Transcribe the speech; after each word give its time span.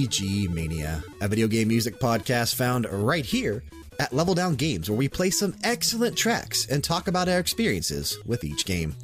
BG 0.00 0.48
Mania, 0.48 1.04
a 1.20 1.28
video 1.28 1.46
game 1.46 1.68
music 1.68 2.00
podcast 2.00 2.54
found 2.54 2.86
right 2.90 3.26
here 3.26 3.62
at 3.98 4.14
Level 4.14 4.34
Down 4.34 4.54
Games, 4.54 4.88
where 4.88 4.96
we 4.96 5.10
play 5.10 5.28
some 5.28 5.54
excellent 5.62 6.16
tracks 6.16 6.66
and 6.70 6.82
talk 6.82 7.06
about 7.06 7.28
our 7.28 7.38
experiences 7.38 8.18
with 8.24 8.42
each 8.42 8.64
game. 8.64 8.94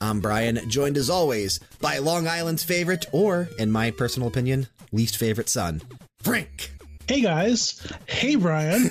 I'm 0.00 0.18
Brian, 0.18 0.68
joined 0.68 0.96
as 0.96 1.08
always 1.08 1.60
by 1.80 1.98
Long 1.98 2.26
Island's 2.26 2.64
favorite, 2.64 3.06
or, 3.12 3.48
in 3.60 3.70
my 3.70 3.92
personal 3.92 4.26
opinion, 4.26 4.66
least 4.90 5.16
favorite 5.16 5.48
son, 5.48 5.82
Frank. 6.18 6.72
Hey 7.10 7.22
guys. 7.22 7.84
Hey 8.06 8.36
Brian. 8.36 8.84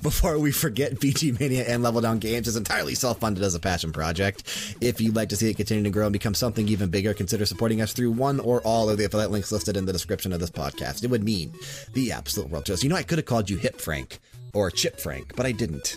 Before 0.00 0.38
we 0.38 0.52
forget, 0.52 0.94
BG 0.94 1.40
Mania 1.40 1.64
and 1.64 1.82
Level 1.82 2.00
Down 2.00 2.20
Games 2.20 2.46
is 2.46 2.54
entirely 2.54 2.94
self 2.94 3.18
funded 3.18 3.42
as 3.42 3.56
a 3.56 3.58
passion 3.58 3.90
project. 3.90 4.44
If 4.80 5.00
you'd 5.00 5.16
like 5.16 5.30
to 5.30 5.36
see 5.36 5.50
it 5.50 5.56
continue 5.56 5.82
to 5.82 5.90
grow 5.90 6.06
and 6.06 6.12
become 6.12 6.34
something 6.34 6.68
even 6.68 6.88
bigger, 6.88 7.14
consider 7.14 7.46
supporting 7.46 7.80
us 7.80 7.92
through 7.92 8.12
one 8.12 8.38
or 8.38 8.60
all 8.60 8.88
of 8.88 8.96
the 8.96 9.06
affiliate 9.06 9.32
links 9.32 9.50
listed 9.50 9.76
in 9.76 9.86
the 9.86 9.92
description 9.92 10.32
of 10.32 10.38
this 10.38 10.52
podcast. 10.52 11.02
It 11.02 11.10
would 11.10 11.24
mean 11.24 11.52
the 11.94 12.12
absolute 12.12 12.48
world 12.48 12.66
to 12.66 12.74
us. 12.74 12.84
You 12.84 12.90
know, 12.90 12.96
I 12.96 13.02
could 13.02 13.18
have 13.18 13.26
called 13.26 13.50
you 13.50 13.56
Hip 13.56 13.80
Frank 13.80 14.20
or 14.54 14.70
Chip 14.70 15.00
Frank, 15.00 15.34
but 15.34 15.46
I 15.46 15.50
didn't. 15.50 15.96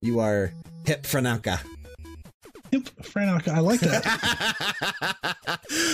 You 0.00 0.18
are 0.18 0.52
Hip 0.84 1.04
Franaka. 1.04 1.60
Yep, 2.72 2.88
I 3.48 3.60
like 3.60 3.80
that. 3.80 4.04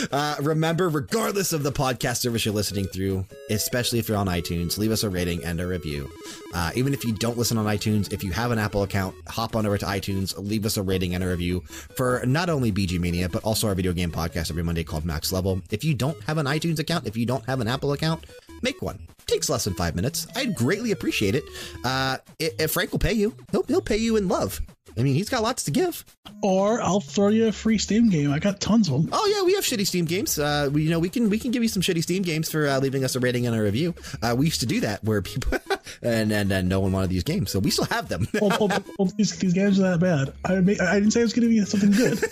uh, 0.12 0.36
remember, 0.40 0.88
regardless 0.88 1.52
of 1.52 1.62
the 1.62 1.70
podcast 1.70 2.16
service 2.16 2.44
you're 2.44 2.54
listening 2.54 2.86
through, 2.86 3.24
especially 3.50 4.00
if 4.00 4.08
you're 4.08 4.16
on 4.16 4.26
iTunes, 4.26 4.76
leave 4.76 4.90
us 4.90 5.04
a 5.04 5.10
rating 5.10 5.44
and 5.44 5.60
a 5.60 5.66
review. 5.66 6.10
Uh, 6.52 6.72
even 6.74 6.92
if 6.92 7.04
you 7.04 7.12
don't 7.12 7.38
listen 7.38 7.58
on 7.58 7.66
iTunes, 7.66 8.12
if 8.12 8.24
you 8.24 8.32
have 8.32 8.50
an 8.50 8.58
Apple 8.58 8.82
account, 8.82 9.14
hop 9.28 9.54
on 9.54 9.66
over 9.66 9.78
to 9.78 9.86
iTunes, 9.86 10.34
leave 10.36 10.66
us 10.66 10.76
a 10.76 10.82
rating 10.82 11.14
and 11.14 11.22
a 11.22 11.28
review 11.28 11.60
for 11.96 12.22
not 12.26 12.48
only 12.50 12.72
BG 12.72 12.98
Mania, 12.98 13.28
but 13.28 13.44
also 13.44 13.68
our 13.68 13.74
video 13.74 13.92
game 13.92 14.10
podcast 14.10 14.50
every 14.50 14.62
Monday 14.64 14.82
called 14.84 15.04
Max 15.04 15.32
Level. 15.32 15.60
If 15.70 15.84
you 15.84 15.94
don't 15.94 16.20
have 16.24 16.38
an 16.38 16.46
iTunes 16.46 16.80
account, 16.80 17.06
if 17.06 17.16
you 17.16 17.26
don't 17.26 17.44
have 17.46 17.60
an 17.60 17.68
Apple 17.68 17.92
account, 17.92 18.24
make 18.62 18.82
one. 18.82 19.06
Takes 19.26 19.48
less 19.48 19.64
than 19.64 19.74
five 19.74 19.94
minutes. 19.94 20.26
I'd 20.34 20.54
greatly 20.54 20.90
appreciate 20.90 21.34
it. 21.34 21.44
Uh, 21.84 22.18
if 22.38 22.72
Frank 22.72 22.92
will 22.92 22.98
pay 22.98 23.12
you, 23.12 23.34
he'll, 23.52 23.62
he'll 23.64 23.80
pay 23.80 23.96
you 23.96 24.16
in 24.16 24.28
love. 24.28 24.60
I 24.96 25.02
mean, 25.02 25.14
he's 25.14 25.28
got 25.28 25.42
lots 25.42 25.64
to 25.64 25.70
give. 25.70 26.04
Or 26.42 26.80
I'll 26.80 27.00
throw 27.00 27.28
you 27.28 27.48
a 27.48 27.52
free 27.52 27.78
Steam 27.78 28.10
game. 28.10 28.32
I 28.32 28.38
got 28.38 28.60
tons 28.60 28.88
of 28.88 29.02
them. 29.02 29.10
Oh 29.12 29.34
yeah, 29.34 29.44
we 29.44 29.54
have 29.54 29.64
shitty 29.64 29.86
Steam 29.86 30.04
games. 30.04 30.38
Uh, 30.38 30.68
we, 30.72 30.82
you 30.82 30.90
know, 30.90 30.98
we 30.98 31.08
can 31.08 31.30
we 31.30 31.38
can 31.38 31.50
give 31.50 31.62
you 31.62 31.68
some 31.68 31.82
shitty 31.82 32.02
Steam 32.02 32.22
games 32.22 32.50
for 32.50 32.66
uh, 32.66 32.78
leaving 32.78 33.04
us 33.04 33.16
a 33.16 33.20
rating 33.20 33.46
and 33.46 33.56
a 33.56 33.62
review. 33.62 33.94
Uh, 34.22 34.34
we 34.36 34.46
used 34.46 34.60
to 34.60 34.66
do 34.66 34.80
that 34.80 35.02
where 35.02 35.22
people 35.22 35.58
and, 36.02 36.32
and 36.32 36.52
and 36.52 36.68
no 36.68 36.80
one 36.80 36.92
wanted 36.92 37.10
these 37.10 37.24
games, 37.24 37.50
so 37.50 37.58
we 37.58 37.70
still 37.70 37.86
have 37.86 38.08
them. 38.08 38.28
well, 38.40 38.56
well, 38.60 38.68
well, 38.98 39.10
these, 39.16 39.36
these 39.38 39.54
games 39.54 39.80
are 39.80 39.96
that 39.96 40.00
bad. 40.00 40.32
I 40.44 40.54
I 40.56 41.00
didn't 41.00 41.12
say 41.12 41.20
it 41.20 41.24
was 41.24 41.32
going 41.32 41.48
to 41.48 41.54
be 41.54 41.64
something 41.64 41.90
good. 41.90 42.22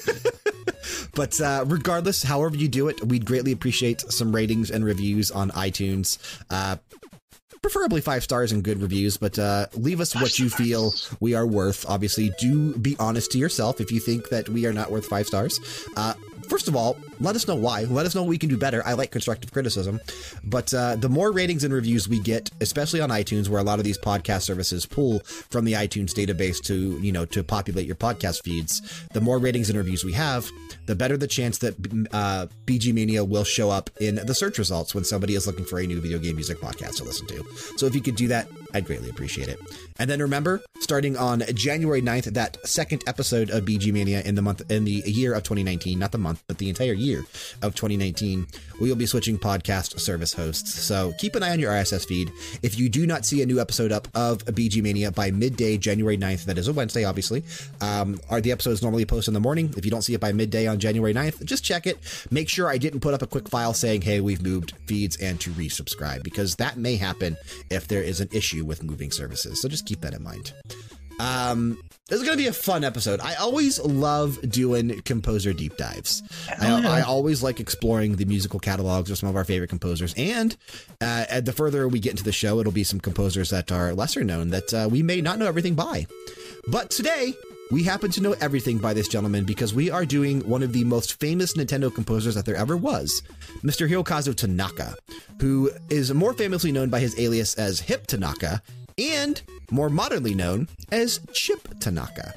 but 1.15 1.41
uh, 1.41 1.65
regardless, 1.67 2.23
however 2.23 2.57
you 2.57 2.69
do 2.69 2.89
it, 2.89 3.05
we'd 3.05 3.25
greatly 3.25 3.53
appreciate 3.53 4.01
some 4.03 4.35
ratings 4.35 4.71
and 4.71 4.85
reviews 4.85 5.31
on 5.31 5.51
iTunes. 5.51 6.19
Uh, 6.51 6.77
preferably 7.63 8.01
five 8.01 8.25
stars 8.25 8.53
and 8.53 8.63
good 8.63 8.83
reviews, 8.83 9.17
but 9.17 9.39
uh, 9.39 9.67
leave 9.75 10.01
us 10.01 10.15
what 10.15 10.39
you 10.39 10.51
feel 10.51 10.93
we 11.21 11.35
are 11.35 11.47
worth. 11.47 11.89
Obviously, 11.89 12.31
do 12.39 12.75
be 12.75 12.97
honest 12.99 13.31
to 13.33 13.39
yourself 13.39 13.81
if 13.81 13.93
you 13.93 14.01
think 14.01 14.29
that 14.29 14.49
we 14.49 14.67
are 14.67 14.73
not 14.73 14.91
worth 14.91 15.07
five 15.07 15.27
stars. 15.27 15.61
Uh, 15.97 16.15
first 16.49 16.67
of 16.67 16.75
all, 16.75 16.99
let 17.23 17.37
us 17.37 17.47
know 17.47 17.55
why. 17.55 17.85
Let 17.85 18.07
us 18.07 18.15
know 18.15 18.23
we 18.23 18.39
can 18.39 18.49
do 18.49 18.59
better. 18.59 18.83
I 18.85 18.95
like 18.95 19.11
constructive 19.11 19.53
criticism, 19.53 20.01
but 20.45 20.73
uh, 20.75 20.97
the 20.97 21.09
more 21.09 21.33
ratings 21.33 21.65
and 21.65 21.73
reviews 21.73 22.09
we 22.09 22.21
get, 22.21 22.51
especially 22.61 23.01
on 23.01 23.11
iTunes, 23.11 23.49
where 23.49 23.61
a 23.61 23.65
lot 23.65 23.79
of 23.79 23.85
these 23.85 23.99
podcast 23.99 24.43
services 24.43 24.87
pull 24.87 25.21
from 25.21 25.65
the 25.65 25.75
iTunes 25.75 26.13
database 26.13 26.61
to 26.65 26.99
you 27.01 27.13
know 27.13 27.25
to 27.27 27.43
populate 27.45 27.87
your 27.87 27.97
podcast 27.97 28.43
feeds, 28.43 29.07
the 29.13 29.21
more 29.21 29.39
ratings 29.39 29.69
and 29.71 29.79
reviews 29.79 30.05
we 30.05 30.13
have, 30.13 30.51
the 30.87 30.95
better 30.95 31.17
the 31.17 31.27
chance 31.27 31.59
that 31.59 31.75
uh, 32.13 32.47
BG 32.67 32.93
Mania 32.93 33.25
will 33.25 33.45
show 33.45 33.71
up 33.71 33.91
in 34.01 34.17
the 34.17 34.35
search 34.35 34.59
results 34.59 34.95
when 34.95 35.05
somebody 35.05 35.35
is 35.35 35.47
looking 35.47 35.65
for 35.65 35.79
a 35.79 35.87
new 35.87 36.01
video 36.01 36.19
game 36.19 36.37
music 36.37 36.59
podcast 36.59 36.97
to 36.97 37.05
listen 37.05 37.27
to. 37.29 37.45
So 37.77 37.87
if 37.87 37.95
you 37.95 38.01
could 38.01 38.17
do 38.17 38.29
that, 38.29 38.49
I'd 38.75 38.87
greatly 38.87 39.11
appreciate 39.11 39.49
it. 39.49 39.61
And 39.99 40.11
then 40.11 40.21
remember, 40.21 40.63
starting 40.81 41.17
on 41.17 41.43
January 41.55 42.03
9th, 42.03 42.33
that 42.35 42.57
second 42.67 43.05
episode 43.07 43.51
of 43.51 43.65
BG 43.65 43.93
Mania 43.93 44.23
in 44.23 44.35
the 44.35 44.43
month 44.43 44.69
in 44.71 44.85
the 44.85 45.03
year 45.07 45.35
of 45.35 45.43
2019, 45.43 45.99
not 45.99 46.13
the 46.13 46.19
month, 46.19 46.43
but 46.47 46.59
the 46.59 46.69
entire 46.69 46.93
year 46.93 47.12
of 47.63 47.75
2019, 47.75 48.47
we 48.81 48.89
will 48.89 48.97
be 48.97 49.07
switching 49.07 49.39
podcast 49.39 49.99
service 50.01 50.33
hosts. 50.33 50.75
So 50.75 51.13
keep 51.19 51.35
an 51.35 51.43
eye 51.43 51.51
on 51.51 51.61
your 51.61 51.73
RSS 51.73 52.07
feed. 52.07 52.33
If 52.63 52.79
you 52.79 52.89
do 52.89 53.07
not 53.07 53.25
see 53.25 53.43
a 53.43 53.47
new 53.47 53.61
episode 53.61 53.93
up 53.93 54.09
of 54.15 54.45
BG 54.45 54.83
Mania 54.83 55.11
by 55.13 55.31
midday, 55.31 55.77
January 55.79 56.17
9th, 56.19 56.45
that 56.45 56.59
is 56.59 56.69
a 56.69 56.73
Wednesday, 56.73 57.05
obviously, 57.05 57.45
um, 57.81 58.21
are 58.31 58.41
the 58.41 58.53
episodes 58.53 58.83
normally 58.83 59.05
posted 59.05 59.31
in 59.31 59.35
the 59.35 59.41
morning. 59.41 59.73
If 59.77 59.85
you 59.85 59.91
don't 59.91 60.03
see 60.03 60.15
it 60.15 60.21
by 60.21 60.33
midday 60.33 60.67
on 60.67 60.79
January 60.79 61.15
9th, 61.15 61.45
just 61.45 61.65
check 61.65 61.87
it. 61.87 61.99
Make 62.31 62.49
sure 62.49 62.69
I 62.69 62.79
didn't 62.79 63.01
put 63.01 63.15
up 63.15 63.23
a 63.23 63.27
quick 63.27 63.49
file 63.49 63.75
saying, 63.75 64.03
hey, 64.03 64.21
we've 64.21 64.43
moved 64.43 64.75
feeds 64.87 65.17
and 65.17 65.41
to 65.41 65.51
resubscribe, 65.51 66.23
because 66.23 66.57
that 66.57 66.77
may 66.77 66.97
happen 66.97 67.37
if 67.71 67.89
there 67.89 68.03
is 68.03 68.21
an 68.21 68.29
issue 68.33 68.65
with 68.65 68.83
moving 68.83 69.11
services. 69.11 69.61
So 69.61 69.69
just 69.69 69.87
keep 69.87 70.01
that 70.01 70.15
in 70.15 70.23
mind. 70.23 70.53
Um, 71.21 71.79
this 72.09 72.21
is 72.21 72.27
going 72.27 72.37
to 72.37 72.43
be 72.43 72.49
a 72.49 72.53
fun 72.53 72.85
episode. 72.85 73.21
I 73.21 73.37
always 73.37 73.81
love 73.81 74.39
doing 74.51 75.01
composer 75.03 75.53
deep 75.53 75.77
dives. 75.77 76.23
I. 76.61 76.99
I, 76.99 77.01
always 77.03 77.43
like 77.43 77.59
exploring 77.59 78.17
the 78.17 78.27
musical 78.27 78.61
catalogs 78.61 79.11
of 79.11 79.17
some 79.17 79.29
of 79.29 79.37
our 79.37 79.45
favorite 79.45 79.69
composers. 79.69 80.13
And 80.19 80.55
uh, 81.01 81.41
the 81.41 81.53
further 81.53 81.89
we 81.89 82.01
get 82.01 82.11
into 82.11 82.25
the 82.25 82.33
show, 82.33 82.59
it'll 82.61 82.71
be 82.71 82.85
some 82.85 83.01
composers 83.01 83.51
that 83.51 83.73
are 83.73 83.95
lesser 83.95 84.25
known 84.25 84.51
that 84.51 84.75
uh, 84.75 84.89
we 84.91 85.03
may 85.03 85.21
not 85.23 85.39
know 85.39 85.47
everything 85.47 85.75
by. 85.75 86.07
But 86.69 86.91
today, 86.91 87.33
we 87.71 87.83
happen 87.83 88.11
to 88.11 88.21
know 88.21 88.35
everything 88.43 88.77
by 88.77 88.93
this 88.93 89.09
gentleman 89.09 89.45
because 89.45 89.73
we 89.73 89.91
are 89.91 90.05
doing 90.05 90.47
one 90.47 90.63
of 90.63 90.75
the 90.75 90.85
most 90.85 91.19
famous 91.19 91.57
Nintendo 91.57 91.93
composers 91.93 92.35
that 92.35 92.45
there 92.45 92.57
ever 92.57 92.77
was, 92.77 93.23
Mr. 93.63 93.89
Hirokazu 93.89 94.35
Tanaka, 94.37 94.95
who 95.41 95.71
is 95.89 96.13
more 96.13 96.35
famously 96.35 96.73
known 96.73 96.91
by 96.91 97.01
his 97.01 97.19
alias 97.19 97.55
as 97.55 97.81
Hip 97.81 98.07
Tanaka 98.07 98.61
and 98.99 99.43
more 99.71 99.91
modernly 99.91 100.35
known 100.35 100.69
as 100.91 101.21
Chip 101.33 101.79
Tanaka. 101.81 102.35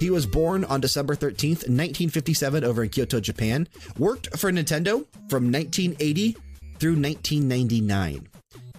He 0.00 0.08
was 0.10 0.24
born 0.24 0.64
on 0.64 0.80
December 0.80 1.14
13th, 1.14 1.68
1957, 1.68 2.64
over 2.64 2.82
in 2.82 2.88
Kyoto, 2.88 3.20
Japan, 3.20 3.68
worked 3.98 4.38
for 4.38 4.50
Nintendo 4.50 5.04
from 5.28 5.52
1980 5.52 6.32
through 6.78 6.96
1999. 6.96 8.26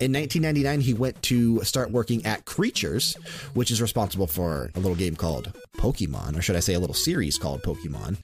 In 0.01 0.11
1999, 0.13 0.81
he 0.81 0.95
went 0.95 1.21
to 1.21 1.63
start 1.63 1.91
working 1.91 2.25
at 2.25 2.45
Creatures, 2.45 3.15
which 3.53 3.69
is 3.69 3.83
responsible 3.83 4.25
for 4.25 4.71
a 4.73 4.79
little 4.79 4.95
game 4.95 5.15
called 5.15 5.53
Pokemon, 5.77 6.35
or 6.35 6.41
should 6.41 6.55
I 6.55 6.59
say 6.59 6.73
a 6.73 6.79
little 6.79 6.95
series 6.95 7.37
called 7.37 7.61
Pokemon. 7.61 8.17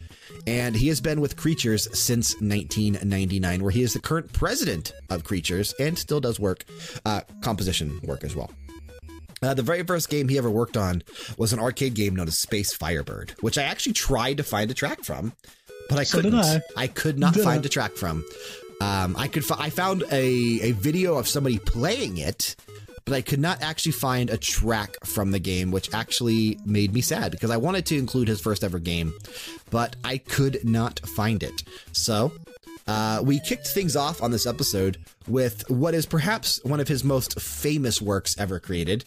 And 0.47 0.75
he 0.75 0.87
has 0.87 0.99
been 0.99 1.21
with 1.21 1.37
Creatures 1.37 1.87
since 1.95 2.33
1999, 2.41 3.61
where 3.61 3.69
he 3.69 3.83
is 3.83 3.93
the 3.93 3.99
current 3.99 4.33
president 4.33 4.91
of 5.11 5.23
Creatures 5.23 5.75
and 5.79 5.95
still 5.95 6.19
does 6.19 6.39
work, 6.39 6.65
uh, 7.05 7.21
composition 7.41 7.99
work 8.03 8.23
as 8.23 8.35
well. 8.35 8.49
Uh, 9.41 9.53
the 9.53 9.61
very 9.63 9.83
first 9.83 10.09
game 10.09 10.27
he 10.29 10.37
ever 10.37 10.49
worked 10.49 10.75
on 10.77 11.03
was 11.37 11.53
an 11.53 11.59
arcade 11.59 11.93
game 11.93 12.15
known 12.15 12.27
as 12.27 12.37
Space 12.39 12.73
Firebird, 12.73 13.35
which 13.41 13.57
I 13.57 13.63
actually 13.63 13.93
tried 13.93 14.37
to 14.37 14.43
find 14.43 14.71
a 14.71 14.73
track 14.73 15.03
from, 15.03 15.33
but 15.89 15.99
I 15.99 16.03
So 16.03 16.17
couldn't. 16.21 16.41
did 16.41 16.61
I. 16.75 16.87
could 16.87 17.19
not 17.19 17.33
Did 17.35 17.43
find 17.43 17.63
I. 17.63 17.67
a 17.67 17.69
track 17.69 17.93
from. 17.93 18.25
Um, 18.81 19.15
I 19.17 19.27
could. 19.27 19.43
I 19.51 19.69
found 19.69 20.03
a 20.11 20.25
a 20.61 20.71
video 20.73 21.17
of 21.17 21.27
somebody 21.27 21.57
playing 21.59 22.17
it, 22.17 22.55
but 23.05 23.13
I 23.13 23.21
could 23.21 23.39
not 23.39 23.61
actually 23.61 23.91
find 23.93 24.29
a 24.29 24.37
track 24.37 24.97
from 25.05 25.31
the 25.31 25.39
game, 25.39 25.71
which 25.71 25.93
actually 25.93 26.59
made 26.65 26.93
me 26.93 27.01
sad 27.01 27.31
because 27.31 27.49
I 27.51 27.57
wanted 27.57 27.85
to 27.87 27.97
include 27.97 28.27
his 28.27 28.41
first 28.41 28.63
ever 28.63 28.79
game, 28.79 29.13
but 29.69 29.95
I 30.03 30.17
could 30.17 30.63
not 30.63 30.99
find 31.07 31.41
it. 31.43 31.63
So 31.91 32.33
uh, 32.87 33.21
we 33.23 33.39
kicked 33.39 33.67
things 33.67 33.95
off 33.95 34.21
on 34.21 34.31
this 34.31 34.45
episode 34.45 34.97
with 35.27 35.69
what 35.69 35.93
is 35.93 36.05
perhaps 36.05 36.63
one 36.63 36.79
of 36.79 36.87
his 36.87 37.03
most 37.03 37.39
famous 37.39 38.01
works 38.01 38.37
ever 38.39 38.59
created 38.59 39.03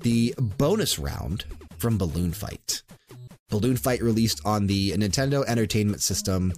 the 0.00 0.34
bonus 0.38 0.98
round 0.98 1.44
from 1.78 1.96
Balloon 1.96 2.32
Fight. 2.32 2.82
Balloon 3.50 3.76
Fight 3.76 4.02
released 4.02 4.40
on 4.44 4.66
the 4.66 4.92
Nintendo 4.92 5.44
Entertainment 5.46 6.00
System 6.02 6.52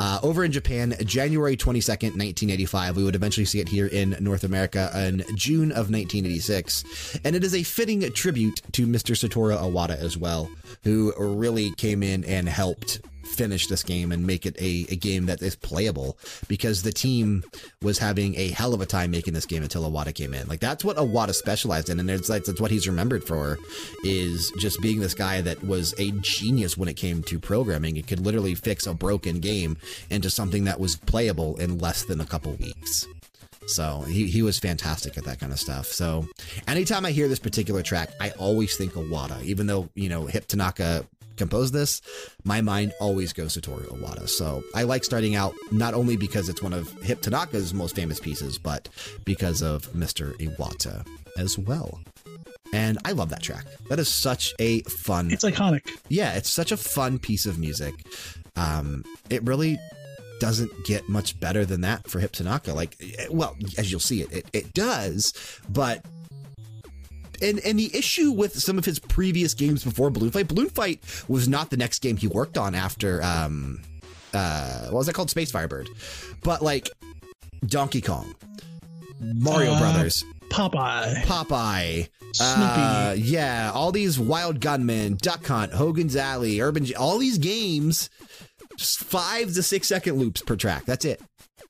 uh, 0.00 0.20
over 0.22 0.44
in 0.44 0.52
Japan, 0.52 0.94
January 1.04 1.56
22nd, 1.56 2.14
1985. 2.14 2.96
We 2.96 3.04
would 3.04 3.14
eventually 3.14 3.44
see 3.44 3.60
it 3.60 3.68
here 3.68 3.86
in 3.86 4.16
North 4.20 4.44
America 4.44 4.90
in 4.94 5.24
June 5.36 5.70
of 5.72 5.90
1986. 5.90 7.20
And 7.24 7.34
it 7.34 7.42
is 7.42 7.54
a 7.54 7.62
fitting 7.62 8.00
tribute 8.12 8.62
to 8.72 8.86
Mr. 8.86 9.14
Satoru 9.16 9.58
Iwata 9.58 9.98
as 9.98 10.16
well, 10.16 10.48
who 10.84 11.12
really 11.18 11.72
came 11.72 12.02
in 12.02 12.24
and 12.24 12.48
helped 12.48 13.00
finish 13.24 13.66
this 13.66 13.82
game 13.82 14.12
and 14.12 14.26
make 14.26 14.46
it 14.46 14.56
a, 14.60 14.86
a 14.90 14.96
game 14.96 15.26
that 15.26 15.42
is 15.42 15.56
playable 15.56 16.18
because 16.48 16.82
the 16.82 16.92
team 16.92 17.44
was 17.82 17.98
having 17.98 18.34
a 18.36 18.48
hell 18.50 18.74
of 18.74 18.80
a 18.80 18.86
time 18.86 19.10
making 19.10 19.34
this 19.34 19.46
game 19.46 19.62
until 19.62 19.88
Iwata 19.88 20.14
came 20.14 20.34
in. 20.34 20.46
Like 20.48 20.60
that's 20.60 20.84
what 20.84 20.96
Iwata 20.96 21.34
specialized 21.34 21.88
in, 21.88 22.00
and 22.00 22.10
it's 22.10 22.28
like 22.28 22.44
that's 22.44 22.60
what 22.60 22.70
he's 22.70 22.88
remembered 22.88 23.24
for 23.24 23.58
is 24.04 24.52
just 24.58 24.80
being 24.80 25.00
this 25.00 25.14
guy 25.14 25.40
that 25.42 25.62
was 25.64 25.94
a 25.98 26.10
genius 26.20 26.76
when 26.76 26.88
it 26.88 26.94
came 26.94 27.22
to 27.24 27.38
programming. 27.38 27.96
It 27.96 28.06
could 28.06 28.20
literally 28.20 28.54
fix 28.54 28.86
a 28.86 28.94
broken 28.94 29.40
game 29.40 29.76
into 30.10 30.30
something 30.30 30.64
that 30.64 30.80
was 30.80 30.96
playable 30.96 31.56
in 31.56 31.78
less 31.78 32.04
than 32.04 32.20
a 32.20 32.26
couple 32.26 32.52
weeks. 32.52 33.06
So 33.68 34.00
he, 34.08 34.26
he 34.26 34.40
was 34.40 34.58
fantastic 34.58 35.18
at 35.18 35.24
that 35.24 35.40
kind 35.40 35.52
of 35.52 35.60
stuff. 35.60 35.86
So 35.86 36.26
anytime 36.66 37.04
I 37.04 37.10
hear 37.10 37.28
this 37.28 37.38
particular 37.38 37.82
track, 37.82 38.10
I 38.18 38.30
always 38.30 38.76
think 38.76 38.96
of 38.96 39.04
Iwata, 39.04 39.42
even 39.42 39.66
though, 39.66 39.90
you 39.94 40.08
know, 40.08 40.24
Hip 40.24 40.46
Tanaka 40.46 41.04
composed 41.38 41.72
this, 41.72 42.02
my 42.44 42.60
mind 42.60 42.92
always 43.00 43.32
goes 43.32 43.54
to 43.54 43.60
Toru 43.60 43.86
Iwata. 43.86 44.28
So 44.28 44.62
I 44.74 44.82
like 44.82 45.04
starting 45.04 45.34
out 45.34 45.54
not 45.70 45.94
only 45.94 46.16
because 46.16 46.48
it's 46.48 46.62
one 46.62 46.72
of 46.72 46.92
Hip 47.02 47.22
Tanaka's 47.22 47.72
most 47.72 47.94
famous 47.94 48.20
pieces, 48.20 48.58
but 48.58 48.88
because 49.24 49.62
of 49.62 49.90
Mr. 49.92 50.36
Iwata 50.38 51.06
as 51.36 51.58
well. 51.58 52.00
And 52.72 52.98
I 53.04 53.12
love 53.12 53.30
that 53.30 53.42
track. 53.42 53.64
That 53.88 53.98
is 53.98 54.08
such 54.08 54.54
a 54.58 54.82
fun. 54.82 55.30
It's 55.30 55.44
iconic. 55.44 55.88
Yeah, 56.08 56.34
it's 56.34 56.50
such 56.50 56.72
a 56.72 56.76
fun 56.76 57.18
piece 57.18 57.46
of 57.46 57.58
music. 57.58 57.94
Um, 58.56 59.04
it 59.30 59.42
really 59.44 59.78
doesn't 60.40 60.70
get 60.84 61.08
much 61.08 61.38
better 61.40 61.64
than 61.64 61.80
that 61.82 62.08
for 62.08 62.20
Hip 62.20 62.32
Tanaka. 62.32 62.74
Like, 62.74 62.96
well, 63.30 63.56
as 63.78 63.90
you'll 63.90 64.00
see, 64.00 64.22
it 64.22 64.32
it, 64.32 64.46
it 64.52 64.74
does, 64.74 65.32
but. 65.68 66.04
And, 67.42 67.58
and 67.60 67.78
the 67.78 67.90
issue 67.96 68.32
with 68.32 68.58
some 68.58 68.78
of 68.78 68.84
his 68.84 68.98
previous 68.98 69.54
games 69.54 69.84
before 69.84 70.10
Balloon 70.10 70.30
Fight, 70.30 70.48
Balloon 70.48 70.68
Fight 70.70 71.00
was 71.28 71.48
not 71.48 71.70
the 71.70 71.76
next 71.76 72.00
game 72.00 72.16
he 72.16 72.26
worked 72.26 72.58
on 72.58 72.74
after, 72.74 73.22
um, 73.22 73.80
uh, 74.34 74.84
what 74.86 74.94
was 74.98 75.06
that 75.06 75.14
called? 75.14 75.30
Space 75.30 75.50
Firebird. 75.50 75.88
But 76.42 76.62
like 76.62 76.90
Donkey 77.66 78.00
Kong, 78.00 78.34
Mario 79.20 79.72
Uh, 79.72 79.78
Brothers, 79.80 80.24
Popeye, 80.50 81.22
Popeye, 81.24 82.08
Snoopy. 82.32 82.62
uh, 82.62 83.14
yeah, 83.18 83.70
all 83.74 83.90
these 83.92 84.18
Wild 84.18 84.60
Gunman, 84.60 85.16
Duck 85.20 85.46
Hunt, 85.46 85.72
Hogan's 85.72 86.14
Alley, 86.16 86.60
Urban, 86.60 86.84
G- 86.84 86.94
all 86.94 87.18
these 87.18 87.38
games, 87.38 88.10
just 88.76 88.98
five 88.98 89.52
to 89.54 89.62
six 89.62 89.88
second 89.88 90.16
loops 90.18 90.42
per 90.42 90.56
track. 90.56 90.84
That's 90.84 91.04
it. 91.04 91.20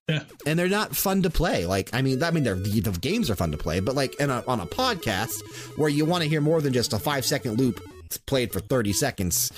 Yeah. 0.08 0.22
And 0.46 0.58
they're 0.58 0.68
not 0.68 0.96
fun 0.96 1.22
to 1.22 1.30
play. 1.30 1.66
Like, 1.66 1.90
I 1.92 2.00
mean, 2.00 2.22
I 2.22 2.30
mean, 2.30 2.42
they're, 2.42 2.54
the, 2.54 2.80
the 2.80 2.98
games 2.98 3.28
are 3.30 3.36
fun 3.36 3.52
to 3.52 3.58
play, 3.58 3.80
but 3.80 3.94
like 3.94 4.18
in 4.18 4.30
a, 4.30 4.42
on 4.48 4.60
a 4.60 4.66
podcast 4.66 5.42
where 5.76 5.90
you 5.90 6.04
want 6.06 6.22
to 6.22 6.28
hear 6.28 6.40
more 6.40 6.60
than 6.62 6.72
just 6.72 6.92
a 6.92 6.98
five 6.98 7.24
second 7.26 7.58
loop 7.58 7.80
played 8.26 8.52
for 8.52 8.60
30 8.60 8.92
seconds, 8.94 9.52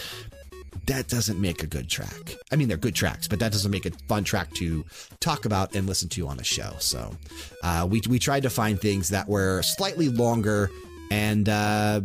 that 0.86 1.06
doesn't 1.06 1.40
make 1.40 1.62
a 1.62 1.66
good 1.66 1.88
track. 1.88 2.34
I 2.50 2.56
mean, 2.56 2.66
they're 2.66 2.76
good 2.76 2.96
tracks, 2.96 3.28
but 3.28 3.38
that 3.38 3.52
doesn't 3.52 3.70
make 3.70 3.86
a 3.86 3.90
fun 4.08 4.24
track 4.24 4.52
to 4.54 4.84
talk 5.20 5.44
about 5.44 5.74
and 5.76 5.86
listen 5.86 6.08
to 6.10 6.26
on 6.26 6.40
a 6.40 6.44
show. 6.44 6.72
So 6.80 7.14
uh, 7.62 7.86
we, 7.88 8.02
we 8.08 8.18
tried 8.18 8.42
to 8.42 8.50
find 8.50 8.80
things 8.80 9.10
that 9.10 9.28
were 9.28 9.62
slightly 9.62 10.08
longer, 10.08 10.68
and 11.12 11.48
uh, 11.48 12.00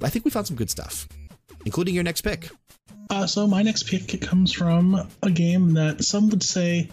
I 0.00 0.08
think 0.10 0.24
we 0.24 0.30
found 0.30 0.46
some 0.46 0.56
good 0.56 0.70
stuff, 0.70 1.08
including 1.66 1.94
your 1.94 2.04
next 2.04 2.20
pick. 2.20 2.50
Uh, 3.08 3.26
so 3.26 3.48
my 3.48 3.62
next 3.62 3.88
pick 3.88 4.20
comes 4.20 4.52
from 4.52 5.08
a 5.24 5.30
game 5.30 5.74
that 5.74 6.04
some 6.04 6.28
would 6.30 6.44
say 6.44 6.88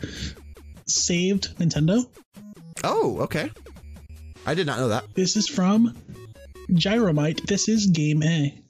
saved 0.88 1.58
Nintendo. 1.58 2.06
Oh, 2.84 3.20
okay. 3.22 3.52
I 4.46 4.54
did 4.54 4.68
not 4.68 4.80
know 4.80 4.90
that. 4.90 5.14
This 5.14 5.36
is 5.36 5.48
from 5.48 5.98
Gyromite. 6.72 7.46
This 7.48 7.68
is 7.68 7.88
Game 7.88 8.24
A. 8.24 8.62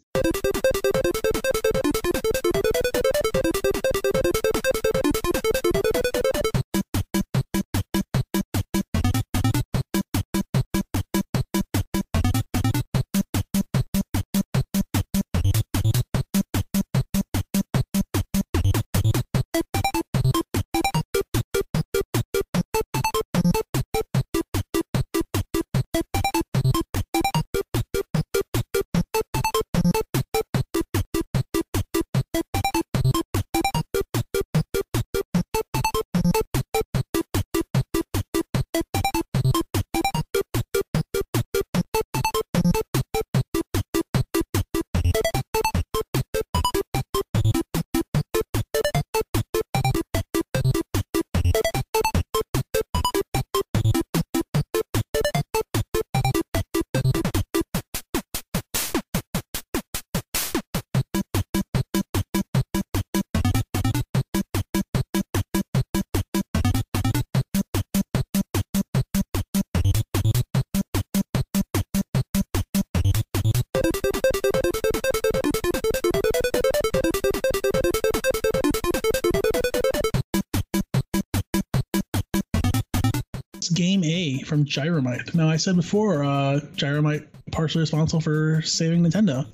Gyromite. 84.67 85.33
Now, 85.35 85.49
I 85.49 85.57
said 85.57 85.75
before, 85.75 86.23
uh, 86.23 86.59
Gyromite 86.75 87.27
partially 87.51 87.81
responsible 87.81 88.21
for 88.21 88.61
saving 88.61 89.03
Nintendo. 89.03 89.47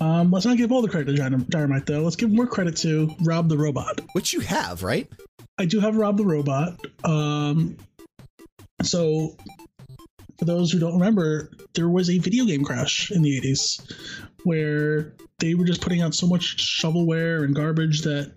Um, 0.00 0.30
let's 0.30 0.46
not 0.46 0.56
give 0.56 0.72
all 0.72 0.82
the 0.82 0.88
credit 0.88 1.12
to 1.12 1.16
Gyro- 1.16 1.38
Gyromite, 1.38 1.86
though. 1.86 2.00
Let's 2.00 2.16
give 2.16 2.32
more 2.32 2.46
credit 2.46 2.76
to 2.78 3.14
Rob 3.20 3.48
the 3.48 3.56
Robot. 3.56 4.00
Which 4.12 4.32
you 4.32 4.40
have, 4.40 4.82
right? 4.82 5.08
I 5.58 5.64
do 5.64 5.80
have 5.80 5.96
Rob 5.96 6.16
the 6.16 6.24
Robot. 6.24 6.78
Um, 7.04 7.76
so, 8.82 9.36
for 10.38 10.44
those 10.44 10.72
who 10.72 10.80
don't 10.80 10.94
remember, 10.94 11.50
there 11.74 11.88
was 11.88 12.10
a 12.10 12.18
video 12.18 12.44
game 12.44 12.64
crash 12.64 13.12
in 13.12 13.22
the 13.22 13.40
80s 13.40 13.80
where 14.44 15.14
they 15.38 15.54
were 15.54 15.64
just 15.64 15.80
putting 15.80 16.02
out 16.02 16.14
so 16.14 16.26
much 16.26 16.56
shovelware 16.56 17.44
and 17.44 17.54
garbage 17.54 18.02
that 18.02 18.32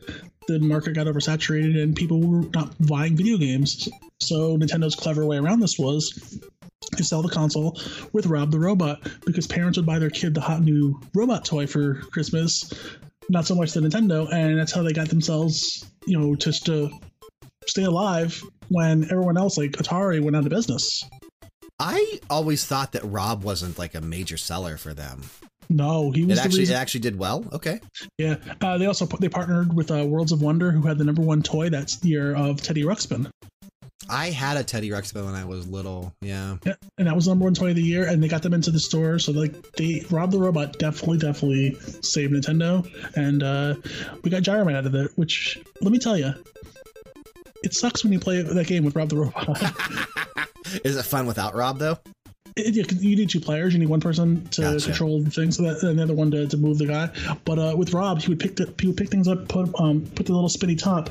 the 0.48 0.60
market 0.60 0.96
got 0.96 1.08
oversaturated 1.08 1.82
and 1.82 1.96
people 1.96 2.22
were 2.22 2.48
not 2.54 2.74
buying 2.86 3.16
video 3.16 3.38
games. 3.38 3.90
So, 4.20 4.58
Nintendo's 4.58 4.96
clever 4.96 5.26
way 5.26 5.38
around 5.38 5.60
this 5.60 5.78
was 5.78 6.40
to 6.96 7.04
sell 7.04 7.22
the 7.22 7.30
console 7.30 7.80
with 8.14 8.28
Rob 8.28 8.52
the 8.52 8.60
Robot 8.60 9.00
because 9.26 9.48
parents 9.48 9.78
would 9.78 9.86
buy 9.86 10.00
their 10.00 10.10
kid 10.10 10.34
the 10.34 10.42
hot 10.42 10.62
new 10.62 11.00
robot 11.14 11.46
toy 11.46 11.68
for 11.68 11.96
Christmas, 12.12 12.72
not 13.30 13.46
so 13.46 13.56
much 13.56 13.74
the 13.74 13.82
Nintendo, 13.82 14.32
and 14.32 14.58
that's 14.58 14.72
how 14.72 14.84
they 14.84 14.94
got 14.94 15.10
themselves, 15.10 15.86
you 16.06 16.18
know, 16.18 16.36
just 16.36 16.66
to 16.68 16.92
stay 17.68 17.84
alive 17.84 18.42
when 18.70 19.04
everyone 19.06 19.38
else, 19.38 19.58
like 19.58 19.72
Atari, 19.72 20.22
went 20.22 20.36
out 20.36 20.44
of 20.44 20.50
business. 20.50 21.04
I 21.80 22.20
always 22.30 22.66
thought 22.66 22.94
that 22.94 23.04
Rob 23.04 23.44
wasn't 23.44 23.78
like 23.78 23.96
a 23.96 24.02
major 24.02 24.38
seller 24.38 24.78
for 24.78 24.94
them. 24.94 25.24
No, 25.70 26.12
he 26.12 26.26
was 26.26 26.38
the 26.38 26.44
actually, 26.44 26.64
it 26.64 26.72
actually 26.72 27.02
did 27.02 27.18
well. 27.18 27.46
Okay. 27.54 27.80
Yeah, 28.18 28.36
uh, 28.62 28.78
they 28.78 28.86
also 28.86 29.06
they 29.06 29.30
partnered 29.30 29.74
with 29.74 29.92
uh, 29.92 30.06
Worlds 30.06 30.32
of 30.32 30.42
Wonder, 30.42 30.72
who 30.72 30.82
had 30.82 30.98
the 30.98 31.04
number 31.04 31.22
one 31.22 31.42
toy 31.42 31.70
that 31.70 31.94
year 32.04 32.36
of 32.36 32.62
Teddy 32.62 32.84
Ruxpin. 32.84 33.30
I 34.08 34.30
had 34.30 34.58
a 34.58 34.64
Teddy 34.64 34.92
Ruxpin 34.92 35.26
when 35.26 35.34
I 35.34 35.46
was 35.46 35.68
little. 35.68 36.14
Yeah. 36.22 36.58
Yeah, 36.66 36.76
and 36.98 37.08
that 37.08 37.16
was 37.16 37.26
the 37.26 37.32
number 37.32 37.46
one 37.46 37.56
toy 37.56 37.70
of 37.70 37.76
the 37.76 37.82
year, 37.82 38.08
and 38.08 38.22
they 38.22 38.28
got 38.28 38.44
them 38.44 38.54
into 38.54 38.72
the 38.72 38.80
store. 38.80 39.18
So 39.20 39.32
like 39.32 39.72
they 39.74 40.04
Rob 40.12 40.32
the 40.32 40.40
Robot 40.40 40.78
definitely, 40.78 41.18
definitely 41.18 41.76
saved 42.02 42.34
Nintendo, 42.34 42.88
and 43.16 43.42
uh, 43.42 43.76
we 44.24 44.30
got 44.30 44.44
Gyromite 44.44 44.76
out 44.76 44.86
of 44.86 44.94
it. 44.96 45.12
Which 45.16 45.60
let 45.82 45.92
me 45.92 45.98
tell 46.00 46.18
you, 46.18 46.34
it 47.64 47.74
sucks 47.74 48.04
when 48.04 48.14
you 48.14 48.20
play 48.20 48.42
that 48.42 48.68
game 48.68 48.84
with 48.86 48.96
Rob 48.96 49.10
the 49.10 49.18
Robot. 49.18 49.60
Is 50.84 50.98
it 50.98 51.04
fun 51.04 51.26
without 51.26 51.56
Rob 51.56 51.80
though? 51.80 51.98
It- 52.56 52.74
you 52.76 52.86
you 53.10 53.16
need 53.18 53.30
two 53.30 53.40
players. 53.42 53.74
You 53.74 53.80
need 53.80 53.90
one 53.90 54.00
person 54.00 54.48
to 54.52 54.62
Gotcha. 54.62 54.86
control 54.86 55.22
the 55.22 55.30
thing, 55.32 55.52
so 55.52 55.64
that 55.64 55.84
and 55.84 56.00
the 56.00 56.04
other 56.04 56.14
one 56.14 56.32
to, 56.32 56.48
to 56.48 56.58
move 56.58 56.78
the 56.78 56.86
guy. 56.88 57.10
But 57.44 57.60
uh, 57.60 57.76
with 57.78 57.94
Rob, 57.94 58.22
he 58.22 58.30
would 58.30 58.40
pick 58.40 58.56
the, 58.56 58.74
he 58.80 58.88
would 58.88 58.98
pick 58.98 59.10
things 59.10 59.28
up, 59.28 59.48
put 59.50 59.70
um 59.80 60.06
put 60.16 60.26
the 60.26 60.34
little 60.34 60.48
spinny 60.50 60.76
top 60.76 61.10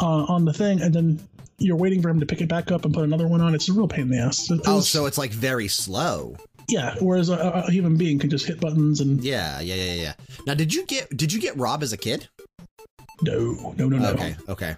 uh, 0.00 0.06
on 0.24 0.44
the 0.46 0.52
thing, 0.52 0.80
and 0.80 0.94
then 0.94 1.20
you're 1.58 1.76
waiting 1.76 2.00
for 2.00 2.08
him 2.08 2.20
to 2.20 2.26
pick 2.26 2.40
it 2.40 2.48
back 2.48 2.70
up 2.70 2.84
and 2.84 2.94
put 2.94 3.04
another 3.04 3.26
one 3.28 3.40
on. 3.40 3.54
It's 3.54 3.68
a 3.68 3.72
real 3.72 3.88
pain 3.88 4.02
in 4.02 4.10
the 4.10 4.18
ass. 4.18 4.50
It 4.50 4.60
Oh, 4.66 4.76
was- 4.76 4.88
so 4.88 5.06
it's 5.06 5.18
like 5.18 5.30
very 5.32 5.68
slow. 5.68 6.36
yeah. 6.68 6.94
Whereas 7.00 7.28
a, 7.28 7.36
a 7.36 7.70
human 7.70 7.96
being 7.96 8.18
can 8.18 8.30
just 8.30 8.46
hit 8.46 8.60
buttons 8.60 9.00
and 9.00 9.22
Yeah, 9.24 9.60
yeah, 9.60 9.74
yeah, 9.74 9.94
yeah. 9.94 10.12
Now, 10.46 10.54
did 10.54 10.72
you 10.72 10.86
get 10.86 11.14
did 11.14 11.32
you 11.32 11.40
get 11.40 11.56
Rob 11.58 11.82
as 11.82 11.92
a 11.92 11.96
kid? 11.98 12.28
No, 13.20 13.74
no, 13.76 13.88
no, 13.88 13.98
no. 13.98 14.08
Okay, 14.10 14.36
okay. 14.48 14.76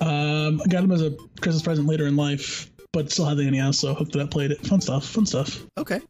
Um, 0.00 0.60
I 0.64 0.68
got 0.68 0.84
him 0.84 0.92
as 0.92 1.02
a 1.02 1.10
Christmas 1.40 1.62
present 1.62 1.88
later 1.88 2.06
in 2.06 2.14
life, 2.14 2.70
but 2.92 3.10
still 3.10 3.26
had 3.26 3.36
the 3.36 3.50
NES, 3.50 3.78
so 3.78 3.94
hooked 3.94 4.16
it 4.16 4.22
up, 4.22 4.30
played 4.30 4.50
it. 4.50 4.66
Fun 4.66 4.80
stuff. 4.80 5.06
Fun 5.06 5.26
stuff. 5.26 5.64
Okay. 5.76 6.00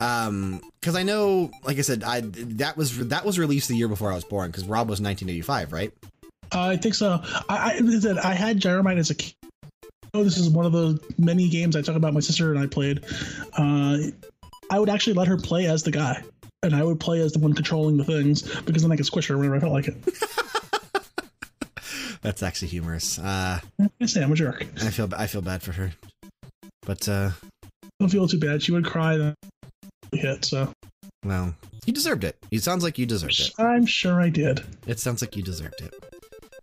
Um, 0.00 0.60
because 0.80 0.96
I 0.96 1.04
know, 1.04 1.50
like 1.62 1.78
I 1.78 1.82
said, 1.82 2.02
I 2.02 2.22
that 2.22 2.76
was 2.76 3.08
that 3.08 3.24
was 3.24 3.38
released 3.38 3.68
the 3.68 3.76
year 3.76 3.88
before 3.88 4.10
I 4.10 4.14
was 4.14 4.24
born. 4.24 4.50
Because 4.50 4.64
Rob 4.64 4.88
was 4.88 5.00
1985, 5.00 5.72
right? 5.72 5.92
I 6.50 6.76
think 6.76 6.94
so. 6.94 7.20
I, 7.48 7.80
I 7.80 7.98
said 8.00 8.18
I 8.18 8.34
had 8.34 8.60
Gyromite 8.60 8.98
as 8.98 9.10
a 9.10 9.14
kid. 9.14 9.34
Oh, 10.14 10.24
this 10.24 10.36
is 10.36 10.50
one 10.50 10.66
of 10.66 10.72
the 10.72 11.00
many 11.18 11.48
games 11.48 11.76
I 11.76 11.82
talk 11.82 11.96
about 11.96 12.12
my 12.12 12.20
sister 12.20 12.52
and 12.52 12.60
I 12.60 12.66
played. 12.66 13.02
Uh, 13.56 13.98
I 14.70 14.78
would 14.78 14.90
actually 14.90 15.14
let 15.14 15.28
her 15.28 15.38
play 15.38 15.66
as 15.66 15.84
the 15.84 15.90
guy, 15.90 16.22
and 16.62 16.74
I 16.74 16.82
would 16.82 17.00
play 17.00 17.20
as 17.20 17.32
the 17.32 17.38
one 17.38 17.54
controlling 17.54 17.96
the 17.96 18.04
things 18.04 18.42
because 18.62 18.82
then 18.82 18.92
I 18.92 18.96
could 18.96 19.06
squish 19.06 19.28
her 19.28 19.38
whenever 19.38 19.56
I 19.56 19.60
felt 19.60 19.72
like 19.72 19.88
it. 19.88 19.96
That's 22.22 22.42
actually 22.42 22.68
humorous. 22.68 23.18
Uh, 23.18 23.60
I 24.00 24.06
say 24.06 24.22
I'm 24.22 24.32
a 24.32 24.34
jerk. 24.34 24.64
I 24.82 24.90
feel 24.90 25.08
I 25.16 25.26
feel 25.26 25.42
bad 25.42 25.62
for 25.62 25.72
her, 25.72 25.92
but 26.86 27.08
uh, 27.08 27.30
Don't 28.00 28.08
feel 28.08 28.28
too 28.28 28.38
bad. 28.38 28.62
She 28.62 28.72
would 28.72 28.84
cry 28.84 29.16
then 29.16 29.34
hit. 30.12 30.44
So 30.44 30.72
well, 31.24 31.54
you 31.86 31.92
deserved 31.92 32.24
it. 32.24 32.36
It 32.50 32.62
sounds 32.62 32.82
like 32.82 32.98
you 32.98 33.06
deserved 33.06 33.40
it. 33.40 33.52
I'm 33.58 33.86
sure 33.86 34.20
I 34.20 34.28
did. 34.28 34.64
It 34.86 34.98
sounds 34.98 35.22
like 35.22 35.36
you 35.36 35.42
deserved 35.42 35.80
it. 35.80 35.94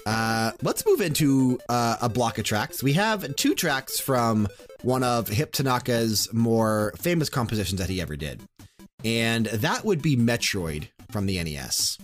Uh, 0.06 0.52
let's 0.62 0.86
move 0.86 1.02
into 1.02 1.60
uh, 1.70 1.98
a 2.02 2.10
block 2.10 2.38
of 2.38 2.46
tracks. 2.46 2.82
We 2.82 2.94
have 2.94 3.36
two 3.36 3.54
tracks 3.54 4.00
from 4.00 4.48
one 4.82 5.04
of 5.04 5.28
Hip 5.28 5.52
Tanaka's 5.52 6.32
more 6.34 6.94
famous 6.98 7.30
compositions 7.30 7.80
that 7.80 7.90
he 7.90 8.02
ever 8.02 8.16
did. 8.16 8.42
And 9.04 9.46
that 9.48 9.86
would 9.86 10.02
be 10.02 10.18
Metroid 10.18 10.88
from 11.12 11.26
the 11.26 11.42
NES. 11.42 11.98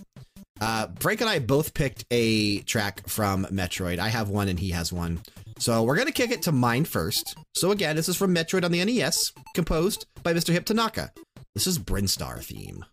Uh, 0.60 0.88
Frank 1.00 1.20
and 1.20 1.28
I 1.28 1.38
both 1.38 1.74
picked 1.74 2.04
a 2.10 2.60
track 2.60 3.06
from 3.08 3.44
Metroid. 3.46 3.98
I 3.98 4.08
have 4.08 4.28
one 4.28 4.48
and 4.48 4.58
he 4.58 4.70
has 4.70 4.92
one. 4.92 5.20
So 5.58 5.82
we're 5.82 5.96
going 5.96 6.06
to 6.06 6.12
kick 6.12 6.30
it 6.30 6.42
to 6.42 6.52
mine 6.52 6.84
first. 6.84 7.36
So 7.54 7.70
again, 7.70 7.96
this 7.96 8.08
is 8.08 8.16
from 8.16 8.34
Metroid 8.34 8.64
on 8.64 8.72
the 8.72 8.84
NES, 8.84 9.32
composed 9.54 10.06
by 10.22 10.34
Mr. 10.34 10.52
Hip 10.52 10.66
Tanaka. 10.66 11.12
This 11.54 11.66
is 11.66 11.78
Brinstar 11.78 12.42
theme. 12.44 12.84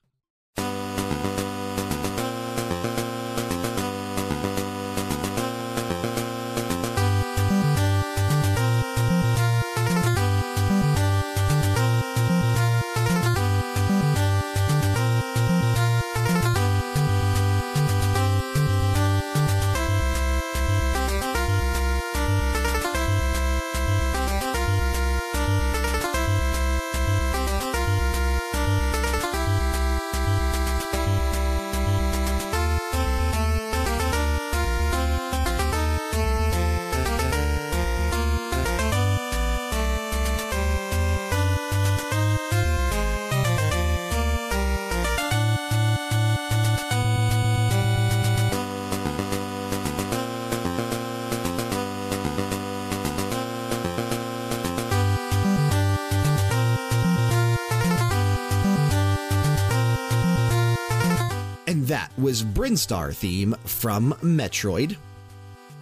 Was 62.23 62.41
Brinstar 62.41 63.13
theme 63.13 63.53
from 63.65 64.13
Metroid, 64.21 64.95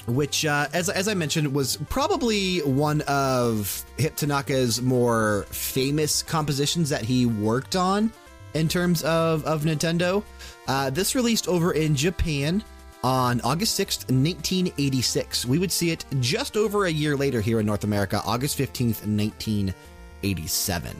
which, 0.08 0.44
uh, 0.44 0.68
as, 0.74 0.90
as 0.90 1.08
I 1.08 1.14
mentioned, 1.14 1.54
was 1.54 1.78
probably 1.88 2.58
one 2.62 3.02
of 3.02 3.86
Hip 3.98 4.16
Tanaka's 4.16 4.82
more 4.82 5.46
famous 5.50 6.24
compositions 6.24 6.90
that 6.90 7.04
he 7.04 7.28
worked 7.28 7.76
on 7.76 8.12
in 8.56 8.68
terms 8.68 9.04
of, 9.04 9.46
of 9.46 9.62
Nintendo. 9.62 10.24
Uh, 10.68 10.90
this 10.90 11.14
released 11.14 11.48
over 11.48 11.74
in 11.74 11.96
Japan 11.96 12.64
on 13.04 13.40
August 13.42 13.80
6th, 13.80 14.10
1986. 14.10 15.46
We 15.46 15.60
would 15.60 15.72
see 15.72 15.92
it 15.92 16.04
just 16.22 16.58
over 16.58 16.86
a 16.86 16.92
year 16.92 17.16
later 17.16 17.40
here 17.40 17.60
in 17.60 17.68
North 17.68 17.84
America, 17.84 18.20
August 18.26 18.58
15th, 18.58 19.06
1987. 19.06 21.00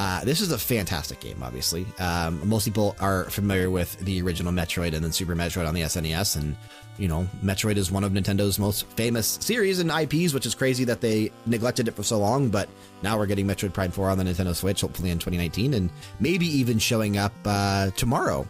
Uh, 0.00 0.24
this 0.24 0.40
is 0.40 0.50
a 0.50 0.56
fantastic 0.56 1.20
game, 1.20 1.42
obviously. 1.42 1.84
Um, 1.98 2.48
most 2.48 2.64
people 2.64 2.96
are 3.00 3.24
familiar 3.24 3.68
with 3.68 3.98
the 3.98 4.22
original 4.22 4.50
Metroid 4.50 4.94
and 4.94 5.04
then 5.04 5.12
Super 5.12 5.36
Metroid 5.36 5.68
on 5.68 5.74
the 5.74 5.82
SNES. 5.82 6.36
And, 6.36 6.56
you 6.96 7.06
know, 7.06 7.28
Metroid 7.44 7.76
is 7.76 7.92
one 7.92 8.02
of 8.02 8.10
Nintendo's 8.10 8.58
most 8.58 8.86
famous 8.92 9.36
series 9.42 9.78
and 9.78 9.90
IPs, 9.90 10.32
which 10.32 10.46
is 10.46 10.54
crazy 10.54 10.84
that 10.84 11.02
they 11.02 11.30
neglected 11.44 11.86
it 11.86 11.90
for 11.90 12.02
so 12.02 12.18
long. 12.18 12.48
But 12.48 12.70
now 13.02 13.18
we're 13.18 13.26
getting 13.26 13.46
Metroid 13.46 13.74
Prime 13.74 13.90
4 13.90 14.08
on 14.08 14.16
the 14.16 14.24
Nintendo 14.24 14.54
Switch, 14.56 14.80
hopefully 14.80 15.10
in 15.10 15.18
2019, 15.18 15.74
and 15.74 15.90
maybe 16.18 16.46
even 16.46 16.78
showing 16.78 17.18
up 17.18 17.34
uh, 17.44 17.90
tomorrow 17.90 18.48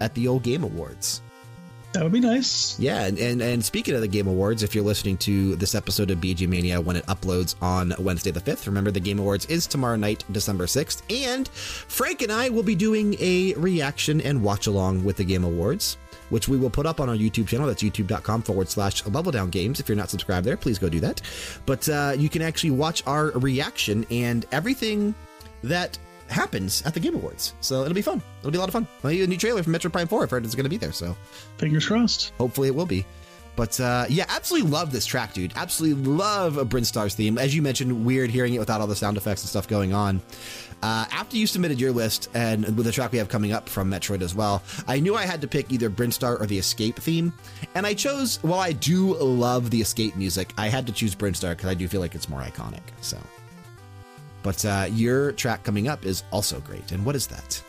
at 0.00 0.14
the 0.14 0.28
old 0.28 0.44
Game 0.44 0.62
Awards. 0.62 1.20
That 1.92 2.02
would 2.04 2.12
be 2.12 2.20
nice. 2.20 2.78
Yeah, 2.78 3.04
and, 3.04 3.18
and, 3.18 3.42
and 3.42 3.62
speaking 3.62 3.94
of 3.94 4.00
the 4.00 4.08
Game 4.08 4.26
Awards, 4.26 4.62
if 4.62 4.74
you're 4.74 4.84
listening 4.84 5.18
to 5.18 5.56
this 5.56 5.74
episode 5.74 6.10
of 6.10 6.18
BG 6.18 6.48
Mania 6.48 6.80
when 6.80 6.96
it 6.96 7.04
uploads 7.06 7.54
on 7.60 7.92
Wednesday 7.98 8.30
the 8.30 8.40
5th, 8.40 8.66
remember 8.66 8.90
the 8.90 9.00
Game 9.00 9.18
Awards 9.18 9.44
is 9.46 9.66
tomorrow 9.66 9.96
night, 9.96 10.24
December 10.32 10.64
6th. 10.64 11.02
And 11.10 11.48
Frank 11.48 12.22
and 12.22 12.32
I 12.32 12.48
will 12.48 12.62
be 12.62 12.74
doing 12.74 13.14
a 13.20 13.52
reaction 13.54 14.22
and 14.22 14.42
watch 14.42 14.66
along 14.66 15.04
with 15.04 15.16
the 15.16 15.24
Game 15.24 15.44
Awards, 15.44 15.98
which 16.30 16.48
we 16.48 16.56
will 16.56 16.70
put 16.70 16.86
up 16.86 16.98
on 16.98 17.10
our 17.10 17.16
YouTube 17.16 17.46
channel. 17.46 17.66
That's 17.66 17.82
youtube.com 17.82 18.40
forward 18.40 18.70
slash 18.70 19.04
level 19.04 19.30
down 19.30 19.50
games. 19.50 19.78
If 19.78 19.86
you're 19.86 19.96
not 19.96 20.08
subscribed 20.08 20.46
there, 20.46 20.56
please 20.56 20.78
go 20.78 20.88
do 20.88 21.00
that. 21.00 21.20
But 21.66 21.86
uh, 21.90 22.14
you 22.16 22.30
can 22.30 22.40
actually 22.40 22.70
watch 22.70 23.02
our 23.06 23.32
reaction 23.32 24.06
and 24.10 24.46
everything 24.50 25.14
that 25.62 25.98
happens 26.32 26.82
at 26.82 26.94
the 26.94 27.00
Game 27.00 27.14
Awards. 27.14 27.54
So 27.60 27.82
it'll 27.82 27.94
be 27.94 28.02
fun. 28.02 28.22
It'll 28.40 28.50
be 28.50 28.56
a 28.58 28.60
lot 28.60 28.68
of 28.68 28.72
fun. 28.72 28.86
Well, 29.02 29.12
a 29.12 29.26
new 29.26 29.36
trailer 29.36 29.62
from 29.62 29.72
Metroid 29.72 29.92
Prime 29.92 30.08
4 30.08 30.22
I've 30.24 30.30
heard 30.30 30.44
it's 30.44 30.54
going 30.54 30.64
to 30.64 30.70
be 30.70 30.76
there. 30.76 30.92
So 30.92 31.16
Fingers 31.58 31.86
crossed. 31.86 32.32
hopefully 32.38 32.68
it 32.68 32.74
will 32.74 32.86
be. 32.86 33.04
But 33.54 33.78
uh, 33.80 34.06
yeah, 34.08 34.24
absolutely 34.30 34.70
love 34.70 34.92
this 34.92 35.04
track, 35.04 35.34
dude. 35.34 35.52
Absolutely 35.56 36.10
love 36.10 36.56
a 36.56 36.64
Brinstar's 36.64 37.14
theme. 37.14 37.36
As 37.36 37.54
you 37.54 37.60
mentioned, 37.60 38.04
weird 38.06 38.30
hearing 38.30 38.54
it 38.54 38.58
without 38.58 38.80
all 38.80 38.86
the 38.86 38.96
sound 38.96 39.18
effects 39.18 39.42
and 39.42 39.50
stuff 39.50 39.68
going 39.68 39.92
on. 39.92 40.22
Uh, 40.82 41.04
after 41.12 41.36
you 41.36 41.46
submitted 41.46 41.78
your 41.78 41.92
list 41.92 42.28
and 42.34 42.64
with 42.76 42.86
the 42.86 42.90
track 42.90 43.12
we 43.12 43.18
have 43.18 43.28
coming 43.28 43.52
up 43.52 43.68
from 43.68 43.90
Metroid 43.90 44.22
as 44.22 44.34
well, 44.34 44.62
I 44.88 44.98
knew 45.00 45.14
I 45.14 45.26
had 45.26 45.42
to 45.42 45.46
pick 45.48 45.70
either 45.70 45.90
Brinstar 45.90 46.40
or 46.40 46.46
the 46.46 46.58
Escape 46.58 46.96
theme. 46.96 47.32
And 47.74 47.86
I 47.86 47.92
chose, 47.94 48.42
while 48.42 48.58
I 48.58 48.72
do 48.72 49.14
love 49.16 49.70
the 49.70 49.80
Escape 49.82 50.16
music, 50.16 50.52
I 50.56 50.68
had 50.68 50.86
to 50.86 50.92
choose 50.92 51.14
Brinstar 51.14 51.50
because 51.50 51.68
I 51.68 51.74
do 51.74 51.86
feel 51.88 52.00
like 52.00 52.14
it's 52.14 52.28
more 52.30 52.40
iconic. 52.40 52.80
So, 53.02 53.18
But 54.42 54.64
uh, 54.64 54.88
your 54.90 55.32
track 55.32 55.64
coming 55.64 55.88
up 55.88 56.04
is 56.04 56.24
also 56.30 56.60
great. 56.60 56.92
And 56.92 57.04
what 57.04 57.16
is 57.16 57.26
that? 57.28 57.62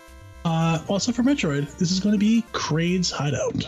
Uh, 0.45 0.83
also 0.87 1.11
for 1.11 1.23
Metroid, 1.23 1.77
this 1.77 1.91
is 1.91 1.99
going 1.99 2.13
to 2.13 2.19
be 2.19 2.43
Kraid's 2.51 3.11
Hideout. 3.11 3.67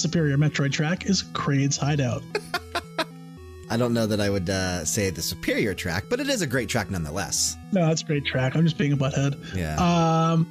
Superior 0.00 0.36
Metroid 0.36 0.72
track 0.72 1.06
is 1.06 1.22
Kraid's 1.22 1.76
Hideout. 1.76 2.22
I 3.70 3.76
don't 3.76 3.94
know 3.94 4.06
that 4.06 4.20
I 4.20 4.28
would 4.30 4.50
uh, 4.50 4.84
say 4.84 5.10
the 5.10 5.22
superior 5.22 5.74
track, 5.74 6.06
but 6.10 6.18
it 6.18 6.28
is 6.28 6.42
a 6.42 6.46
great 6.46 6.68
track 6.68 6.90
nonetheless. 6.90 7.56
No, 7.72 7.86
that's 7.86 8.02
a 8.02 8.04
great 8.04 8.24
track. 8.24 8.56
I'm 8.56 8.64
just 8.64 8.76
being 8.76 8.92
a 8.92 8.96
butthead. 8.96 9.38
Yeah. 9.54 9.76
Um, 9.76 10.48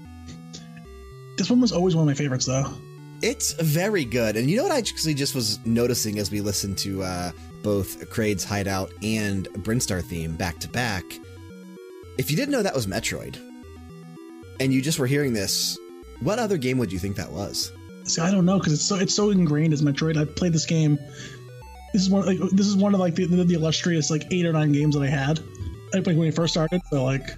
this 1.38 1.50
one 1.50 1.60
was 1.60 1.74
always 1.74 1.96
one 1.96 2.04
of 2.04 2.08
my 2.08 2.14
favorites, 2.14 2.46
though. 2.46 2.66
It's 3.22 3.52
very 3.54 4.06
good. 4.06 4.38
And 4.38 4.50
you 4.50 4.56
know 4.56 4.64
what 4.64 4.72
I 4.72 4.78
actually 4.78 5.14
just 5.14 5.36
was 5.36 5.60
noticing 5.66 6.18
as 6.18 6.32
we 6.32 6.40
listened 6.40 6.78
to 6.80 7.04
uh, 7.04 7.32
both 7.62 8.10
Kraid's 8.10 8.46
Hideout 8.46 8.94
and 9.04 9.50
Brinstar 9.50 10.02
theme 10.02 10.38
back 10.38 10.60
to 10.60 10.70
back? 10.70 11.04
If 12.18 12.32
you 12.32 12.38
didn't 12.38 12.52
know 12.52 12.64
that 12.64 12.76
was 12.76 12.88
Metroid, 12.88 13.38
and 14.62 14.74
you 14.74 14.82
just 14.82 15.00
were 15.00 15.08
hearing 15.08 15.34
this, 15.34 15.78
what 16.22 16.40
other 16.40 16.58
game 16.58 16.78
would 16.78 16.92
you 16.92 17.00
think 17.00 17.18
that 17.18 17.32
was? 17.32 17.72
See, 18.06 18.22
I 18.22 18.32
don't 18.32 18.46
know 18.46 18.58
because 18.58 18.74
it's 18.74 18.86
so 18.86 18.96
it's 18.96 19.16
so 19.16 19.30
ingrained 19.30 19.74
as 19.74 19.82
Metroid. 19.82 20.18
I've 20.18 20.36
played 20.36 20.54
this 20.54 20.66
game. 20.66 20.98
This 21.94 22.04
is 22.04 22.10
one 22.10 22.26
like 22.26 22.38
this 22.52 22.68
is 22.68 22.76
one 22.76 22.94
of 22.94 23.00
like 23.00 23.16
the, 23.16 23.26
the, 23.26 23.44
the 23.44 23.54
illustrious 23.54 24.10
like 24.10 24.26
eight 24.32 24.46
or 24.46 24.54
nine 24.54 24.72
games 24.72 24.96
that 24.96 25.02
I 25.02 25.08
had 25.08 25.40
like 25.94 26.06
when 26.06 26.20
we 26.20 26.32
first 26.32 26.54
started. 26.54 26.82
So 26.90 27.04
like, 27.04 27.32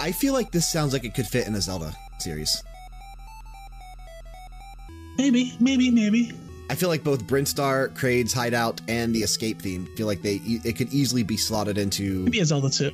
I 0.00 0.12
feel 0.12 0.32
like 0.32 0.50
this 0.52 0.66
sounds 0.66 0.92
like 0.92 1.04
it 1.04 1.14
could 1.14 1.26
fit 1.26 1.46
in 1.46 1.54
a 1.54 1.60
Zelda 1.60 1.94
series. 2.18 2.62
maybe, 5.18 5.54
maybe, 5.60 5.90
maybe. 5.90 6.32
I 6.68 6.74
feel 6.74 6.88
like 6.88 7.04
both 7.04 7.26
Brinstar, 7.26 7.94
Kraid's 7.94 8.32
Hideout, 8.32 8.80
and 8.88 9.14
the 9.14 9.20
Escape 9.20 9.62
theme 9.62 9.86
feel 9.96 10.06
like 10.06 10.22
they 10.22 10.40
it 10.44 10.76
could 10.76 10.92
easily 10.92 11.22
be 11.22 11.36
slotted 11.36 11.78
into. 11.78 12.24
Maybe 12.24 12.40
a 12.40 12.44
Zelda 12.44 12.70
too. 12.70 12.90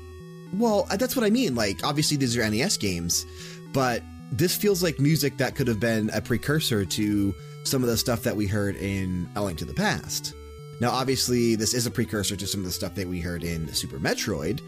Well, 0.52 0.86
uh, 0.90 0.96
that's 0.96 1.16
what 1.16 1.24
I 1.24 1.30
mean. 1.30 1.54
Like, 1.54 1.82
obviously, 1.82 2.18
these 2.18 2.36
are 2.36 2.48
NES 2.48 2.76
games, 2.76 3.24
but 3.72 4.02
this 4.32 4.56
feels 4.56 4.82
like 4.82 4.98
music 4.98 5.36
that 5.36 5.54
could 5.54 5.68
have 5.68 5.78
been 5.78 6.10
a 6.10 6.20
precursor 6.20 6.84
to 6.84 7.34
some 7.64 7.82
of 7.82 7.88
the 7.88 7.96
stuff 7.96 8.22
that 8.22 8.34
we 8.34 8.46
heard 8.46 8.76
in 8.76 9.28
A 9.36 9.42
Link 9.42 9.58
to 9.58 9.64
the 9.64 9.74
Past. 9.74 10.34
Now, 10.80 10.90
obviously, 10.90 11.54
this 11.54 11.74
is 11.74 11.86
a 11.86 11.90
precursor 11.90 12.34
to 12.34 12.46
some 12.46 12.60
of 12.60 12.66
the 12.66 12.72
stuff 12.72 12.94
that 12.96 13.06
we 13.06 13.20
heard 13.20 13.44
in 13.44 13.72
Super 13.72 13.98
Metroid, 13.98 14.60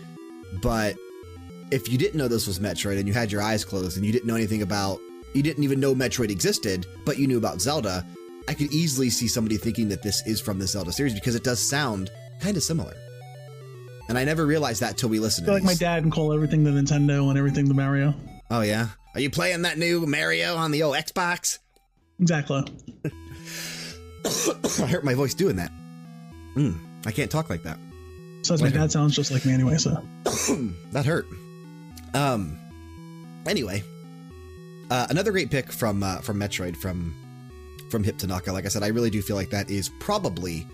but 0.62 0.96
if 1.70 1.90
you 1.90 1.98
didn't 1.98 2.18
know 2.18 2.28
this 2.28 2.46
was 2.46 2.58
Metroid 2.58 2.98
and 2.98 3.08
you 3.08 3.14
had 3.14 3.32
your 3.32 3.42
eyes 3.42 3.64
closed 3.64 3.96
and 3.96 4.06
you 4.06 4.12
didn't 4.12 4.26
know 4.26 4.36
anything 4.36 4.62
about, 4.62 5.00
you 5.32 5.42
didn't 5.42 5.64
even 5.64 5.80
know 5.80 5.94
Metroid 5.94 6.30
existed, 6.30 6.86
but 7.04 7.18
you 7.18 7.26
knew 7.26 7.38
about 7.38 7.60
Zelda, 7.60 8.06
I 8.46 8.54
could 8.54 8.72
easily 8.72 9.10
see 9.10 9.26
somebody 9.26 9.56
thinking 9.56 9.88
that 9.88 10.02
this 10.02 10.24
is 10.26 10.40
from 10.40 10.58
the 10.58 10.66
Zelda 10.66 10.92
series 10.92 11.14
because 11.14 11.34
it 11.34 11.42
does 11.42 11.58
sound 11.58 12.10
kind 12.40 12.56
of 12.56 12.62
similar. 12.62 12.94
And 14.08 14.18
I 14.18 14.24
never 14.24 14.44
realized 14.44 14.82
that 14.82 14.98
till 14.98 15.08
we 15.08 15.18
listened 15.18 15.46
I 15.46 15.52
feel 15.52 15.58
to 15.58 15.64
like 15.64 15.78
my 15.78 15.78
dad 15.78 16.02
can 16.02 16.10
call 16.10 16.32
everything 16.32 16.62
the 16.62 16.70
Nintendo 16.70 17.30
and 17.30 17.38
everything 17.38 17.64
the 17.64 17.74
Mario. 17.74 18.14
Oh, 18.50 18.60
yeah? 18.60 18.88
Are 19.14 19.20
you 19.20 19.30
playing 19.30 19.62
that 19.62 19.78
new 19.78 20.06
Mario 20.06 20.56
on 20.56 20.72
the 20.72 20.82
old 20.82 20.96
Xbox? 20.96 21.58
Exactly. 22.20 22.64
I 24.24 24.86
hurt 24.86 25.04
my 25.04 25.14
voice 25.14 25.34
doing 25.34 25.56
that. 25.56 25.70
Mm, 26.56 26.78
I 27.06 27.12
can't 27.12 27.30
talk 27.30 27.50
like 27.50 27.62
that. 27.62 27.78
So 28.42 28.56
my 28.56 28.68
dad 28.68 28.92
sounds 28.92 29.14
just 29.14 29.30
like 29.30 29.44
me 29.46 29.52
anyway. 29.52 29.76
So 29.76 30.02
that 30.92 31.06
hurt. 31.06 31.26
Um. 32.12 32.58
Anyway, 33.46 33.82
uh, 34.90 35.06
another 35.10 35.32
great 35.32 35.50
pick 35.50 35.72
from 35.72 36.02
uh, 36.02 36.18
from 36.18 36.38
Metroid 36.38 36.76
from 36.76 37.14
from 37.90 38.04
Hip 38.04 38.18
Tanaka. 38.18 38.52
Like 38.52 38.64
I 38.64 38.68
said, 38.68 38.82
I 38.82 38.88
really 38.88 39.10
do 39.10 39.22
feel 39.22 39.36
like 39.36 39.50
that 39.50 39.70
is 39.70 39.90
probably 40.00 40.66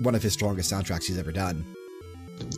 one 0.00 0.14
of 0.14 0.22
his 0.22 0.32
strongest 0.32 0.72
soundtracks 0.72 1.04
he's 1.04 1.18
ever 1.18 1.32
done. 1.32 1.64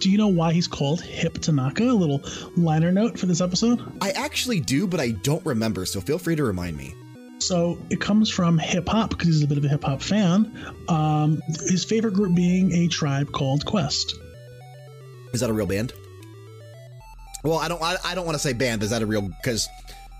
Do 0.00 0.10
you 0.10 0.18
know 0.18 0.28
why 0.28 0.52
he's 0.52 0.66
called 0.68 1.00
Hip 1.02 1.34
Tanaka? 1.38 1.84
A 1.84 1.92
little 1.92 2.22
liner 2.56 2.92
note 2.92 3.18
for 3.18 3.26
this 3.26 3.40
episode. 3.40 3.80
I 4.00 4.10
actually 4.10 4.60
do, 4.60 4.86
but 4.86 5.00
I 5.00 5.10
don't 5.10 5.44
remember. 5.44 5.84
So 5.86 6.00
feel 6.00 6.18
free 6.18 6.36
to 6.36 6.44
remind 6.44 6.76
me. 6.76 6.94
So 7.40 7.78
it 7.88 8.00
comes 8.00 8.28
from 8.30 8.58
hip 8.58 8.88
hop 8.88 9.10
because 9.10 9.26
he's 9.28 9.42
a 9.42 9.46
bit 9.46 9.58
of 9.58 9.64
a 9.64 9.68
hip 9.68 9.84
hop 9.84 10.02
fan. 10.02 10.52
Um, 10.88 11.40
his 11.68 11.84
favorite 11.84 12.14
group 12.14 12.34
being 12.34 12.72
a 12.72 12.88
tribe 12.88 13.30
called 13.32 13.64
Quest. 13.64 14.14
Is 15.32 15.40
that 15.40 15.50
a 15.50 15.52
real 15.52 15.66
band? 15.66 15.92
Well, 17.44 17.58
I 17.58 17.68
don't. 17.68 17.80
I, 17.80 17.96
I 18.04 18.14
don't 18.14 18.26
want 18.26 18.34
to 18.34 18.40
say 18.40 18.52
band. 18.52 18.82
Is 18.82 18.90
that 18.90 19.02
a 19.02 19.06
real? 19.06 19.22
Because 19.22 19.68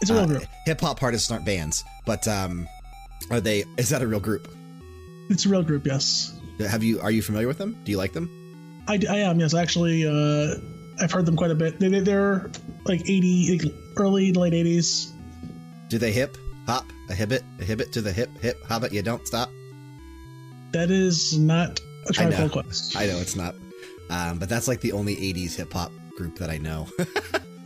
It's 0.01 0.11
a 0.11 0.14
real 0.14 0.27
group. 0.27 0.44
hip 0.66 0.81
hop 0.81 1.03
artists 1.03 1.31
aren't 1.31 1.44
bands, 1.44 1.83
but 2.07 2.29
um, 2.29 2.68
are 3.31 3.40
they? 3.40 3.64
Is 3.77 3.88
that 3.88 4.03
a 4.03 4.07
real 4.07 4.21
group? 4.21 4.47
It's 5.29 5.44
a 5.44 5.49
real 5.49 5.62
group, 5.64 5.85
yes. 5.87 6.38
Have 6.61 6.85
you? 6.85 7.01
Are 7.01 7.11
you 7.11 7.23
familiar 7.23 7.49
with 7.49 7.59
them? 7.59 7.77
Do 7.85 7.90
you 7.90 7.99
like 7.99 8.12
them? 8.12 8.31
I, 8.88 8.98
I 9.11 9.16
am, 9.18 9.38
yes. 9.40 9.55
Actually, 9.55 10.07
uh, 10.07 10.55
I've 11.01 11.12
heard 11.12 11.27
them 11.27 11.37
quite 11.37 11.51
a 11.51 11.55
bit. 11.55 11.79
They, 11.79 11.88
they, 11.88 12.01
they're 12.01 12.51
like 12.87 13.03
80, 13.03 13.59
like 13.62 13.74
early 13.96 14.33
to 14.33 14.40
late 14.40 14.53
80s. 14.55 15.11
Do 15.88 15.98
they 15.98 16.12
hip 16.12 16.37
hop 16.66 16.85
a 17.09 17.12
hibbit 17.12 17.42
a 17.61 17.64
hibbit 17.64 17.92
to 17.92 18.01
the 18.03 18.12
hip 18.12 18.31
hip 18.40 18.62
hobbit? 18.64 18.92
You 18.92 19.03
don't 19.03 19.27
stop. 19.27 19.51
That 20.72 20.90
is 20.90 21.38
not 21.38 21.81
a 22.09 22.12
called 22.12 22.53
Quest. 22.53 22.96
I 22.96 23.07
know 23.07 23.16
it's 23.18 23.37
not, 23.37 23.55
um, 24.11 24.38
but 24.38 24.48
that's 24.51 24.68
like 24.68 24.81
the 24.81 24.92
only 24.92 25.16
'80s 25.16 25.55
hip 25.57 25.72
hop 25.72 25.92
group 26.16 26.37
that 26.38 26.51
I 26.51 26.59
know. 26.59 26.88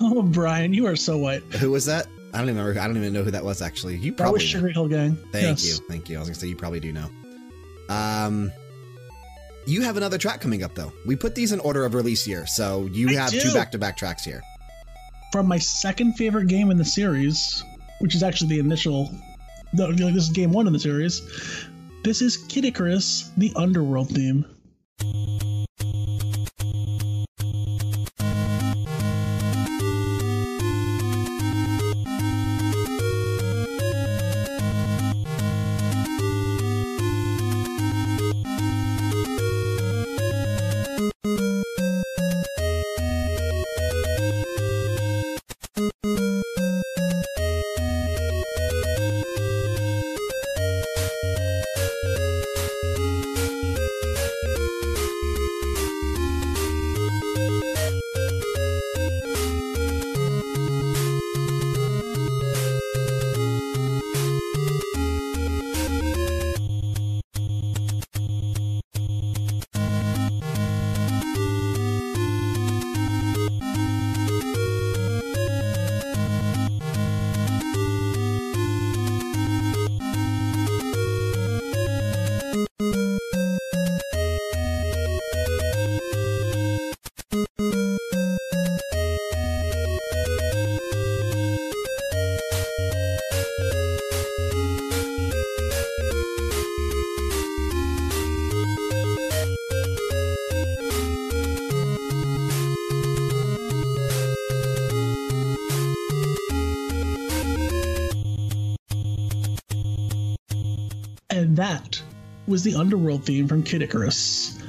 Oh, 0.05 0.21
Brian, 0.21 0.75
you 0.75 0.89
are 0.89 0.97
so 0.97 1.17
white. 1.17 1.45
who 1.45 1.71
was 1.71 1.87
that? 1.87 2.09
I 2.35 2.39
don't 2.39 2.49
even 2.49 2.57
remember. 2.61 2.81
I 2.81 2.89
don't 2.89 2.97
even 2.97 3.13
know 3.13 3.23
who 3.23 3.31
that 3.31 3.45
was 3.45 3.63
actually. 3.63 3.97
You 3.99 4.11
That 4.11 4.17
probably. 4.19 4.43
was 4.43 4.53
know. 4.55 4.61
Sugarhill 4.61 4.91
Gang. 4.91 5.15
Thank 5.31 5.45
Yes. 5.45 5.65
you, 5.69 5.75
thank 5.89 6.09
you. 6.09 6.17
I 6.17 6.19
was 6.19 6.29
gonna 6.29 6.35
say 6.41 6.49
you 6.49 6.57
probably 6.57 6.81
do 6.81 6.93
know. 6.93 7.09
Um, 7.89 8.51
you 9.67 9.83
have 9.83 9.97
another 9.97 10.19
track 10.19 10.41
coming 10.41 10.63
up 10.63 10.75
though. 10.75 10.93
We 11.07 11.17
put 11.17 11.35
these 11.35 11.53
in 11.53 11.61
order 11.61 11.85
of 11.85 11.95
release 11.95 12.25
here, 12.25 12.47
so 12.47 12.89
you 12.93 13.09
I 13.11 13.15
have 13.15 13.31
two 13.31 13.53
back-to-back 13.53 13.97
tracks 13.97 14.25
here. 14.25 14.43
From 15.33 15.47
my 15.47 15.59
second 15.59 16.15
favorite 16.15 16.49
game 16.49 16.71
in 16.71 16.77
the 16.77 16.85
series, 16.85 17.65
which 18.01 18.15
is 18.15 18.23
actually 18.23 18.51
the 18.51 18.59
initial, 18.59 19.11
no, 19.73 19.93
this 19.93 20.25
is 20.25 20.31
game 20.31 20.53
one 20.53 20.67
in 20.67 20.73
the 20.73 20.79
series. 20.79 21.23
This 22.05 22.21
is 22.21 22.37
Kid 22.37 22.65
Icarus, 22.65 23.31
the 23.37 23.53
Underworld 23.57 24.09
theme. 24.09 24.45
That 111.63 112.03
was 112.49 112.65
the 112.65 112.75
Underworld 112.75 113.25
theme 113.25 113.47
from 113.47 113.63
Kid 113.63 113.83
Icarus. 113.83 114.61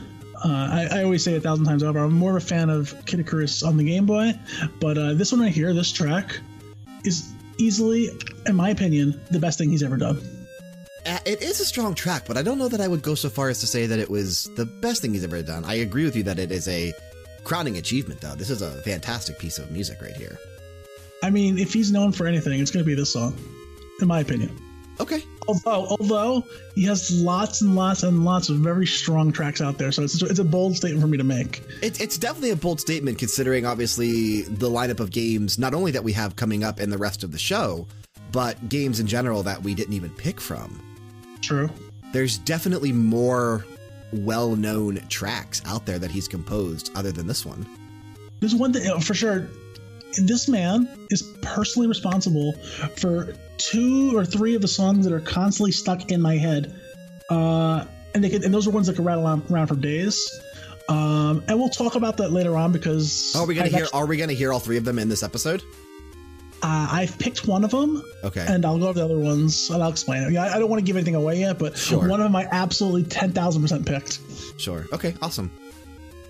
Uh, 0.45 0.47
I, 0.47 0.99
I 0.99 1.03
always 1.03 1.23
say 1.23 1.35
a 1.35 1.41
thousand 1.41 1.65
times 1.65 1.81
over. 1.81 1.97
I'm 1.97 2.13
more 2.13 2.37
of 2.37 2.43
a 2.43 2.45
fan 2.45 2.69
of 2.69 2.93
Kid 3.07 3.19
Icarus 3.19 3.63
on 3.63 3.77
the 3.77 3.83
Game 3.83 4.05
Boy, 4.05 4.33
but 4.79 4.97
uh, 4.97 5.13
this 5.15 5.31
one 5.31 5.41
right 5.41 5.51
here, 5.51 5.73
this 5.73 5.91
track, 5.91 6.37
is 7.03 7.31
easily, 7.57 8.09
in 8.45 8.55
my 8.55 8.69
opinion, 8.69 9.19
the 9.31 9.39
best 9.39 9.57
thing 9.57 9.71
he's 9.71 9.81
ever 9.81 9.97
done. 9.97 10.21
Uh, 11.05 11.17
It 11.25 11.41
is 11.41 11.59
a 11.59 11.65
strong 11.65 11.95
track, 11.95 12.25
but 12.27 12.37
I 12.37 12.43
don't 12.43 12.59
know 12.59 12.67
that 12.67 12.79
I 12.79 12.87
would 12.87 13.01
go 13.01 13.15
so 13.15 13.29
far 13.29 13.49
as 13.49 13.59
to 13.61 13.67
say 13.67 13.87
that 13.87 13.97
it 13.97 14.09
was 14.09 14.51
the 14.55 14.65
best 14.65 15.01
thing 15.01 15.13
he's 15.13 15.23
ever 15.23 15.41
done. 15.41 15.65
I 15.65 15.75
agree 15.75 16.05
with 16.05 16.15
you 16.15 16.23
that 16.23 16.37
it 16.37 16.51
is 16.51 16.67
a 16.67 16.93
crowning 17.43 17.77
achievement, 17.77 18.21
though. 18.21 18.35
This 18.35 18.51
is 18.51 18.61
a 18.61 18.81
fantastic 18.83 19.39
piece 19.39 19.57
of 19.57 19.71
music 19.71 19.99
right 19.99 20.15
here. 20.15 20.37
I 21.23 21.31
mean, 21.31 21.57
if 21.57 21.73
he's 21.73 21.91
known 21.91 22.11
for 22.11 22.27
anything, 22.27 22.59
it's 22.59 22.69
going 22.69 22.85
to 22.85 22.87
be 22.87 22.93
this 22.93 23.13
song, 23.13 23.35
in 23.99 24.07
my 24.07 24.19
opinion. 24.19 24.55
Okay. 24.99 25.23
Although, 25.47 25.87
although 25.87 26.43
he 26.75 26.83
has 26.83 27.11
lots 27.11 27.61
and 27.61 27.75
lots 27.75 28.03
and 28.03 28.23
lots 28.23 28.49
of 28.49 28.57
very 28.57 28.85
strong 28.85 29.31
tracks 29.31 29.59
out 29.59 29.77
there, 29.77 29.91
so 29.91 30.03
it's 30.03 30.21
it's 30.21 30.39
a 30.39 30.43
bold 30.43 30.75
statement 30.75 31.01
for 31.01 31.07
me 31.07 31.17
to 31.17 31.23
make. 31.23 31.63
It, 31.81 31.99
it's 31.99 32.17
definitely 32.17 32.51
a 32.51 32.55
bold 32.55 32.79
statement 32.79 33.17
considering, 33.17 33.65
obviously, 33.65 34.43
the 34.43 34.69
lineup 34.69 34.99
of 34.99 35.11
games, 35.11 35.57
not 35.57 35.73
only 35.73 35.91
that 35.91 36.03
we 36.03 36.13
have 36.13 36.35
coming 36.35 36.63
up 36.63 36.79
in 36.79 36.89
the 36.89 36.97
rest 36.97 37.23
of 37.23 37.31
the 37.31 37.39
show, 37.39 37.87
but 38.31 38.69
games 38.69 38.99
in 38.99 39.07
general 39.07 39.43
that 39.43 39.61
we 39.61 39.73
didn't 39.73 39.93
even 39.93 40.11
pick 40.11 40.39
from. 40.39 40.81
True. 41.41 41.69
There's 42.11 42.37
definitely 42.37 42.91
more 42.91 43.65
well 44.13 44.55
known 44.55 45.01
tracks 45.09 45.61
out 45.65 45.85
there 45.85 45.99
that 45.99 46.11
he's 46.11 46.27
composed 46.27 46.91
other 46.95 47.11
than 47.11 47.27
this 47.27 47.45
one. 47.45 47.65
There's 48.39 48.55
one 48.55 48.73
thing 48.73 48.99
for 48.99 49.13
sure. 49.13 49.47
This 50.17 50.47
man 50.47 50.87
is 51.09 51.21
personally 51.41 51.87
responsible 51.87 52.53
for 52.97 53.33
two 53.57 54.15
or 54.17 54.25
three 54.25 54.55
of 54.55 54.61
the 54.61 54.67
songs 54.67 55.05
that 55.05 55.13
are 55.13 55.19
constantly 55.19 55.71
stuck 55.71 56.11
in 56.11 56.21
my 56.21 56.37
head, 56.37 56.73
uh, 57.29 57.85
and 58.13 58.23
they 58.23 58.29
can, 58.29 58.43
and 58.43 58.53
those 58.53 58.67
are 58.67 58.71
ones 58.71 58.87
that 58.87 58.95
can 58.95 59.05
rattle 59.05 59.25
around, 59.25 59.43
around 59.51 59.67
for 59.67 59.75
days. 59.75 60.19
Um, 60.89 61.43
and 61.47 61.57
we'll 61.57 61.69
talk 61.69 61.95
about 61.95 62.17
that 62.17 62.31
later 62.31 62.57
on 62.57 62.71
because 62.73 63.33
are 63.35 63.45
we 63.45 63.55
gonna 63.55 63.67
I've 63.67 63.71
hear? 63.73 63.83
actually- 63.85 63.99
Are 63.99 64.05
we 64.05 64.17
gonna 64.17 64.33
hear 64.33 64.51
all 64.51 64.59
three 64.59 64.77
of 64.77 64.83
them 64.85 64.99
in 64.99 65.07
this 65.09 65.23
episode? 65.23 65.61
Uh, 66.61 66.87
I've 66.91 67.17
picked 67.19 67.45
one 67.45 67.63
of 67.65 67.71
them, 67.71 68.01
Okay. 68.23 68.45
and 68.47 68.65
I'll 68.65 68.77
go 68.79 68.87
over 68.87 68.99
the 68.99 69.03
other 69.05 69.19
ones, 69.19 69.69
and 69.69 69.83
I'll 69.83 69.89
explain 69.89 70.23
it. 70.23 70.31
Yeah, 70.31 70.43
I 70.43 70.55
I 70.55 70.59
don't 70.59 70.69
want 70.69 70.79
to 70.79 70.85
give 70.85 70.95
anything 70.95 71.15
away 71.15 71.39
yet, 71.39 71.59
but 71.59 71.77
Sure. 71.77 72.07
one 72.07 72.19
of 72.21 72.25
them 72.25 72.35
I 72.35 72.47
absolutely 72.51 73.03
ten 73.03 73.31
thousand 73.33 73.61
percent 73.63 73.85
picked. 73.85 74.19
Sure. 74.57 74.85
Okay. 74.93 75.13
Awesome. 75.21 75.51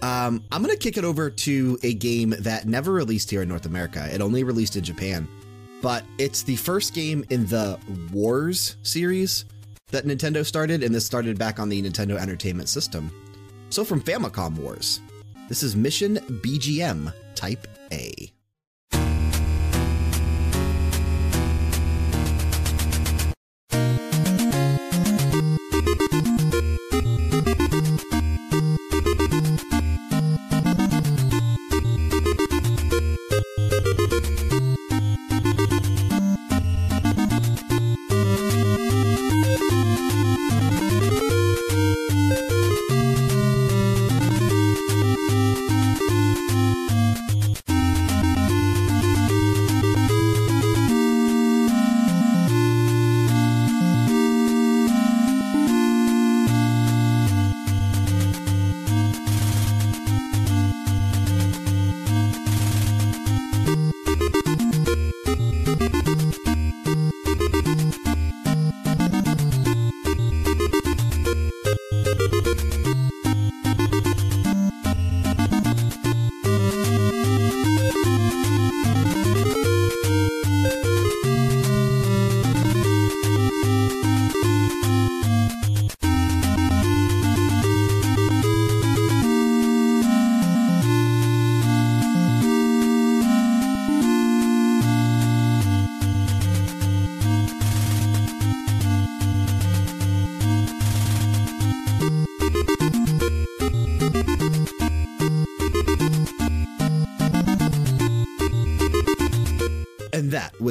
Um, 0.03 0.43
I'm 0.51 0.61
going 0.61 0.75
to 0.75 0.77
kick 0.77 0.97
it 0.97 1.05
over 1.05 1.29
to 1.29 1.79
a 1.81 1.93
game 1.93 2.35
that 2.39 2.67
never 2.67 2.91
released 2.91 3.31
here 3.31 3.41
in 3.41 3.47
North 3.47 3.65
America. 3.65 4.05
It 4.13 4.19
only 4.19 4.43
released 4.43 4.75
in 4.75 4.83
Japan, 4.83 5.29
but 5.81 6.03
it's 6.17 6.43
the 6.43 6.57
first 6.57 6.93
game 6.93 7.23
in 7.29 7.45
the 7.45 7.79
Wars 8.11 8.75
series 8.83 9.45
that 9.91 10.03
Nintendo 10.03 10.45
started, 10.45 10.83
and 10.83 10.93
this 10.93 11.05
started 11.05 11.39
back 11.39 11.57
on 11.57 11.69
the 11.69 11.81
Nintendo 11.81 12.17
Entertainment 12.17 12.67
System. 12.67 13.09
So 13.69 13.85
from 13.85 14.01
Famicom 14.01 14.57
Wars, 14.57 14.99
this 15.47 15.63
is 15.63 15.73
Mission 15.73 16.17
BGM 16.17 17.13
Type 17.33 17.65
A. 17.93 18.32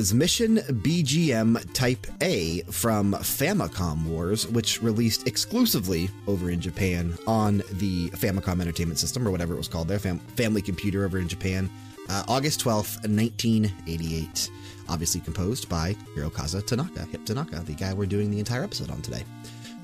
was 0.03 0.13
Mission 0.13 0.57
BGM 0.57 1.73
Type 1.75 2.09
A 2.23 2.63
from 2.63 3.13
Famicom 3.13 4.05
Wars, 4.05 4.49
which 4.49 4.83
released 4.83 5.29
exclusively 5.29 6.11
over 6.27 6.51
in 6.51 6.61
Japan 6.61 7.17
on 7.29 7.59
the 7.75 8.11
Famicom 8.11 8.61
Entertainment 8.61 8.99
System, 8.99 9.29
or 9.29 9.31
whatever 9.31 9.55
it 9.55 9.59
was 9.59 9.69
called 9.69 9.87
there, 9.87 10.01
fam 10.01 10.19
Family 10.35 10.61
Computer 10.61 11.05
over 11.05 11.21
in 11.21 11.29
Japan, 11.29 11.71
uh, 12.09 12.25
August 12.27 12.65
12th, 12.65 13.07
1988. 13.09 14.51
Obviously 14.89 15.21
composed 15.21 15.69
by 15.69 15.95
Hirokazu 16.17 16.67
Tanaka, 16.67 17.05
Hip 17.05 17.25
Tanaka, 17.25 17.61
the 17.61 17.75
guy 17.75 17.95
we're 17.95 18.05
doing 18.05 18.29
the 18.29 18.41
entire 18.41 18.65
episode 18.65 18.91
on 18.91 19.03
today. 19.03 19.23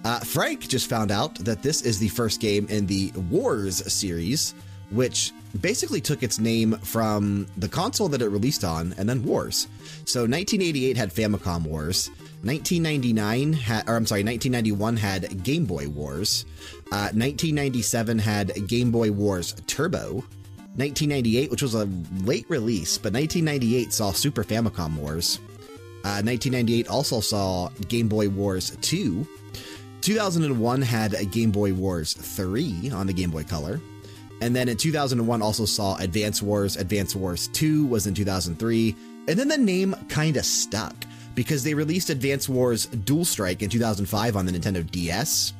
Uh, 0.04 0.18
Frank 0.18 0.66
just 0.66 0.90
found 0.90 1.12
out 1.12 1.36
that 1.44 1.62
this 1.62 1.82
is 1.82 2.00
the 2.00 2.08
first 2.08 2.40
game 2.40 2.66
in 2.70 2.86
the 2.86 3.12
Wars 3.30 3.92
series, 3.92 4.56
which 4.90 5.32
basically 5.60 6.00
took 6.00 6.22
its 6.22 6.38
name 6.38 6.72
from 6.78 7.46
the 7.56 7.68
console 7.68 8.08
that 8.08 8.22
it 8.22 8.28
released 8.28 8.64
on 8.64 8.94
and 8.98 9.08
then 9.08 9.24
Wars. 9.24 9.68
So 10.04 10.20
1988 10.20 10.96
had 10.96 11.12
Famicom 11.12 11.64
Wars. 11.64 12.10
1999 12.42 13.52
had, 13.52 13.88
or 13.88 13.96
I'm 13.96 14.06
sorry, 14.06 14.22
1991 14.22 14.96
had 14.96 15.42
Game 15.42 15.64
Boy 15.64 15.88
Wars. 15.88 16.44
Uh, 16.92 17.10
1997 17.12 18.18
had 18.18 18.68
Game 18.68 18.90
Boy 18.90 19.10
Wars 19.10 19.54
Turbo. 19.66 20.24
1998, 20.76 21.50
which 21.50 21.62
was 21.62 21.74
a 21.74 21.88
late 22.22 22.46
release, 22.48 22.98
but 22.98 23.12
1998 23.12 23.92
saw 23.92 24.12
Super 24.12 24.44
Famicom 24.44 24.96
Wars. 24.96 25.40
Uh, 26.04 26.22
1998 26.22 26.88
also 26.88 27.20
saw 27.20 27.68
Game 27.88 28.06
Boy 28.06 28.28
Wars 28.28 28.76
2. 28.82 29.26
2001 30.00 30.82
had 30.82 31.30
Game 31.32 31.50
Boy 31.50 31.72
Wars 31.72 32.12
3 32.14 32.90
on 32.94 33.08
the 33.08 33.12
Game 33.12 33.30
Boy 33.30 33.42
Color. 33.42 33.80
And 34.40 34.54
then 34.54 34.68
in 34.68 34.76
2001 34.76 35.42
also 35.42 35.64
saw 35.64 35.96
Advance 35.96 36.42
Wars. 36.42 36.76
Advance 36.76 37.16
Wars 37.16 37.48
2 37.48 37.86
was 37.86 38.06
in 38.06 38.14
2003. 38.14 38.94
And 39.28 39.38
then 39.38 39.48
the 39.48 39.58
name 39.58 39.94
kind 40.08 40.36
of 40.36 40.44
stuck 40.44 40.94
because 41.34 41.62
they 41.62 41.74
released 41.74 42.10
Advance 42.10 42.48
Wars 42.48 42.86
Dual 42.86 43.24
Strike 43.24 43.62
in 43.62 43.70
2005 43.70 44.36
on 44.36 44.46
the 44.46 44.52
Nintendo 44.52 44.88
DS. 44.90 45.52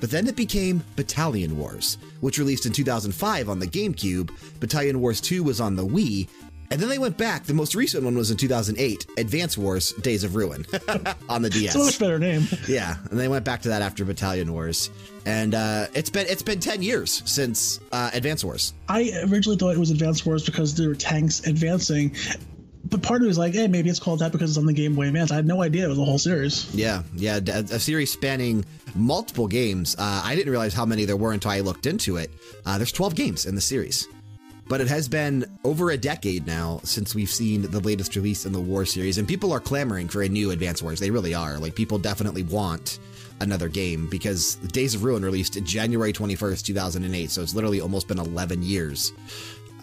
But 0.00 0.10
then 0.10 0.26
it 0.26 0.36
became 0.36 0.84
Battalion 0.94 1.56
Wars, 1.56 1.98
which 2.20 2.38
released 2.38 2.66
in 2.66 2.72
2005 2.72 3.48
on 3.48 3.58
the 3.58 3.66
GameCube. 3.66 4.30
Battalion 4.60 5.00
Wars 5.00 5.20
2 5.20 5.42
was 5.42 5.60
on 5.60 5.74
the 5.74 5.86
Wii. 5.86 6.28
And 6.70 6.80
then 6.80 6.88
they 6.88 6.98
went 6.98 7.16
back. 7.16 7.44
The 7.44 7.54
most 7.54 7.74
recent 7.74 8.04
one 8.04 8.16
was 8.16 8.30
in 8.30 8.36
2008, 8.36 9.06
Advance 9.18 9.56
Wars 9.56 9.92
Days 9.94 10.24
of 10.24 10.34
Ruin 10.36 10.66
on 11.28 11.42
the 11.42 11.50
DS. 11.50 11.74
It's 11.74 11.76
a 11.76 11.78
much 11.78 11.98
better 11.98 12.18
name. 12.18 12.42
Yeah, 12.68 12.96
and 13.10 13.18
they 13.18 13.28
went 13.28 13.44
back 13.44 13.62
to 13.62 13.68
that 13.68 13.82
after 13.82 14.04
Battalion 14.04 14.52
Wars, 14.52 14.90
and 15.24 15.54
uh, 15.54 15.86
it's 15.94 16.10
been 16.10 16.26
it's 16.26 16.42
been 16.42 16.58
ten 16.58 16.82
years 16.82 17.22
since 17.24 17.78
uh, 17.92 18.10
Advance 18.12 18.42
Wars. 18.44 18.74
I 18.88 19.12
originally 19.30 19.56
thought 19.56 19.70
it 19.70 19.78
was 19.78 19.90
Advance 19.90 20.26
Wars 20.26 20.44
because 20.44 20.74
there 20.74 20.88
were 20.88 20.94
tanks 20.96 21.46
advancing, 21.46 22.14
but 22.84 23.02
part 23.02 23.18
of 23.18 23.22
me 23.22 23.28
was 23.28 23.38
like, 23.38 23.54
hey, 23.54 23.68
maybe 23.68 23.88
it's 23.88 24.00
called 24.00 24.18
that 24.20 24.32
because 24.32 24.50
it's 24.50 24.58
on 24.58 24.66
the 24.66 24.72
Game 24.72 24.94
Boy 24.96 25.06
Advance. 25.06 25.30
I 25.30 25.36
had 25.36 25.46
no 25.46 25.62
idea 25.62 25.84
it 25.84 25.88
was 25.88 25.98
a 25.98 26.04
whole 26.04 26.18
series. 26.18 26.72
Yeah, 26.74 27.02
yeah, 27.14 27.38
a, 27.46 27.58
a 27.60 27.78
series 27.78 28.12
spanning 28.12 28.64
multiple 28.94 29.46
games. 29.46 29.94
Uh, 29.98 30.22
I 30.24 30.34
didn't 30.34 30.50
realize 30.50 30.74
how 30.74 30.86
many 30.86 31.04
there 31.04 31.16
were 31.16 31.32
until 31.32 31.50
I 31.52 31.60
looked 31.60 31.86
into 31.86 32.16
it. 32.16 32.30
Uh, 32.64 32.78
there's 32.78 32.92
12 32.92 33.14
games 33.14 33.46
in 33.46 33.54
the 33.54 33.60
series. 33.60 34.08
But 34.68 34.80
it 34.80 34.88
has 34.88 35.08
been 35.08 35.44
over 35.64 35.90
a 35.90 35.96
decade 35.96 36.46
now 36.46 36.80
since 36.82 37.14
we've 37.14 37.30
seen 37.30 37.62
the 37.62 37.80
latest 37.80 38.16
release 38.16 38.46
in 38.46 38.52
the 38.52 38.60
War 38.60 38.84
series, 38.84 39.18
and 39.18 39.28
people 39.28 39.52
are 39.52 39.60
clamoring 39.60 40.08
for 40.08 40.22
a 40.22 40.28
new 40.28 40.50
Advance 40.50 40.82
Wars. 40.82 40.98
They 40.98 41.10
really 41.10 41.34
are. 41.34 41.58
Like, 41.58 41.74
people 41.76 41.98
definitely 41.98 42.42
want 42.42 42.98
another 43.40 43.68
game 43.68 44.08
because 44.08 44.56
Days 44.56 44.94
of 44.94 45.04
Ruin 45.04 45.24
released 45.24 45.62
January 45.64 46.12
21st, 46.12 46.64
2008, 46.64 47.30
so 47.30 47.42
it's 47.42 47.54
literally 47.54 47.80
almost 47.80 48.08
been 48.08 48.18
11 48.18 48.62
years. 48.62 49.12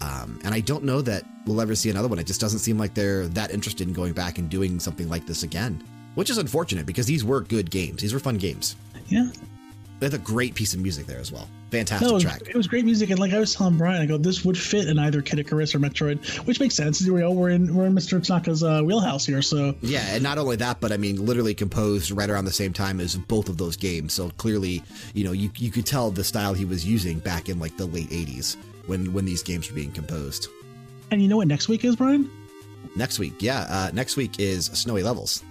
Um, 0.02 0.40
and 0.44 0.54
I 0.54 0.60
don't 0.60 0.84
know 0.84 1.02
that 1.02 1.24
we'll 1.46 1.62
ever 1.62 1.76
see 1.76 1.90
another 1.90 2.08
one. 2.10 2.20
It 2.20 2.28
just 2.28 2.42
doesn't 2.42 2.60
seem 2.60 2.78
like 2.78 2.94
they're 2.94 3.28
that 3.30 3.52
interested 3.52 3.88
in 3.88 3.94
going 3.94 4.14
back 4.14 4.38
and 4.38 4.50
doing 4.50 4.80
something 4.80 5.08
like 5.08 5.26
this 5.26 5.44
again, 5.44 5.82
which 6.16 6.30
is 6.30 6.38
unfortunate 6.38 6.86
because 6.86 7.06
these 7.06 7.24
were 7.24 7.42
good 7.42 7.72
games. 7.72 8.02
These 8.02 8.14
were 8.14 8.20
fun 8.20 8.38
games. 8.38 8.76
Yeah. 9.08 9.30
That's 10.04 10.16
a 10.16 10.20
great 10.20 10.54
piece 10.56 10.74
of 10.74 10.80
music 10.82 11.06
there 11.06 11.20
as 11.20 11.32
well. 11.32 11.48
Fantastic 11.72 12.06
No, 12.08 12.12
it 12.12 12.14
was, 12.16 12.24
track. 12.24 12.42
it 12.48 12.56
was 12.56 12.68
great 12.68 12.86
music, 12.86 13.10
and 13.10 13.20
like 13.20 13.34
I 13.34 13.40
was 13.40 13.56
telling 13.56 13.78
Brian, 13.78 14.02
I 14.02 14.06
go, 14.06 14.18
this 14.18 14.46
would 14.46 14.58
fit 14.58 14.88
in 14.88 15.00
either 15.00 15.22
Kid 15.22 15.40
Icarus 15.40 15.74
or 15.74 15.80
Metroid, 15.80 16.24
which 16.46 16.60
makes 16.60 16.76
sense. 16.76 17.02
You 17.02 17.18
know, 17.18 17.32
we're 17.32 17.50
in 17.50 17.74
we're 17.74 17.86
in 17.86 17.94
Mr. 17.94 18.20
Tanaka's 18.24 18.62
uh, 18.64 18.82
wheelhouse 18.84 19.26
here, 19.26 19.42
so 19.42 19.76
Yeah, 19.82 20.04
and 20.10 20.22
not 20.22 20.38
only 20.38 20.56
that, 20.58 20.80
but 20.80 20.92
I 20.92 20.98
mean, 20.98 21.26
literally 21.26 21.54
composed 21.56 22.12
right 22.12 22.30
around 22.30 22.46
the 22.46 22.52
same 22.52 22.74
time 22.74 23.00
as 23.00 23.16
both 23.16 23.50
of 23.50 23.58
those 23.58 23.76
games. 23.76 24.14
So 24.14 24.30
clearly, 24.32 24.84
you 25.14 25.24
know, 25.24 25.32
you, 25.32 25.50
you 25.58 25.72
could 25.72 25.86
tell 25.86 26.12
the 26.12 26.24
style 26.24 26.54
he 26.54 26.66
was 26.66 26.86
using 26.86 27.20
back 27.20 27.50
in 27.50 27.58
like 27.60 27.76
the 27.78 27.86
late 27.88 28.10
80s 28.10 28.56
when, 28.86 29.12
when 29.14 29.26
these 29.26 29.42
games 29.42 29.70
were 29.70 29.76
being 29.76 29.92
composed. 29.92 30.48
and 31.12 31.22
you 31.22 31.28
know 31.28 31.38
what 31.38 31.48
next 31.48 31.70
week 31.70 31.84
is, 31.86 31.96
Brian? 31.96 32.30
Next 32.96 33.18
week, 33.18 33.34
yeah, 33.40 33.66
uh, 33.70 33.90
next 33.94 34.18
week 34.18 34.40
is 34.40 34.66
Snowy 34.66 35.02
Levels. 35.02 35.44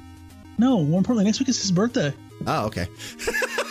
No, 0.58 0.84
more 0.84 0.98
importantly, 0.98 1.24
next 1.24 1.40
week 1.40 1.48
is 1.48 1.60
his 1.60 1.72
birthday. 1.72 2.12
Oh, 2.46 2.66
okay. 2.66 2.86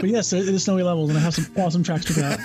But 0.00 0.08
yes, 0.08 0.32
it 0.32 0.48
is 0.48 0.64
snowy 0.64 0.82
levels, 0.82 1.10
and 1.10 1.18
I 1.18 1.22
have 1.22 1.34
some 1.34 1.46
awesome 1.56 1.82
tracks 1.82 2.06
to 2.06 2.24
out. 2.24 2.38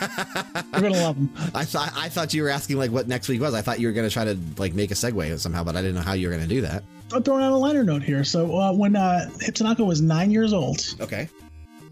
You're 0.74 0.82
gonna 0.92 1.02
love 1.04 1.16
them. 1.16 1.30
I 1.56 1.64
thought 1.66 1.92
I 1.96 2.10
thought 2.10 2.34
you 2.34 2.44
were 2.44 2.50
asking 2.50 2.78
like 2.78 2.92
what 2.92 3.08
next 3.08 3.30
week 3.30 3.40
was. 3.42 3.54
I 3.54 3.62
thought 3.62 3.80
you 3.80 3.88
were 3.88 3.94
going 3.94 4.08
to 4.08 4.14
try 4.14 4.26
to 4.26 4.38
like 4.58 4.74
make 4.74 4.92
a 4.92 4.94
segue 4.96 5.40
somehow, 5.40 5.64
but 5.64 5.76
I 5.76 5.82
didn't 5.82 5.96
know 5.96 6.02
how 6.02 6.14
you 6.14 6.28
were 6.28 6.36
going 6.36 6.48
to 6.48 6.54
do 6.54 6.62
that. 6.62 6.84
I'm 7.14 7.24
throwing 7.24 7.44
out 7.44 7.52
a 7.54 7.56
liner 7.56 7.84
note 7.84 8.04
here. 8.04 8.24
So 8.24 8.58
uh, 8.58 8.74
when 8.74 8.96
uh, 8.96 9.30
Hip 9.42 9.56
Tanaka 9.56 9.84
was 9.86 10.02
nine 10.02 10.32
years 10.32 10.52
old, 10.54 10.96
Okay. 11.00 11.30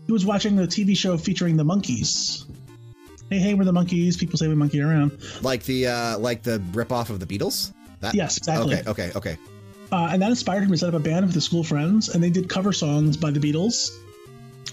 he 0.05 0.11
was 0.11 0.25
watching 0.25 0.55
the 0.55 0.63
TV 0.67 0.97
show 0.97 1.17
featuring 1.17 1.55
the 1.55 1.63
Monkees. 1.63 2.45
Hey, 3.29 3.37
hey, 3.39 3.53
we're 3.53 3.63
the 3.63 3.71
Monkees. 3.71 4.17
People 4.19 4.37
say 4.37 4.47
we 4.47 4.55
monkey 4.55 4.81
around. 4.81 5.17
Like 5.41 5.63
the 5.63 5.87
uh 5.87 6.19
like 6.19 6.43
the 6.43 6.59
ripoff 6.73 7.09
of 7.09 7.19
the 7.19 7.25
Beatles. 7.25 7.71
That 8.01 8.13
Yes, 8.13 8.37
exactly. 8.37 8.75
Okay. 8.79 8.89
Okay. 8.89 9.11
Okay. 9.15 9.37
Uh, 9.91 10.09
and 10.11 10.21
that 10.21 10.29
inspired 10.29 10.63
him 10.63 10.71
to 10.71 10.77
set 10.77 10.89
up 10.89 10.95
a 10.95 10.99
band 10.99 11.25
with 11.25 11.35
his 11.35 11.45
school 11.45 11.63
friends, 11.63 12.09
and 12.09 12.21
they 12.23 12.29
did 12.31 12.49
cover 12.49 12.73
songs 12.73 13.15
by 13.15 13.29
the 13.31 13.39
Beatles, 13.39 13.91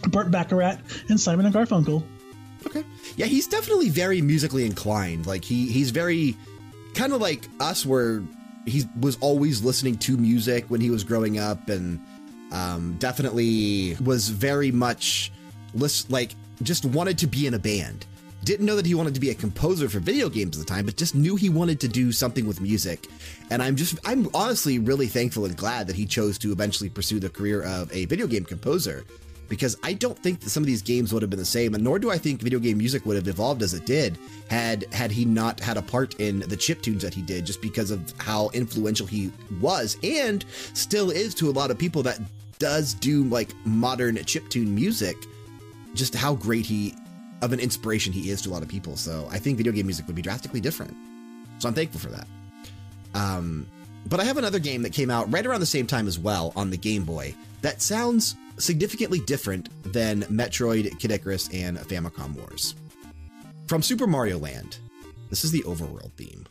Burt 0.09 0.31
Bacharach, 0.31 0.79
and 1.09 1.21
Simon 1.21 1.47
and 1.47 1.55
Garfunkel. 1.55 2.03
Okay. 2.67 2.85
Yeah, 3.17 3.27
he's 3.27 3.47
definitely 3.47 3.89
very 3.89 4.21
musically 4.21 4.67
inclined. 4.67 5.27
Like 5.27 5.45
he 5.45 5.67
he's 5.69 5.91
very 5.91 6.37
kind 6.95 7.13
of 7.13 7.21
like 7.21 7.49
us 7.59 7.87
where 7.87 8.23
he 8.67 8.85
was 9.01 9.17
always 9.21 9.63
listening 9.63 9.97
to 9.99 10.17
music 10.17 10.67
when 10.69 10.81
he 10.81 10.91
was 10.91 11.05
growing 11.05 11.39
up 11.39 11.69
and 11.69 11.99
um, 12.53 12.97
definitely 12.99 13.97
was 14.05 14.29
very 14.29 14.71
much 14.71 15.33
list, 15.75 16.11
like 16.11 16.35
just 16.63 16.85
wanted 16.85 17.19
to 17.19 17.27
be 17.27 17.47
in 17.47 17.55
a 17.55 17.59
band. 17.59 18.07
Didn't 18.43 18.65
know 18.65 18.77
that 18.77 18.87
he 18.87 18.95
wanted 18.95 19.15
to 19.15 19.21
be 19.21 19.31
a 19.31 19.35
composer 19.35 19.89
for 19.89 19.99
video 19.99 20.31
games 20.31 20.59
at 20.59 20.67
the 20.67 20.73
time, 20.73 20.87
but 20.87 20.97
just 20.97 21.15
knew 21.15 21.37
he 21.37 21.51
wanted 21.51 21.79
to 21.81 21.89
do 21.89 22.11
something 22.11 22.47
with 22.47 22.61
music. 22.61 23.07
And 23.51 23.63
I'm 23.63 23.77
just, 23.77 23.99
I'm 24.05 24.29
honestly 24.33 24.79
really 24.79 25.09
thankful 25.09 25.45
and 25.45 25.57
glad 25.57 25.87
that 25.89 25.97
he 25.97 26.07
chose 26.07 26.39
to 26.39 26.51
eventually 26.51 26.89
pursue 26.89 27.21
the 27.21 27.29
career 27.29 27.63
of 27.63 27.93
a 27.93 28.07
video 28.07 28.27
game 28.27 28.45
composer 28.45 29.05
because 29.51 29.77
I 29.83 29.93
don't 29.93 30.17
think 30.17 30.41
that 30.41 30.49
some 30.49 30.63
of 30.63 30.69
these 30.69 30.81
games 30.81 31.13
would 31.13 31.23
have 31.23 31.29
been 31.29 31.39
the 31.39 31.45
same, 31.45 31.75
and 31.75 31.85
nor 31.85 31.99
do 31.99 32.11
I 32.11 32.17
think 32.17 32.41
video 32.41 32.61
game 32.61 32.79
music 32.79 33.05
would 33.05 33.17
have 33.17 33.29
evolved 33.29 33.63
as 33.63 33.75
it 33.75 33.85
did 33.85 34.17
had 34.49 34.87
had 34.95 35.11
he 35.11 35.27
not 35.27 35.61
had 35.61 35.77
a 35.77 35.83
part 35.83 36.19
in 36.21 36.41
the 36.41 36.57
chip 36.57 36.81
tunes 36.81 37.03
that 37.03 37.13
he 37.13 37.21
did, 37.21 37.45
just 37.45 37.61
because 37.61 37.91
of 37.91 38.15
how 38.19 38.49
influential 38.55 39.07
he 39.07 39.31
was 39.61 39.99
and 40.03 40.47
still 40.73 41.11
is 41.11 41.35
to 41.35 41.51
a 41.51 41.53
lot 41.53 41.71
of 41.71 41.77
people 41.77 42.03
that 42.05 42.21
does 42.59 42.95
do 42.95 43.25
like 43.25 43.51
modern 43.67 44.17
chip 44.25 44.49
tune 44.49 44.75
music. 44.75 45.17
Just 45.95 46.15
how 46.15 46.37
great 46.37 46.65
he 46.65 46.95
of 47.43 47.53
an 47.53 47.59
inspiration 47.59 48.13
he 48.13 48.31
is 48.31 48.41
to 48.43 48.51
a 48.51 48.53
lot 48.53 48.63
of 48.63 48.69
people. 48.69 48.97
So 48.97 49.27
I 49.31 49.39
think 49.39 49.57
video 49.57 49.73
game 49.73 49.87
music 49.87 50.07
would 50.07 50.15
be 50.15 50.23
drastically 50.23 50.61
different. 50.61 50.95
So 51.59 51.69
I'm 51.69 51.75
thankful 51.75 51.99
for 51.99 52.11
that. 52.11 52.29
Um, 53.15 53.67
but 54.07 54.21
I 54.21 54.25
have 54.25 54.37
another 54.37 54.61
game 54.61 54.83
that 54.83 54.93
came 54.93 55.11
out 55.11 55.31
right 55.33 55.45
around 55.45 55.61
the 55.61 55.67
same 55.67 55.87
time 55.87 56.07
as 56.07 56.19
well 56.19 56.53
on 56.55 56.71
the 56.71 56.77
Game 56.77 57.05
Boy 57.05 57.35
that 57.63 57.83
sounds 57.83 58.37
significantly 58.61 59.21
different 59.21 59.69
than 59.93 60.23
Metroid, 60.23 60.99
Kid 60.99 61.11
Icarus, 61.11 61.49
and 61.53 61.79
Famicom 61.79 62.35
Wars. 62.37 62.75
From 63.67 63.83
Super 63.83 64.07
Mario 64.07 64.39
Land, 64.39 64.79
this 65.29 65.45
is 65.45 65.53
the 65.53 65.63
overworld 65.63 66.13
theme. 66.13 66.47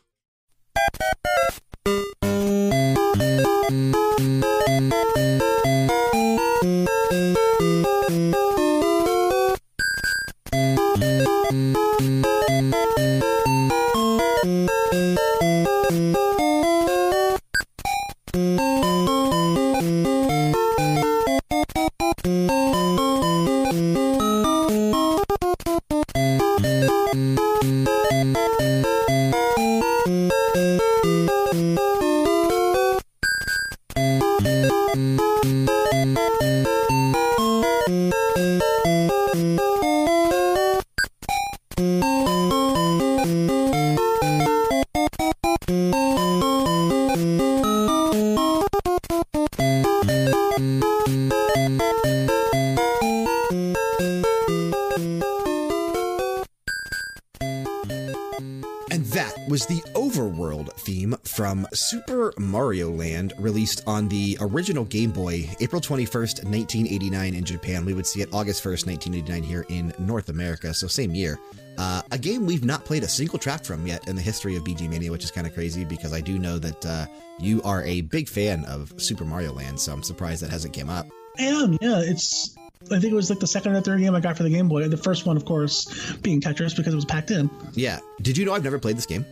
Mario 62.69 62.91
Land, 62.91 63.33
released 63.39 63.81
on 63.87 64.07
the 64.09 64.37
original 64.39 64.85
Game 64.85 65.09
Boy 65.09 65.49
April 65.59 65.81
21st, 65.81 66.45
1989 66.45 67.33
in 67.33 67.43
Japan. 67.43 67.83
We 67.83 67.95
would 67.95 68.05
see 68.05 68.21
it 68.21 68.29
August 68.31 68.63
1st, 68.63 68.85
1989 68.85 69.41
here 69.41 69.65
in 69.69 69.91
North 69.97 70.29
America, 70.29 70.71
so 70.71 70.85
same 70.85 71.15
year. 71.15 71.39
Uh, 71.79 72.03
a 72.11 72.17
game 72.19 72.45
we've 72.45 72.63
not 72.63 72.85
played 72.85 73.01
a 73.01 73.07
single 73.07 73.39
track 73.39 73.65
from 73.65 73.87
yet 73.87 74.07
in 74.07 74.15
the 74.15 74.21
history 74.21 74.55
of 74.55 74.63
BG 74.63 74.87
Mania, 74.87 75.09
which 75.09 75.23
is 75.23 75.31
kind 75.31 75.47
of 75.47 75.55
crazy 75.55 75.83
because 75.83 76.13
I 76.13 76.21
do 76.21 76.37
know 76.37 76.59
that 76.59 76.85
uh, 76.85 77.07
you 77.39 77.59
are 77.63 77.83
a 77.85 78.01
big 78.01 78.29
fan 78.29 78.63
of 78.65 78.93
Super 78.97 79.25
Mario 79.25 79.51
Land, 79.51 79.79
so 79.79 79.91
I'm 79.91 80.03
surprised 80.03 80.43
that 80.43 80.51
hasn't 80.51 80.75
came 80.75 80.91
up. 80.91 81.07
I 81.39 81.45
am, 81.45 81.75
yeah. 81.81 82.01
It's 82.01 82.55
I 82.83 82.99
think 82.99 83.05
it 83.05 83.15
was 83.15 83.31
like 83.31 83.39
the 83.39 83.47
second 83.47 83.75
or 83.75 83.81
third 83.81 83.99
game 83.99 84.13
I 84.13 84.19
got 84.19 84.37
for 84.37 84.43
the 84.43 84.51
Game 84.51 84.69
Boy. 84.69 84.87
The 84.87 84.95
first 84.95 85.25
one, 85.25 85.37
of 85.37 85.45
course, 85.45 86.13
being 86.17 86.39
Tetris 86.39 86.77
because 86.77 86.93
it 86.93 86.97
was 86.97 87.05
packed 87.05 87.31
in. 87.31 87.49
Yeah. 87.73 87.97
Did 88.21 88.37
you 88.37 88.45
know 88.45 88.53
I've 88.53 88.63
never 88.63 88.77
played 88.77 88.95
this 88.95 89.07
game? 89.07 89.25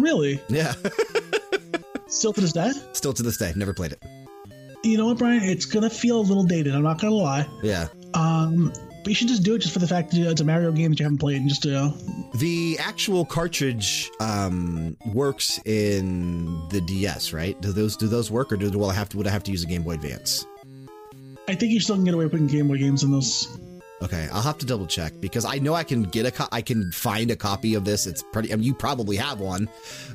Really, 0.00 0.40
Yeah. 0.48 0.74
still 2.08 2.32
to 2.32 2.40
this 2.40 2.52
day. 2.52 2.70
Still 2.92 3.12
to 3.12 3.22
this 3.22 3.36
day, 3.36 3.52
never 3.56 3.72
played 3.74 3.92
it. 3.92 4.02
You 4.84 4.96
know 4.96 5.06
what, 5.06 5.18
Brian? 5.18 5.42
It's 5.42 5.64
gonna 5.64 5.90
feel 5.90 6.20
a 6.20 6.22
little 6.22 6.44
dated. 6.44 6.74
I'm 6.74 6.82
not 6.82 7.00
gonna 7.00 7.14
lie. 7.14 7.46
Yeah. 7.62 7.88
Um, 8.14 8.72
but 9.02 9.08
you 9.08 9.14
should 9.14 9.28
just 9.28 9.42
do 9.42 9.54
it 9.54 9.58
just 9.60 9.72
for 9.72 9.78
the 9.80 9.86
fact 9.86 10.10
that 10.12 10.30
it's 10.30 10.40
a 10.40 10.44
Mario 10.44 10.72
game 10.72 10.90
that 10.90 10.98
you 10.98 11.04
haven't 11.04 11.18
played, 11.18 11.40
and 11.40 11.48
just 11.48 11.66
uh, 11.66 11.90
The 12.34 12.78
actual 12.78 13.24
cartridge 13.24 14.10
um, 14.20 14.96
works 15.06 15.60
in 15.64 16.68
the 16.68 16.80
DS, 16.80 17.32
right? 17.32 17.60
Do 17.60 17.72
those 17.72 17.96
do 17.96 18.06
those 18.06 18.30
work, 18.30 18.52
or 18.52 18.56
do 18.56 18.70
will 18.70 18.90
I 18.90 18.94
have 18.94 19.08
to 19.10 19.16
would 19.16 19.26
I 19.26 19.30
have 19.30 19.42
to 19.44 19.50
use 19.50 19.64
a 19.64 19.66
Game 19.66 19.82
Boy 19.82 19.92
Advance? 19.92 20.46
I 21.48 21.54
think 21.54 21.72
you 21.72 21.80
still 21.80 21.96
can 21.96 22.04
get 22.04 22.14
away 22.14 22.24
with 22.24 22.32
putting 22.32 22.46
Game 22.46 22.68
Boy 22.68 22.78
games 22.78 23.02
in 23.02 23.10
those. 23.10 23.58
Okay, 24.02 24.28
I'll 24.32 24.42
have 24.42 24.58
to 24.58 24.66
double 24.66 24.86
check 24.86 25.12
because 25.20 25.44
I 25.44 25.58
know 25.58 25.74
I 25.74 25.82
can 25.82 26.04
get 26.04 26.24
a 26.24 26.30
co- 26.30 26.48
I 26.52 26.62
can 26.62 26.92
find 26.92 27.30
a 27.30 27.36
copy 27.36 27.74
of 27.74 27.84
this. 27.84 28.06
It's 28.06 28.22
pretty. 28.32 28.52
I 28.52 28.56
mean, 28.56 28.64
you 28.64 28.74
probably 28.74 29.16
have 29.16 29.40
one, 29.40 29.68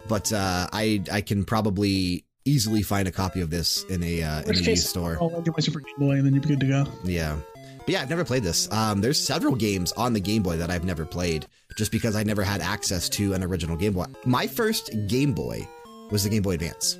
but 0.07 0.31
uh, 0.31 0.67
I 0.71 1.03
I 1.11 1.21
can 1.21 1.43
probably 1.43 2.23
easily 2.45 2.81
find 2.81 3.07
a 3.07 3.11
copy 3.11 3.41
of 3.41 3.49
this 3.49 3.83
in 3.89 4.01
a 4.03 4.23
uh, 4.23 4.41
in 4.43 4.51
a 4.55 4.59
used 4.59 4.87
store. 4.87 5.17
I'll 5.21 5.41
get 5.41 5.53
my 5.53 5.59
Super 5.59 5.79
Game 5.81 5.95
Boy, 5.97 6.11
and 6.11 6.25
then 6.25 6.33
you'd 6.33 6.43
be 6.43 6.49
good 6.49 6.59
to 6.61 6.67
go. 6.67 6.85
Yeah. 7.03 7.37
But 7.79 7.89
yeah, 7.89 8.01
I've 8.01 8.09
never 8.09 8.23
played 8.23 8.43
this. 8.43 8.71
Um, 8.71 9.01
there's 9.01 9.19
several 9.19 9.55
games 9.55 9.91
on 9.93 10.13
the 10.13 10.21
Game 10.21 10.41
Boy 10.43 10.55
that 10.55 10.71
I've 10.71 10.85
never 10.85 11.05
played 11.05 11.45
just 11.77 11.91
because 11.91 12.15
I 12.15 12.23
never 12.23 12.41
had 12.41 12.61
access 12.61 13.09
to 13.09 13.33
an 13.33 13.43
original 13.43 13.75
Game 13.75 13.91
Boy. 13.91 14.05
My 14.25 14.47
first 14.47 14.91
Game 15.07 15.33
Boy 15.33 15.67
was 16.09 16.23
the 16.23 16.29
Game 16.29 16.43
Boy 16.43 16.53
Advance. 16.53 16.97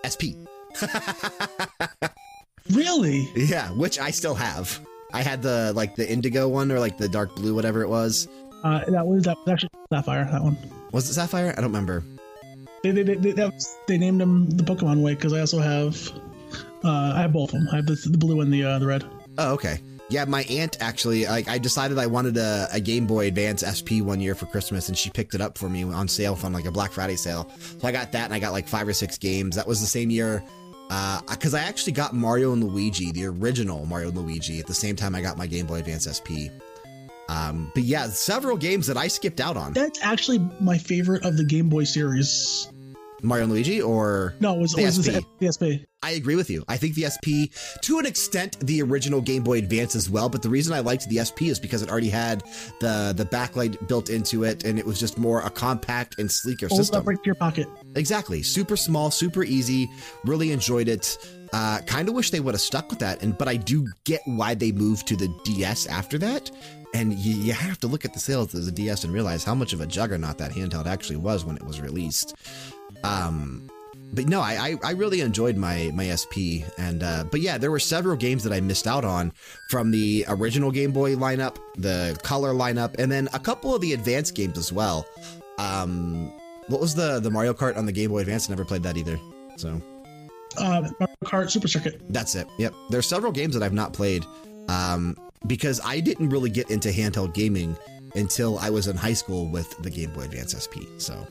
SP. 0.00 0.40
Really? 2.70 3.28
Yeah, 3.36 3.68
which 3.72 3.98
I 3.98 4.10
still 4.10 4.34
have. 4.34 4.80
I 5.14 5.22
had 5.22 5.42
the 5.42 5.72
like 5.74 5.94
the 5.94 6.10
indigo 6.10 6.48
one 6.48 6.72
or 6.72 6.80
like 6.80 6.98
the 6.98 7.08
dark 7.08 7.36
blue, 7.36 7.54
whatever 7.54 7.82
it 7.82 7.88
was. 7.88 8.26
Uh, 8.64 8.84
that 8.90 9.06
was 9.06 9.22
that 9.24 9.36
was 9.38 9.52
actually 9.52 9.70
Sapphire. 9.92 10.28
That 10.30 10.42
one. 10.42 10.58
Was 10.90 11.08
it 11.08 11.14
Sapphire? 11.14 11.54
I 11.56 11.60
don't 11.60 11.70
remember. 11.70 12.02
They 12.82 12.90
they 12.90 13.04
they, 13.04 13.14
they, 13.14 13.32
that 13.32 13.54
was, 13.54 13.76
they 13.86 13.96
named 13.96 14.20
them 14.20 14.50
the 14.50 14.64
Pokemon 14.64 15.02
way 15.02 15.14
because 15.14 15.32
I 15.32 15.40
also 15.40 15.60
have. 15.60 16.10
Uh, 16.82 17.12
I 17.14 17.22
have 17.22 17.32
both 17.32 17.54
of 17.54 17.60
them. 17.60 17.68
I 17.72 17.76
have 17.76 17.86
the, 17.86 17.94
the 17.94 18.18
blue 18.18 18.40
and 18.40 18.52
the 18.52 18.64
uh, 18.64 18.78
the 18.80 18.86
red. 18.86 19.04
Oh, 19.38 19.54
okay. 19.54 19.78
Yeah, 20.10 20.26
my 20.26 20.42
aunt 20.44 20.76
actually, 20.80 21.24
like, 21.24 21.48
I 21.48 21.56
decided 21.56 21.98
I 21.98 22.06
wanted 22.06 22.36
a, 22.36 22.68
a 22.70 22.78
Game 22.78 23.06
Boy 23.06 23.26
Advance 23.28 23.64
SP 23.64 24.04
one 24.04 24.20
year 24.20 24.34
for 24.34 24.44
Christmas, 24.44 24.88
and 24.88 24.98
she 24.98 25.08
picked 25.08 25.34
it 25.34 25.40
up 25.40 25.56
for 25.56 25.70
me 25.70 25.82
on 25.82 26.08
sale 26.08 26.36
from 26.36 26.52
like 26.52 26.66
a 26.66 26.70
Black 26.70 26.92
Friday 26.92 27.16
sale. 27.16 27.50
So 27.58 27.88
I 27.88 27.92
got 27.92 28.12
that, 28.12 28.26
and 28.26 28.34
I 28.34 28.38
got 28.38 28.52
like 28.52 28.68
five 28.68 28.86
or 28.86 28.92
six 28.92 29.16
games. 29.16 29.56
That 29.56 29.66
was 29.66 29.80
the 29.80 29.86
same 29.86 30.10
year 30.10 30.44
Because 30.88 31.54
I 31.54 31.60
actually 31.60 31.92
got 31.92 32.14
Mario 32.14 32.52
and 32.52 32.62
Luigi, 32.62 33.12
the 33.12 33.26
original 33.26 33.86
Mario 33.86 34.08
and 34.08 34.18
Luigi, 34.18 34.60
at 34.60 34.66
the 34.66 34.74
same 34.74 34.96
time 34.96 35.14
I 35.14 35.20
got 35.20 35.36
my 35.36 35.46
Game 35.46 35.66
Boy 35.66 35.76
Advance 35.76 36.06
SP. 36.06 36.52
Um, 37.28 37.70
but 37.74 37.84
yeah, 37.84 38.06
several 38.08 38.56
games 38.56 38.86
that 38.86 38.96
I 38.96 39.08
skipped 39.08 39.40
out 39.40 39.56
on. 39.56 39.72
That's 39.72 40.02
actually 40.02 40.38
my 40.60 40.78
favorite 40.78 41.24
of 41.24 41.36
the 41.36 41.44
Game 41.44 41.68
Boy 41.68 41.84
series. 41.84 42.68
Mario 43.24 43.44
and 43.44 43.52
Luigi 43.52 43.80
or 43.82 44.34
No, 44.40 44.54
it 44.54 44.60
was, 44.60 44.72
The 44.74 44.82
it 44.82 44.86
was 44.86 45.06
SP. 45.06 45.24
the 45.40 45.52
SP. 45.52 45.64
I 46.02 46.10
agree 46.12 46.36
with 46.36 46.50
you. 46.50 46.62
I 46.68 46.76
think 46.76 46.94
the 46.96 47.08
SP, 47.08 47.48
to 47.82 47.98
an 47.98 48.04
extent, 48.04 48.60
the 48.60 48.82
original 48.82 49.22
Game 49.22 49.42
Boy 49.42 49.58
Advance 49.58 49.96
as 49.96 50.10
well. 50.10 50.28
But 50.28 50.42
the 50.42 50.50
reason 50.50 50.74
I 50.74 50.80
liked 50.80 51.08
the 51.08 51.24
SP 51.24 51.48
is 51.48 51.58
because 51.58 51.80
it 51.80 51.90
already 51.90 52.10
had 52.10 52.42
the 52.80 53.14
the 53.16 53.24
backlight 53.24 53.88
built 53.88 54.10
into 54.10 54.44
it, 54.44 54.64
and 54.64 54.78
it 54.78 54.84
was 54.84 55.00
just 55.00 55.16
more 55.16 55.40
a 55.40 55.48
compact 55.50 56.18
and 56.18 56.30
sleeker 56.30 56.68
Hold 56.68 56.80
system. 56.80 57.00
up 57.00 57.06
right 57.06 57.16
to 57.16 57.24
your 57.24 57.34
pocket. 57.36 57.66
Exactly, 57.96 58.42
super 58.42 58.76
small, 58.76 59.10
super 59.10 59.42
easy. 59.44 59.90
Really 60.26 60.52
enjoyed 60.52 60.88
it. 60.88 61.16
Uh, 61.54 61.78
kind 61.86 62.08
of 62.08 62.14
wish 62.14 62.30
they 62.30 62.40
would 62.40 62.52
have 62.54 62.60
stuck 62.60 62.90
with 62.90 62.98
that, 62.98 63.22
and 63.22 63.38
but 63.38 63.48
I 63.48 63.56
do 63.56 63.86
get 64.04 64.20
why 64.26 64.54
they 64.54 64.72
moved 64.72 65.06
to 65.08 65.16
the 65.16 65.28
DS 65.44 65.86
after 65.86 66.18
that. 66.18 66.50
And 66.92 67.12
you, 67.14 67.34
you 67.34 67.52
have 67.52 67.80
to 67.80 67.88
look 67.88 68.04
at 68.04 68.12
the 68.14 68.20
sales 68.20 68.54
of 68.54 68.64
the 68.66 68.70
DS 68.70 69.02
and 69.02 69.12
realize 69.12 69.42
how 69.42 69.52
much 69.52 69.72
of 69.72 69.80
a 69.80 69.86
juggernaut 69.86 70.38
that 70.38 70.52
handheld 70.52 70.86
actually 70.86 71.16
was 71.16 71.44
when 71.44 71.56
it 71.56 71.62
was 71.64 71.80
released. 71.80 72.36
Um, 73.04 73.70
but 74.12 74.26
no, 74.28 74.40
I, 74.40 74.54
I 74.70 74.76
I 74.84 74.90
really 74.92 75.20
enjoyed 75.20 75.56
my 75.56 75.90
my 75.92 76.14
SP, 76.14 76.62
and 76.78 77.02
uh, 77.02 77.24
but 77.30 77.40
yeah, 77.40 77.58
there 77.58 77.70
were 77.70 77.80
several 77.80 78.16
games 78.16 78.44
that 78.44 78.52
I 78.52 78.60
missed 78.60 78.86
out 78.86 79.04
on 79.04 79.32
from 79.70 79.90
the 79.90 80.24
original 80.28 80.70
Game 80.70 80.92
Boy 80.92 81.16
lineup, 81.16 81.56
the 81.76 82.18
Color 82.22 82.54
lineup, 82.54 82.94
and 82.98 83.10
then 83.10 83.28
a 83.32 83.38
couple 83.40 83.74
of 83.74 83.80
the 83.80 83.92
advanced 83.92 84.34
games 84.36 84.56
as 84.56 84.72
well. 84.72 85.04
Um, 85.58 86.32
what 86.68 86.80
was 86.80 86.94
the 86.94 87.18
the 87.20 87.30
Mario 87.30 87.54
Kart 87.54 87.76
on 87.76 87.86
the 87.86 87.92
Game 87.92 88.10
Boy 88.10 88.20
Advance? 88.20 88.48
I 88.48 88.52
Never 88.52 88.64
played 88.64 88.84
that 88.84 88.96
either. 88.96 89.18
So 89.56 89.80
Uh, 90.56 90.88
Mario 91.00 91.16
Kart 91.24 91.50
Super 91.50 91.66
Circuit. 91.68 92.00
that's 92.10 92.36
it. 92.36 92.46
Yep. 92.58 92.72
There's 92.90 93.06
several 93.08 93.32
games 93.32 93.54
that 93.54 93.62
I've 93.64 93.72
not 93.72 93.92
played 93.92 94.24
um, 94.68 95.16
because 95.48 95.80
I 95.84 95.98
didn't 96.00 96.28
really 96.30 96.50
get 96.50 96.70
into 96.70 96.88
handheld 96.90 97.34
gaming 97.34 97.76
until 98.14 98.58
I 98.60 98.70
was 98.70 98.86
in 98.86 98.96
high 98.96 99.12
school 99.12 99.48
with 99.48 99.76
the 99.82 99.90
Game 99.90 100.12
Boy 100.12 100.22
Advance 100.22 100.54
SP. 100.54 100.86
So, 100.98 101.26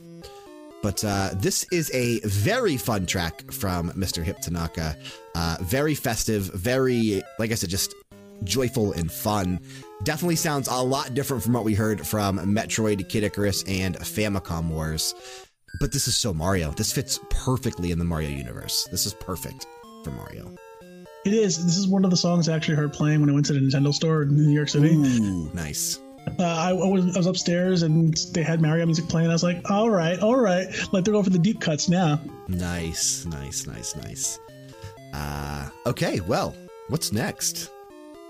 but 0.83 1.03
uh, 1.05 1.29
this 1.35 1.65
is 1.71 1.89
a 1.93 2.19
very 2.19 2.75
fun 2.75 3.05
track 3.05 3.51
from 3.51 3.89
Mr. 3.91 4.21
Hip 4.21 4.39
Tanaka. 4.39 4.95
Uh, 5.33 5.57
very 5.61 5.95
festive, 5.95 6.43
very, 6.53 7.23
like 7.39 7.51
I 7.51 7.55
said, 7.55 7.69
just 7.69 7.95
joyful 8.43 8.91
and 8.91 9.09
fun. 9.09 9.61
Definitely 10.03 10.35
sounds 10.35 10.67
a 10.67 10.75
lot 10.75 11.13
different 11.13 11.41
from 11.41 11.53
what 11.53 11.63
we 11.63 11.73
heard 11.73 12.05
from 12.05 12.37
Metroid, 12.39 13.07
Kid 13.07 13.23
Icarus, 13.23 13.63
and 13.63 13.95
Famicom 13.95 14.67
Wars. 14.67 15.15
But 15.79 15.93
this 15.93 16.07
is 16.07 16.17
so 16.17 16.33
Mario. 16.33 16.71
This 16.71 16.91
fits 16.91 17.19
perfectly 17.29 17.91
in 17.91 17.97
the 17.97 18.05
Mario 18.05 18.29
universe. 18.29 18.87
This 18.91 19.05
is 19.05 19.13
perfect 19.13 19.65
for 20.03 20.11
Mario. 20.11 20.53
It 21.25 21.33
is. 21.33 21.63
This 21.63 21.77
is 21.77 21.87
one 21.87 22.03
of 22.03 22.11
the 22.11 22.17
songs 22.17 22.49
I 22.49 22.55
actually 22.55 22.75
heard 22.75 22.91
playing 22.91 23.21
when 23.21 23.29
I 23.29 23.33
went 23.33 23.45
to 23.45 23.53
the 23.53 23.59
Nintendo 23.59 23.93
store 23.93 24.23
in 24.23 24.35
New 24.35 24.51
York 24.51 24.67
City. 24.67 24.89
Ooh, 24.89 25.49
nice. 25.53 26.02
Uh, 26.39 26.43
I, 26.43 26.69
I 26.69 26.73
was 26.73 27.15
I 27.15 27.19
was 27.19 27.27
upstairs 27.27 27.83
and 27.83 28.15
they 28.33 28.43
had 28.43 28.61
Mario 28.61 28.85
music 28.85 29.07
playing. 29.07 29.29
I 29.29 29.33
was 29.33 29.43
like, 29.43 29.69
all 29.69 29.89
right, 29.89 30.19
all 30.19 30.35
right. 30.35 30.67
Like 30.91 31.03
they're 31.03 31.11
going 31.11 31.23
for 31.23 31.29
the 31.29 31.39
deep 31.39 31.61
cuts 31.61 31.89
now. 31.89 32.19
Nice, 32.47 33.25
nice, 33.25 33.67
nice, 33.67 33.95
nice. 33.95 34.39
Uh, 35.13 35.69
okay, 35.85 36.19
well, 36.21 36.55
what's 36.87 37.11
next? 37.11 37.69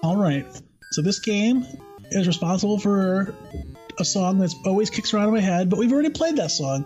All 0.02 0.18
right. 0.18 0.46
So 0.92 1.02
this 1.02 1.20
game 1.20 1.66
is 2.12 2.28
responsible 2.28 2.78
for 2.78 3.34
a 4.00 4.06
song 4.06 4.40
that's 4.40 4.56
always 4.66 4.90
kicks 4.90 5.14
around 5.14 5.30
in 5.30 5.34
my 5.34 5.40
head, 5.40 5.70
but 5.70 5.80
we've 5.80 5.92
already 5.92 6.10
played 6.10 6.36
that 6.38 6.52
song. 6.52 6.86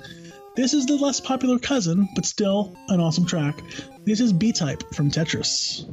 This 0.55 0.73
is 0.73 0.85
the 0.85 0.95
less 0.95 1.19
popular 1.19 1.59
cousin, 1.59 2.09
but 2.15 2.25
still 2.25 2.75
an 2.89 2.99
awesome 2.99 3.25
track. 3.25 3.61
This 4.05 4.19
is 4.19 4.33
B 4.33 4.51
Type 4.51 4.83
from 4.93 5.11
Tetris. 5.11 5.85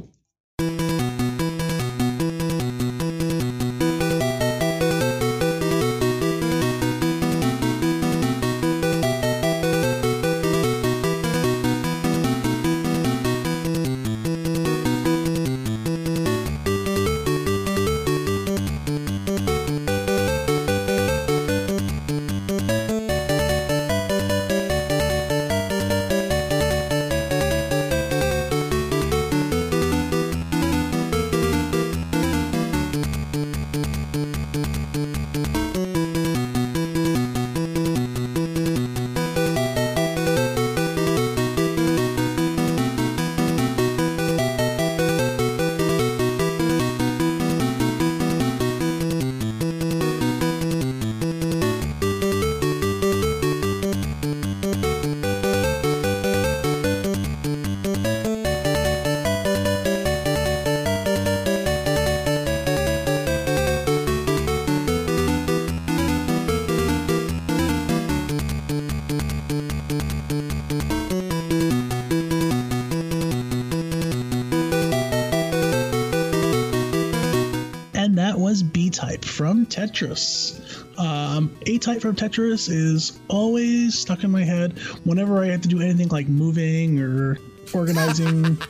Tetris. 79.87 80.99
Um, 80.99 81.55
A 81.65 81.77
Type 81.77 82.01
from 82.01 82.15
Tetris 82.15 82.69
is 82.69 83.19
always 83.27 83.97
stuck 83.97 84.23
in 84.23 84.31
my 84.31 84.43
head 84.43 84.77
whenever 85.03 85.43
I 85.43 85.47
have 85.47 85.61
to 85.61 85.67
do 85.67 85.81
anything 85.81 86.07
like 86.09 86.27
moving 86.27 86.99
or 86.99 87.37
organizing. 87.73 88.57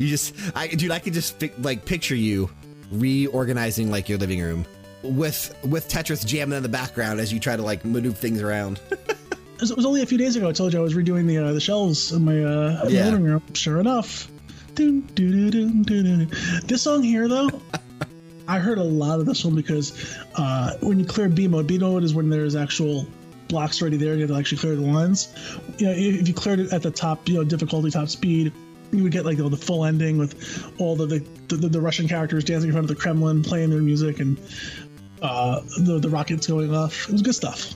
You 0.00 0.06
just, 0.06 0.32
I, 0.54 0.68
dude, 0.68 0.92
I 0.92 1.00
could 1.00 1.12
just 1.12 1.40
pic- 1.40 1.54
like 1.58 1.84
picture 1.84 2.14
you 2.14 2.50
reorganizing 2.92 3.90
like 3.90 4.08
your 4.08 4.16
living 4.18 4.40
room 4.40 4.64
with 5.02 5.52
with 5.64 5.88
Tetris 5.88 6.24
jamming 6.24 6.56
in 6.56 6.62
the 6.62 6.68
background 6.68 7.18
as 7.18 7.32
you 7.32 7.40
try 7.40 7.56
to 7.56 7.62
like 7.62 7.84
maneuver 7.84 8.14
things 8.16 8.40
around. 8.40 8.78
It 9.60 9.74
was- 9.76 9.84
only 9.84 10.02
a 10.02 10.06
few 10.06 10.16
days 10.16 10.36
ago 10.36 10.48
I 10.48 10.52
told 10.52 10.72
you 10.72 10.78
I 10.78 10.82
was 10.82 10.94
redoing 10.94 11.26
the 11.26 11.38
uh, 11.38 11.52
the 11.52 11.60
shelves 11.60 12.12
in 12.12 12.24
my, 12.24 12.44
uh, 12.44 12.82
my 12.84 12.90
Yeah. 12.90 13.06
living 13.06 13.24
room. 13.24 13.42
Sure 13.54 13.80
enough. 13.80 14.30
This 14.76 16.82
song 16.82 17.02
here, 17.02 17.26
though, 17.26 17.50
I 18.48 18.58
heard 18.58 18.78
a 18.78 18.82
lot 18.82 19.20
of 19.20 19.26
this 19.26 19.44
one 19.44 19.54
because 19.54 20.16
uh, 20.34 20.78
when 20.80 20.98
you 20.98 21.04
clear 21.04 21.28
B 21.28 21.46
mode, 21.46 21.66
B 21.66 21.78
mode 21.78 22.02
is 22.02 22.14
when 22.14 22.30
there's 22.30 22.56
actual 22.56 23.06
blocks 23.48 23.80
already 23.80 23.98
there 23.98 24.12
and 24.12 24.20
you 24.20 24.26
have 24.26 24.34
to 24.34 24.38
actually 24.38 24.58
clear 24.58 24.74
the 24.74 24.82
lines. 24.82 25.34
You 25.76 25.86
know, 25.86 25.92
if 25.94 26.26
you 26.26 26.34
cleared 26.34 26.60
it 26.60 26.72
at 26.72 26.82
the 26.82 26.90
top, 26.90 27.28
you 27.28 27.34
know, 27.34 27.44
difficulty, 27.44 27.90
top 27.90 28.08
speed, 28.08 28.52
you 28.90 29.02
would 29.02 29.12
get 29.12 29.26
like 29.26 29.36
the, 29.36 29.48
the 29.50 29.56
full 29.56 29.84
ending 29.84 30.16
with 30.16 30.72
all 30.80 30.96
the 30.96 31.06
the, 31.06 31.56
the 31.56 31.68
the 31.68 31.80
Russian 31.80 32.08
characters 32.08 32.42
dancing 32.42 32.70
in 32.70 32.72
front 32.72 32.90
of 32.90 32.96
the 32.96 33.00
Kremlin, 33.00 33.42
playing 33.42 33.68
their 33.68 33.82
music, 33.82 34.18
and 34.18 34.40
uh, 35.20 35.60
the 35.80 35.98
the 35.98 36.08
rockets 36.08 36.46
going 36.46 36.74
off. 36.74 37.06
It 37.06 37.12
was 37.12 37.22
good 37.22 37.34
stuff. 37.34 37.74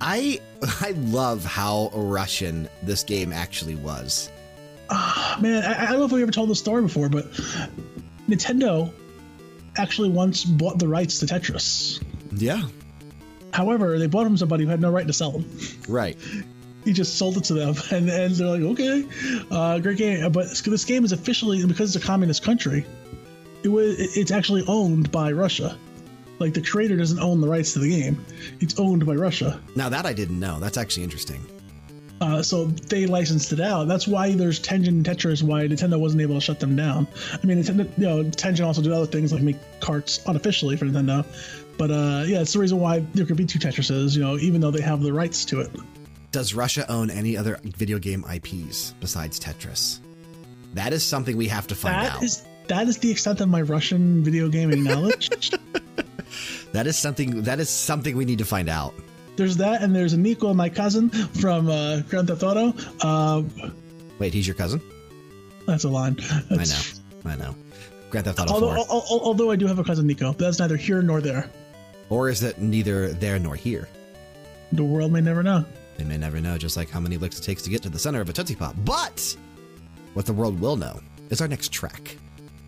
I 0.00 0.40
I 0.80 0.92
love 0.92 1.44
how 1.44 1.90
Russian 1.92 2.68
this 2.82 3.04
game 3.04 3.30
actually 3.30 3.74
was. 3.74 4.30
Ah, 4.88 5.38
man, 5.40 5.64
I, 5.64 5.84
I 5.84 5.90
don't 5.90 5.98
know 5.98 6.04
if 6.06 6.12
we 6.12 6.22
ever 6.22 6.32
told 6.32 6.48
the 6.48 6.54
story 6.54 6.82
before, 6.82 7.10
but 7.10 7.30
Nintendo 8.28 8.90
actually 9.76 10.10
once 10.10 10.44
bought 10.44 10.78
the 10.78 10.88
rights 10.88 11.18
to 11.20 11.26
Tetris. 11.26 12.02
Yeah. 12.32 12.62
However, 13.52 13.98
they 13.98 14.06
bought 14.06 14.24
from 14.24 14.36
somebody 14.36 14.64
who 14.64 14.70
had 14.70 14.80
no 14.80 14.90
right 14.90 15.06
to 15.06 15.12
sell 15.12 15.30
them. 15.30 15.58
Right. 15.88 16.18
He 16.84 16.92
just 16.92 17.16
sold 17.16 17.36
it 17.36 17.44
to 17.44 17.54
them, 17.54 17.74
and, 17.90 18.10
and 18.10 18.34
they're 18.34 18.46
like, 18.46 18.62
okay, 18.62 19.04
uh, 19.50 19.78
great 19.78 19.98
game. 19.98 20.30
But 20.32 20.48
this 20.64 20.84
game 20.84 21.04
is 21.04 21.12
officially, 21.12 21.64
because 21.64 21.94
it's 21.94 22.04
a 22.04 22.06
communist 22.06 22.42
country, 22.42 22.84
it 23.62 23.68
was 23.68 23.98
it's 24.16 24.30
actually 24.30 24.64
owned 24.66 25.10
by 25.10 25.32
Russia. 25.32 25.78
Like 26.40 26.52
the 26.52 26.60
creator 26.60 26.96
doesn't 26.96 27.20
own 27.20 27.40
the 27.40 27.48
rights 27.48 27.72
to 27.74 27.78
the 27.78 27.88
game; 27.88 28.24
it's 28.60 28.78
owned 28.78 29.06
by 29.06 29.14
Russia. 29.14 29.60
Now 29.76 29.88
that 29.88 30.04
I 30.04 30.12
didn't 30.12 30.38
know. 30.38 30.58
That's 30.60 30.76
actually 30.76 31.04
interesting. 31.04 31.40
Uh, 32.20 32.42
so 32.42 32.66
they 32.66 33.06
licensed 33.06 33.52
it 33.52 33.60
out. 33.60 33.88
That's 33.88 34.06
why 34.06 34.34
there's 34.34 34.60
Tengen 34.60 34.88
and 34.88 35.04
Tetris. 35.04 35.42
Why 35.42 35.66
Nintendo 35.66 35.98
wasn't 35.98 36.22
able 36.22 36.36
to 36.36 36.40
shut 36.40 36.60
them 36.60 36.76
down. 36.76 37.06
I 37.42 37.44
mean, 37.46 37.62
Nintendo, 37.62 37.90
you 37.98 38.04
know, 38.06 38.24
Tengen 38.24 38.64
also 38.64 38.82
did 38.82 38.92
other 38.92 39.06
things 39.06 39.32
like 39.32 39.42
make 39.42 39.56
carts 39.80 40.20
unofficially 40.26 40.76
for 40.76 40.86
Nintendo. 40.86 41.24
But 41.76 41.90
uh, 41.90 42.24
yeah, 42.26 42.40
it's 42.40 42.52
the 42.52 42.60
reason 42.60 42.78
why 42.80 43.00
there 43.14 43.26
could 43.26 43.36
be 43.36 43.44
two 43.44 43.58
Tetrises. 43.58 44.14
You 44.16 44.22
know, 44.22 44.38
even 44.38 44.60
though 44.60 44.70
they 44.70 44.80
have 44.82 45.02
the 45.02 45.12
rights 45.12 45.44
to 45.46 45.60
it. 45.60 45.70
Does 46.30 46.54
Russia 46.54 46.90
own 46.90 47.10
any 47.10 47.36
other 47.36 47.60
video 47.62 47.98
game 47.98 48.24
IPs 48.32 48.94
besides 49.00 49.38
Tetris? 49.38 49.98
That 50.74 50.92
is 50.92 51.04
something 51.04 51.36
we 51.36 51.46
have 51.48 51.66
to 51.68 51.74
find 51.74 51.94
That 51.94 52.16
out. 52.16 52.22
is 52.22 52.44
that 52.68 52.88
is 52.88 52.98
the 52.98 53.10
extent 53.10 53.40
of 53.40 53.48
my 53.48 53.60
Russian 53.62 54.22
video 54.24 54.48
gaming 54.48 54.82
knowledge. 54.84 55.50
that 56.72 56.86
is 56.86 56.96
something 56.96 57.42
that 57.42 57.60
is 57.60 57.68
something 57.68 58.16
we 58.16 58.24
need 58.24 58.38
to 58.38 58.44
find 58.44 58.68
out. 58.68 58.94
There's 59.36 59.56
that, 59.56 59.82
and 59.82 59.94
there's 59.94 60.14
Niko, 60.14 60.54
my 60.54 60.68
cousin 60.68 61.10
from 61.10 61.68
uh, 61.68 62.00
Grand 62.08 62.28
Theft 62.28 62.42
Auto. 62.42 62.72
Uh, 63.00 63.42
Wait, 64.18 64.32
he's 64.32 64.46
your 64.46 64.54
cousin? 64.54 64.80
that's 65.66 65.84
a 65.84 65.88
line. 65.88 66.16
I 66.50 66.64
know. 66.64 66.80
I 67.24 67.36
know. 67.36 67.54
Grand 68.10 68.26
Theft 68.26 68.38
Auto 68.38 68.52
Although, 68.54 68.74
4. 68.74 68.76
al- 68.76 69.04
al- 69.10 69.20
although 69.24 69.50
I 69.50 69.56
do 69.56 69.66
have 69.66 69.78
a 69.78 69.84
cousin 69.84 70.06
Nico, 70.06 70.28
but 70.32 70.38
that's 70.38 70.58
neither 70.58 70.76
here 70.76 71.02
nor 71.02 71.20
there. 71.20 71.50
Or 72.10 72.28
is 72.28 72.42
it 72.42 72.58
neither 72.58 73.08
there 73.14 73.38
nor 73.38 73.56
here? 73.56 73.88
The 74.72 74.84
world 74.84 75.10
may 75.12 75.20
never 75.20 75.42
know. 75.42 75.64
They 75.96 76.04
may 76.04 76.16
never 76.18 76.40
know, 76.40 76.58
just 76.58 76.76
like 76.76 76.90
how 76.90 77.00
many 77.00 77.16
licks 77.16 77.38
it 77.38 77.42
takes 77.42 77.62
to 77.62 77.70
get 77.70 77.82
to 77.82 77.88
the 77.88 77.98
center 77.98 78.20
of 78.20 78.28
a 78.28 78.32
Tootsie 78.32 78.56
Pop. 78.56 78.74
But 78.84 79.36
what 80.12 80.26
the 80.26 80.32
world 80.32 80.60
will 80.60 80.76
know 80.76 81.00
is 81.30 81.40
our 81.40 81.48
next 81.48 81.72
track. 81.72 82.16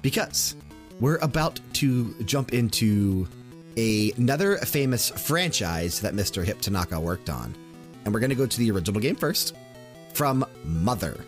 Because 0.03 0.57
we're 1.01 1.19
about 1.19 1.61
to 1.75 2.15
jump 2.25 2.55
into 2.55 3.29
a- 3.77 4.13
another 4.13 4.57
famous 4.59 5.11
franchise 5.11 6.01
that 6.01 6.15
Mr. 6.15 6.45
Hip 6.45 6.61
Tanaka 6.61 6.99
worked 6.99 7.31
on. 7.31 7.55
And 8.05 8.15
we're 8.15 8.21
going 8.21 8.31
to 8.31 8.37
go 8.37 8.47
to 8.47 8.59
the 8.59 8.71
original 8.71 9.01
game 9.01 9.17
first 9.17 9.55
from 10.15 10.45
Mother. 10.65 11.19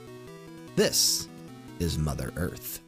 This 0.76 1.28
is 1.80 1.98
Mother 1.98 2.32
Earth. 2.36 2.80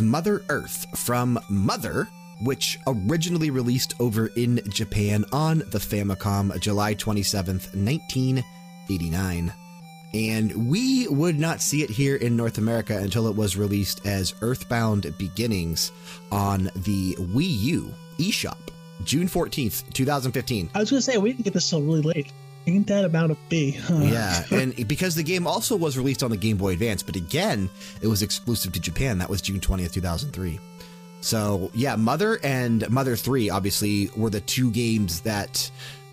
Mother 0.00 0.42
Earth 0.48 0.86
from 0.96 1.38
Mother, 1.48 2.08
which 2.42 2.78
originally 2.86 3.50
released 3.50 3.94
over 4.00 4.28
in 4.36 4.60
Japan 4.68 5.24
on 5.32 5.58
the 5.58 5.78
Famicom 5.78 6.58
July 6.60 6.94
27th, 6.94 7.74
1989. 7.74 9.52
And 10.14 10.70
we 10.70 11.08
would 11.08 11.38
not 11.40 11.60
see 11.60 11.82
it 11.82 11.90
here 11.90 12.16
in 12.16 12.36
North 12.36 12.58
America 12.58 12.96
until 12.96 13.26
it 13.26 13.34
was 13.34 13.56
released 13.56 14.06
as 14.06 14.34
Earthbound 14.42 15.12
Beginnings 15.18 15.90
on 16.30 16.70
the 16.76 17.14
Wii 17.16 17.60
U 17.62 17.94
eShop, 18.18 18.68
June 19.02 19.28
14th, 19.28 19.92
2015. 19.92 20.70
I 20.74 20.78
was 20.78 20.90
going 20.90 20.98
to 20.98 21.02
say 21.02 21.18
we 21.18 21.32
didn't 21.32 21.44
get 21.44 21.54
this 21.54 21.68
till 21.68 21.82
really 21.82 22.02
late. 22.02 22.32
Ain't 22.66 22.86
that 22.86 23.04
about 23.04 23.30
a 23.30 23.36
B? 23.48 23.72
Huh? 23.72 23.98
Yeah, 23.98 24.42
and 24.50 24.88
because 24.88 25.14
the 25.14 25.22
game 25.22 25.46
also 25.46 25.76
was 25.76 25.98
released 25.98 26.22
on 26.22 26.30
the 26.30 26.36
Game 26.36 26.56
Boy 26.56 26.72
Advance, 26.72 27.02
but 27.02 27.14
again, 27.16 27.68
it 28.00 28.06
was 28.06 28.22
exclusive 28.22 28.72
to 28.72 28.80
Japan. 28.80 29.18
That 29.18 29.28
was 29.28 29.42
June 29.42 29.60
20th, 29.60 29.92
2003. 29.92 30.58
So, 31.20 31.70
yeah, 31.74 31.96
Mother 31.96 32.38
and 32.42 32.88
Mother 32.90 33.16
3 33.16 33.48
obviously 33.48 34.10
were 34.14 34.28
the 34.28 34.40
two 34.42 34.70
games 34.70 35.20
that, 35.22 35.70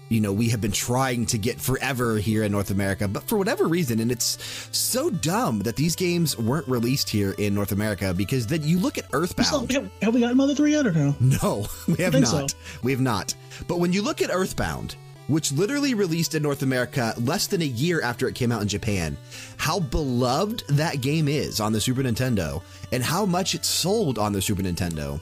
you 0.08 0.22
know, 0.22 0.32
we 0.32 0.48
have 0.50 0.62
been 0.62 0.72
trying 0.72 1.26
to 1.28 1.38
get 1.38 1.60
forever 1.60 2.18
here 2.18 2.44
in 2.44 2.52
North 2.54 2.72
America. 2.72 3.10
But 3.10 3.24
for 3.24 3.38
whatever 3.38 3.68
reason, 3.68 4.00
and 4.00 4.10
it's 4.10 4.38
so 4.72 5.10
dumb 5.10 5.60
that 5.60 5.76
these 5.76 5.98
games 5.98 6.38
weren't 6.38 6.68
released 6.68 7.10
here 7.10 7.36
in 7.38 7.54
North 7.54 7.74
America 7.74 8.14
because 8.14 8.48
then 8.48 8.64
you 8.64 8.80
look 8.80 8.98
at 8.98 9.06
Earthbound. 9.12 9.70
have, 9.74 9.92
have 10.02 10.14
we 10.14 10.22
gotten 10.22 10.38
Mother 10.38 10.56
3 10.56 10.72
yet 10.72 10.88
or 10.88 10.94
no? 10.94 11.16
No, 11.20 11.68
we 11.88 11.96
have 12.04 12.14
not. 12.14 12.52
so. 12.52 12.58
We 12.82 12.92
have 12.92 13.02
not. 13.02 13.36
But 13.68 13.80
when 13.80 13.92
you 13.92 14.02
look 14.02 14.22
at 14.22 14.30
Earthbound, 14.32 14.96
which 15.28 15.52
literally 15.52 15.94
released 15.94 16.36
in 16.36 16.44
North 16.44 16.62
America 16.62 17.14
less 17.18 17.48
than 17.48 17.62
a 17.62 17.66
year 17.66 18.02
after 18.02 18.28
it 18.28 18.36
came 18.36 18.52
out 18.52 18.62
in 18.62 18.68
Japan, 18.68 19.18
how 19.58 19.80
beloved 19.80 20.64
that 20.70 21.02
game 21.02 21.28
is 21.28 21.60
on 21.60 21.74
the 21.74 21.82
Super 21.82 22.04
Nintendo 22.04 22.62
and 22.92 23.04
how 23.04 23.26
much 23.26 23.56
it 23.56 23.66
sold 23.66 24.18
on 24.18 24.34
the 24.34 24.42
Super 24.42 24.62
Nintendo. 24.62 25.20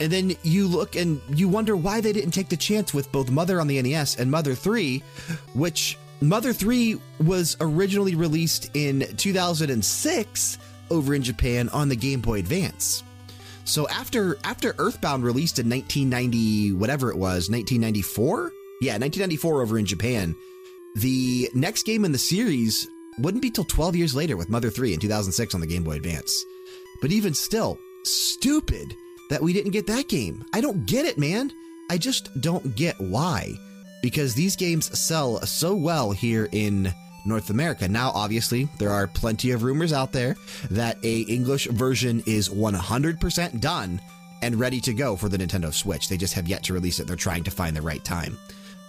And 0.00 0.12
then 0.12 0.32
you 0.42 0.66
look 0.66 0.96
and 0.96 1.20
you 1.28 1.48
wonder 1.48 1.76
why 1.76 2.00
they 2.00 2.12
didn't 2.12 2.32
take 2.32 2.48
the 2.48 2.56
chance 2.56 2.92
with 2.92 3.12
both 3.12 3.30
Mother 3.30 3.60
on 3.60 3.68
the 3.68 3.80
NES 3.80 4.18
and 4.18 4.30
Mother 4.30 4.54
3, 4.54 5.02
which 5.54 5.96
Mother 6.20 6.52
3 6.52 6.98
was 7.20 7.56
originally 7.60 8.14
released 8.14 8.70
in 8.74 9.06
2006 9.16 10.58
over 10.90 11.14
in 11.14 11.22
Japan 11.22 11.68
on 11.70 11.88
the 11.88 11.96
Game 11.96 12.20
Boy 12.20 12.38
Advance. 12.38 13.02
So 13.64 13.88
after 13.88 14.38
after 14.44 14.74
Earthbound 14.78 15.24
released 15.24 15.58
in 15.58 15.70
1990 15.70 16.72
whatever 16.72 17.10
it 17.10 17.16
was, 17.16 17.48
1994? 17.48 18.52
Yeah, 18.82 18.94
1994 18.94 19.62
over 19.62 19.78
in 19.78 19.86
Japan. 19.86 20.34
The 20.96 21.48
next 21.54 21.86
game 21.86 22.04
in 22.04 22.10
the 22.10 22.18
series 22.18 22.88
wouldn't 23.20 23.40
be 23.40 23.48
till 23.48 23.62
12 23.62 23.94
years 23.94 24.12
later 24.12 24.36
with 24.36 24.48
Mother 24.48 24.70
3 24.70 24.94
in 24.94 24.98
2006 24.98 25.54
on 25.54 25.60
the 25.60 25.68
Game 25.68 25.84
Boy 25.84 25.92
Advance. 25.92 26.44
But 27.00 27.12
even 27.12 27.32
still, 27.32 27.78
stupid 28.02 28.92
that 29.30 29.40
we 29.40 29.52
didn't 29.52 29.70
get 29.70 29.86
that 29.86 30.08
game. 30.08 30.44
I 30.52 30.60
don't 30.60 30.84
get 30.84 31.04
it, 31.04 31.16
man. 31.16 31.52
I 31.90 31.96
just 31.96 32.28
don't 32.40 32.74
get 32.74 33.00
why. 33.00 33.52
Because 34.02 34.34
these 34.34 34.56
games 34.56 34.98
sell 34.98 35.38
so 35.46 35.76
well 35.76 36.10
here 36.10 36.48
in 36.50 36.92
North 37.24 37.50
America. 37.50 37.86
Now, 37.86 38.10
obviously, 38.16 38.68
there 38.80 38.90
are 38.90 39.06
plenty 39.06 39.52
of 39.52 39.62
rumors 39.62 39.92
out 39.92 40.10
there 40.10 40.34
that 40.72 40.98
a 41.04 41.20
English 41.20 41.66
version 41.66 42.20
is 42.26 42.48
100% 42.48 43.60
done 43.60 44.00
and 44.42 44.58
ready 44.58 44.80
to 44.80 44.92
go 44.92 45.14
for 45.14 45.28
the 45.28 45.38
Nintendo 45.38 45.72
Switch. 45.72 46.08
They 46.08 46.16
just 46.16 46.34
have 46.34 46.48
yet 46.48 46.64
to 46.64 46.74
release 46.74 46.98
it. 46.98 47.06
They're 47.06 47.14
trying 47.14 47.44
to 47.44 47.52
find 47.52 47.76
the 47.76 47.80
right 47.80 48.04
time. 48.04 48.36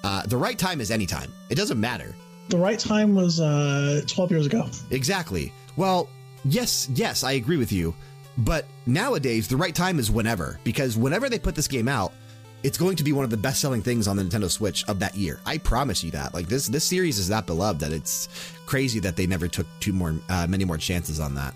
Uh, 0.03 0.23
the 0.25 0.37
right 0.37 0.57
time 0.57 0.81
is 0.81 0.91
anytime. 0.91 1.31
It 1.49 1.55
doesn't 1.55 1.79
matter. 1.79 2.13
The 2.49 2.57
right 2.57 2.79
time 2.79 3.15
was 3.15 3.39
uh, 3.39 4.01
12 4.07 4.31
years 4.31 4.45
ago. 4.45 4.67
Exactly. 4.91 5.53
Well, 5.77 6.09
yes, 6.43 6.89
yes, 6.93 7.23
I 7.23 7.33
agree 7.33 7.57
with 7.57 7.71
you. 7.71 7.93
But 8.39 8.65
nowadays, 8.85 9.47
the 9.47 9.57
right 9.57 9.73
time 9.73 9.99
is 9.99 10.09
whenever, 10.11 10.59
because 10.63 10.97
whenever 10.97 11.29
they 11.29 11.39
put 11.39 11.55
this 11.55 11.67
game 11.67 11.87
out, 11.87 12.13
it's 12.63 12.77
going 12.77 12.95
to 12.95 13.03
be 13.03 13.11
one 13.11 13.25
of 13.25 13.29
the 13.29 13.37
best-selling 13.37 13.81
things 13.81 14.07
on 14.07 14.15
the 14.15 14.23
Nintendo 14.23 14.49
Switch 14.49 14.87
of 14.87 14.97
that 14.99 15.15
year. 15.15 15.39
I 15.45 15.57
promise 15.57 16.03
you 16.03 16.11
that. 16.11 16.33
Like 16.33 16.47
this, 16.47 16.67
this 16.67 16.83
series 16.85 17.19
is 17.19 17.27
that 17.27 17.45
beloved 17.45 17.79
that 17.81 17.91
it's 17.91 18.29
crazy 18.65 18.99
that 19.01 19.15
they 19.15 19.27
never 19.27 19.47
took 19.47 19.67
two 19.79 19.93
more, 19.93 20.15
uh, 20.29 20.47
many 20.47 20.65
more 20.65 20.77
chances 20.77 21.19
on 21.19 21.35
that. 21.35 21.53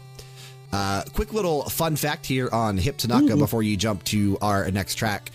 Uh, 0.72 1.04
quick 1.14 1.34
little 1.34 1.64
fun 1.64 1.96
fact 1.96 2.26
here 2.26 2.50
on 2.52 2.78
Hip 2.78 2.98
Tanaka 2.98 3.38
before 3.38 3.64
you 3.64 3.78
jump 3.78 4.04
to 4.06 4.38
our 4.42 4.70
next 4.70 4.96
track. 4.96 5.32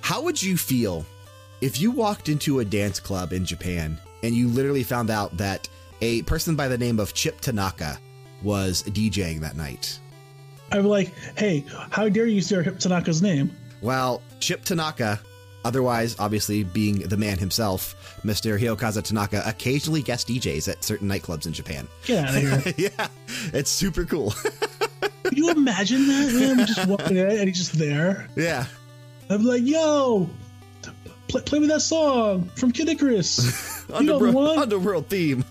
How 0.00 0.20
would 0.22 0.42
you 0.42 0.56
feel 0.56 1.06
if 1.60 1.80
you 1.80 1.90
walked 1.90 2.28
into 2.28 2.60
a 2.60 2.64
dance 2.64 3.00
club 3.00 3.32
in 3.32 3.44
Japan 3.44 3.98
and 4.22 4.34
you 4.34 4.48
literally 4.48 4.82
found 4.82 5.10
out 5.10 5.36
that 5.36 5.68
a 6.00 6.22
person 6.22 6.56
by 6.56 6.68
the 6.68 6.78
name 6.78 6.98
of 7.00 7.14
Chip 7.14 7.40
Tanaka 7.40 7.98
was 8.42 8.82
DJing 8.84 9.40
that 9.40 9.56
night? 9.56 9.98
I'm 10.72 10.86
like, 10.86 11.12
hey, 11.38 11.64
how 11.90 12.08
dare 12.08 12.26
you 12.26 12.40
say 12.40 12.62
Hip 12.62 12.78
Tanaka's 12.78 13.22
name? 13.22 13.54
Well, 13.80 14.22
Chip 14.40 14.64
Tanaka, 14.64 15.20
otherwise 15.64 16.16
obviously 16.18 16.64
being 16.64 17.00
the 17.00 17.16
man 17.16 17.38
himself, 17.38 18.20
Mr. 18.24 18.58
Hirokazu 18.58 19.02
Tanaka, 19.02 19.42
occasionally 19.46 20.02
guest 20.02 20.28
DJs 20.28 20.70
at 20.70 20.82
certain 20.84 21.08
nightclubs 21.08 21.46
in 21.46 21.52
Japan. 21.52 21.86
Get 22.06 22.28
out 22.28 22.34
of 22.34 22.64
here. 22.64 22.90
yeah, 22.98 23.08
it's 23.52 23.70
super 23.70 24.04
cool. 24.04 24.34
Can 25.24 25.36
you 25.36 25.50
imagine 25.50 26.06
that? 26.06 26.30
Him 26.30 26.66
just 26.66 26.86
walking 26.86 27.16
in 27.16 27.26
and 27.30 27.48
he's 27.48 27.58
just 27.58 27.78
there. 27.78 28.28
yeah. 28.36 28.66
I'm 29.30 29.42
like, 29.42 29.62
yo, 29.64 30.28
play, 31.34 31.42
play 31.42 31.58
me 31.60 31.66
that 31.68 31.80
song 31.80 32.48
from 32.56 32.72
Kid 32.72 32.88
Icarus. 32.88 33.38
You 33.88 34.06
know 34.06 34.18
the 34.18 34.24
Underworld, 34.24 34.34
one? 34.56 34.58
Underworld 34.58 35.06
theme. 35.08 35.44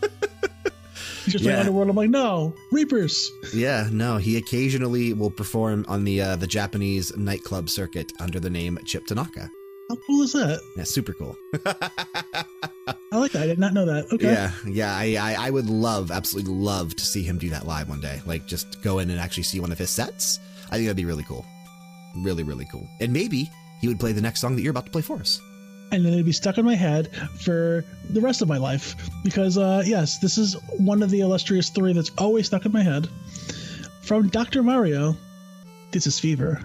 He's 1.23 1.34
just 1.34 1.43
Yeah. 1.45 1.51
playing 1.51 1.59
Underworld. 1.67 1.89
I'm 1.91 1.95
like, 1.95 2.09
no, 2.09 2.55
Reapers. 2.71 3.29
yeah, 3.53 3.88
no, 3.91 4.17
he 4.17 4.38
occasionally 4.38 5.13
will 5.13 5.29
perform 5.29 5.86
on 5.88 6.03
the 6.03 6.19
uh, 6.21 6.36
the 6.38 6.47
Japanese 6.47 7.15
nightclub 7.15 7.69
circuit 7.69 8.11
under 8.19 8.39
the 8.39 8.49
name 8.49 8.79
Chip 8.86 9.05
Tanaka. 9.05 9.49
How 9.89 9.97
cool 10.07 10.23
is 10.23 10.34
that? 10.34 10.59
Yeah, 10.75 10.84
super 10.86 11.13
cool. 11.13 11.36
I 11.65 13.17
like 13.17 13.31
that. 13.34 13.43
I 13.43 13.45
did 13.45 13.59
not 13.59 13.73
know 13.73 13.86
that. 13.86 14.11
Okay. 14.11 14.25
Yeah, 14.31 14.51
yeah, 14.67 14.95
I, 14.95 15.15
I 15.19 15.47
I 15.47 15.49
would 15.51 15.69
love, 15.69 16.09
absolutely 16.09 16.53
love 16.53 16.95
to 16.95 17.05
see 17.05 17.21
him 17.23 17.38
do 17.38 17.49
that 17.51 17.67
live 17.67 17.89
one 17.89 18.01
day. 18.01 18.19
Like, 18.25 18.47
just 18.47 18.81
go 18.81 18.97
in 18.99 19.11
and 19.11 19.19
actually 19.19 19.43
see 19.43 19.59
one 19.59 19.71
of 19.71 19.77
his 19.77 19.91
sets. 19.91 20.39
I 20.71 20.75
think 20.77 20.86
that'd 20.86 20.97
be 20.97 21.05
really 21.05 21.23
cool. 21.25 21.45
Really, 22.17 22.41
really 22.43 22.65
cool. 22.71 22.88
And 22.99 23.13
maybe 23.13 23.49
he 23.81 23.88
would 23.88 23.99
play 23.99 24.11
the 24.11 24.21
next 24.21 24.39
song 24.41 24.55
that 24.55 24.63
you're 24.63 24.71
about 24.71 24.86
to 24.88 24.91
play 24.91 25.03
for 25.03 25.17
us. 25.19 25.39
And 25.93 26.03
then 26.03 26.13
it'd 26.13 26.25
be 26.25 26.31
stuck 26.31 26.57
in 26.57 26.65
my 26.65 26.75
head 26.75 27.15
for 27.39 27.85
the 28.09 28.19
rest 28.19 28.41
of 28.41 28.47
my 28.47 28.57
life. 28.57 28.95
Because 29.23 29.57
uh, 29.57 29.83
yes 29.85 30.17
this 30.17 30.37
is 30.37 30.55
one 30.77 31.03
of 31.03 31.09
the 31.09 31.21
illustrious 31.21 31.69
three 31.69 31.93
that's 31.93 32.11
always 32.17 32.47
stuck 32.47 32.65
in 32.65 32.71
my 32.71 32.83
head. 32.83 33.07
From 34.01 34.27
dr 34.27 34.61
mario 34.63 35.15
this 35.91 36.07
is 36.07 36.19
fever 36.19 36.59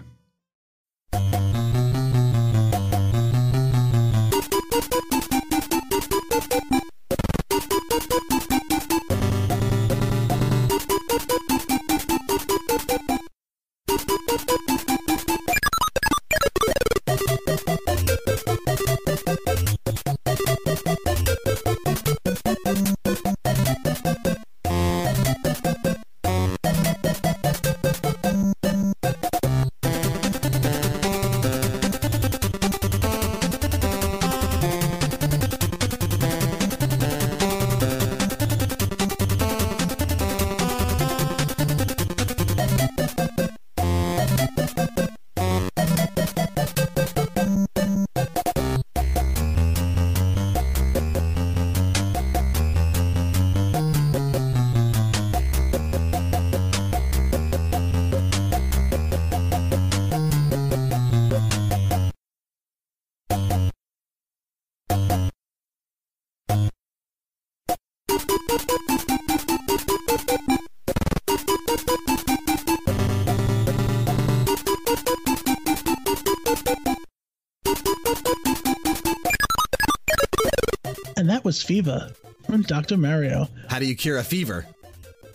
was 81.48 81.62
fever 81.62 82.12
from 82.44 82.60
dr 82.60 82.94
mario 82.98 83.48
How 83.70 83.78
do 83.78 83.86
you 83.86 83.96
cure 83.96 84.18
a 84.18 84.22
fever? 84.22 84.66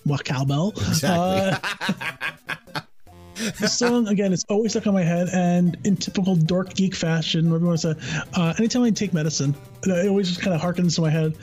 what 0.04 0.24
cowbell 0.24 0.70
Exactly. 0.78 1.58
Uh, 2.76 2.82
this 3.60 3.76
song 3.80 4.08
again 4.10 4.32
it's 4.32 4.44
always 4.48 4.74
stuck 4.74 4.86
on 4.86 4.94
my 4.94 5.02
head 5.02 5.28
and 5.34 5.76
in 5.86 5.98
typical 5.98 6.36
dork 6.36 6.76
geek 6.76 6.94
fashion 6.94 7.46
whatever 7.50 7.64
you 7.64 7.68
want 7.70 7.80
to 7.82 7.94
say 7.96 8.28
uh, 8.36 8.54
anytime 8.60 8.84
i 8.84 8.92
take 8.92 9.12
medicine 9.12 9.56
it 9.88 10.08
always 10.08 10.28
just 10.30 10.40
kind 10.40 10.54
of 10.56 10.62
harkens 10.62 10.94
to 10.94 11.02
my 11.02 11.10
head 11.10 11.34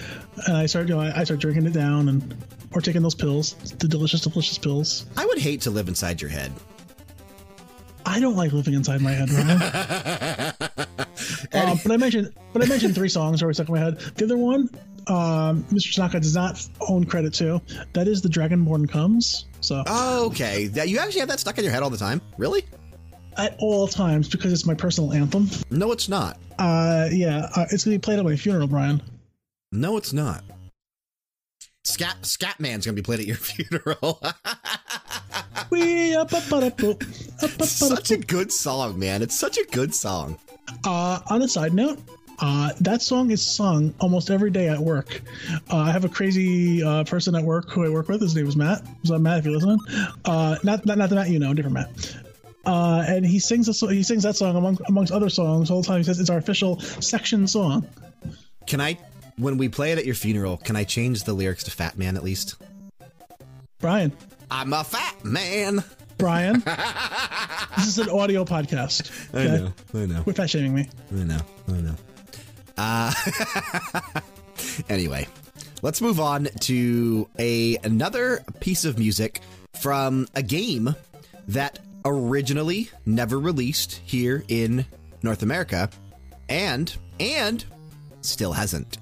and 0.47 0.57
i 0.57 0.67
start 0.67 0.87
you 0.89 0.95
know 0.95 1.01
I, 1.01 1.21
I 1.21 1.25
start 1.25 1.41
drinking 1.41 1.67
it 1.67 1.73
down 1.73 2.09
and 2.09 2.37
or 2.73 2.81
taking 2.81 3.03
those 3.03 3.17
pills 3.17 3.55
the 3.79 3.89
delicious 3.89 4.21
delicious 4.21 4.57
pills 4.57 5.05
I 5.17 5.27
would 5.27 5.39
hate 5.39 5.63
to 5.63 5.71
live 5.73 5.89
inside 5.89 6.21
your 6.23 6.31
head. 6.31 6.53
i 8.07 8.21
don't 8.21 8.37
like 8.37 8.53
living 8.53 8.75
inside 8.75 9.01
my 9.01 9.11
head 9.11 9.31
Ryan. 9.31 10.87
um, 11.53 11.79
but 11.83 11.93
i 11.93 11.97
mentioned 11.97 12.33
but 12.53 12.63
i 12.63 12.67
mentioned 12.67 12.95
three 12.95 13.09
songs 13.09 13.43
are 13.43 13.47
always 13.47 13.57
stuck 13.57 13.69
in 13.69 13.75
my 13.75 13.81
head 13.81 13.99
the 14.17 14.25
other 14.25 14.37
one 14.39 14.69
um, 15.07 15.65
mr 15.65 15.95
tanaka 15.95 16.21
does 16.21 16.35
not 16.35 16.67
own 16.89 17.05
credit 17.05 17.33
to 17.35 17.61
that 17.95 18.07
is 18.07 18.23
the 18.23 18.29
dragonborn 18.29 18.89
comes 18.89 19.47
so 19.61 19.83
Oh, 19.87 20.27
okay. 20.27 20.69
That 20.69 20.89
you 20.89 20.99
actually 20.99 21.21
have 21.21 21.29
that 21.29 21.39
stuck 21.41 21.59
in 21.59 21.65
your 21.65 21.73
head 21.73 21.83
all 21.83 21.91
the 21.91 21.99
time? 21.99 22.21
Really? 22.39 22.65
at 23.37 23.57
all 23.59 23.87
times 23.87 24.29
because 24.29 24.53
it's 24.53 24.67
my 24.67 24.75
personal 24.75 25.13
anthem 25.13 25.49
No, 25.71 25.93
it's 25.93 26.09
not. 26.09 26.39
Uh, 26.59 27.09
yeah, 27.11 27.49
uh, 27.55 27.67
it's 27.71 27.85
gonna 27.85 27.95
be 27.97 28.01
played 28.01 28.19
at 28.19 28.25
my 28.25 28.37
funeral, 28.37 28.67
Brian. 28.67 29.03
No, 29.73 29.97
it's 29.97 30.13
not. 30.13 30.43
Scat 31.85 32.17
Scatman's 32.23 32.85
gonna 32.85 32.97
be 32.97 33.03
played 33.03 33.21
at 33.21 33.27
your 33.27 33.37
funeral. 33.37 34.21
Such 37.65 38.11
a 38.11 38.19
good 38.19 38.53
song, 38.53 38.99
man. 38.99 39.23
It's 39.23 39.39
such 39.39 39.57
a 39.57 39.65
good 39.71 39.95
song. 39.95 40.39
Uh, 40.85 41.21
on 41.29 41.43
a 41.43 41.49
side 41.49 41.75
note, 41.75 41.99
uh, 42.41 42.73
that 42.81 43.03
song 43.03 43.31
is 43.31 43.45
sung 43.45 43.95
almost 44.01 44.31
every 44.31 44.51
day 44.51 44.69
at 44.69 44.79
work. 44.79 45.21
Uh, 45.71 45.77
I 45.79 45.93
have 45.93 46.05
a 46.05 46.09
crazy 46.09 46.83
uh, 46.83 47.05
person 47.05 47.35
at 47.35 47.43
work 47.43 47.71
who 47.71 47.85
I 47.85 47.91
work 47.91 48.09
with. 48.09 48.21
His 48.23 48.35
name 48.35 48.47
is 48.47 48.57
Matt. 48.57 48.83
So 49.05 49.19
Matt, 49.19 49.41
if 49.41 49.45
you're 49.45 49.55
listening, 49.55 49.79
uh, 50.25 50.57
not 50.63 50.87
not 50.87 50.99
not 50.99 51.11
the 51.11 51.17
Matt 51.17 51.29
you 51.29 51.39
know, 51.39 51.53
different 51.53 51.75
Matt. 51.75 52.17
Uh, 52.65 53.05
and 53.07 53.25
he 53.25 53.39
sings 53.39 53.69
a, 53.69 53.87
he 53.89 54.03
sings 54.03 54.23
that 54.23 54.37
song 54.37 54.57
among, 54.57 54.79
amongst 54.87 55.13
other 55.13 55.31
songs 55.31 55.71
all 55.71 55.81
the 55.81 55.87
time. 55.87 55.99
He 55.99 56.05
says 56.05 56.21
it's 56.21 56.31
our 56.31 56.39
official 56.39 56.79
section 56.81 57.47
song. 57.47 57.87
Can 58.67 58.81
I, 58.81 58.99
when 59.37 59.57
we 59.57 59.69
play 59.69 59.93
it 59.93 59.99
at 59.99 60.05
your 60.05 60.15
funeral, 60.15 60.59
can 60.59 60.77
I 60.77 60.85
change 60.85 61.25
the 61.25 61.33
lyrics 61.33 61.65
to 61.65 61.71
Fat 61.71 61.97
Man 61.97 62.17
at 62.17 62.23
least? 62.23 62.57
Brian, 63.79 64.13
I'm 64.51 64.73
a 64.73 64.85
fat 64.85 65.25
man. 65.25 65.83
Brian, 66.21 66.61
this 67.77 67.87
is 67.87 67.99
an 67.99 68.11
audio 68.11 68.45
podcast. 68.45 69.11
I 69.35 69.45
know. 69.45 69.73
I 69.95 70.07
know. 70.07 70.23
Quit 70.23 70.37
fat 70.37 70.51
shaming 70.51 70.75
me. 70.75 70.89
I 71.13 71.25
know. 71.25 71.41
I 71.69 71.73
know. 71.73 71.95
Uh, 72.77 73.13
anyway, 74.89 75.27
let's 75.83 76.01
move 76.01 76.21
on 76.21 76.45
to 76.61 77.29
a 77.39 77.77
another 77.79 78.45
piece 78.61 78.85
of 78.85 78.99
music 78.99 79.41
from 79.81 80.27
a 80.35 80.43
game 80.43 80.95
that 81.49 81.79
originally 82.05 82.91
never 83.07 83.39
released 83.39 84.01
here 84.05 84.45
in 84.49 84.85
North 85.23 85.43
America, 85.43 85.91
and 86.49 86.95
and 87.19 87.65
still 88.21 88.53
hasn't. 88.53 88.99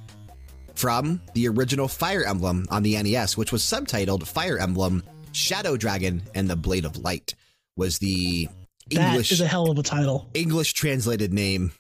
From 0.75 1.21
the 1.35 1.49
original 1.49 1.89
Fire 1.89 2.23
Emblem 2.23 2.67
on 2.71 2.85
the 2.85 3.01
NES, 3.03 3.37
which 3.37 3.51
was 3.51 3.63
subtitled 3.63 4.27
Fire 4.27 4.59
Emblem 4.59 5.03
Shadow 5.33 5.77
Dragon 5.77 6.23
and 6.35 6.49
the 6.49 6.57
Blade 6.57 6.85
of 6.85 6.97
Light, 6.99 7.35
was 7.77 7.99
the 7.99 8.49
That 8.91 9.11
English 9.11 9.33
is 9.33 9.41
a 9.41 9.47
hell 9.47 9.71
of 9.71 9.79
a 9.79 9.83
title. 9.83 10.29
English 10.35 10.73
translated 10.73 11.33
name. 11.33 11.73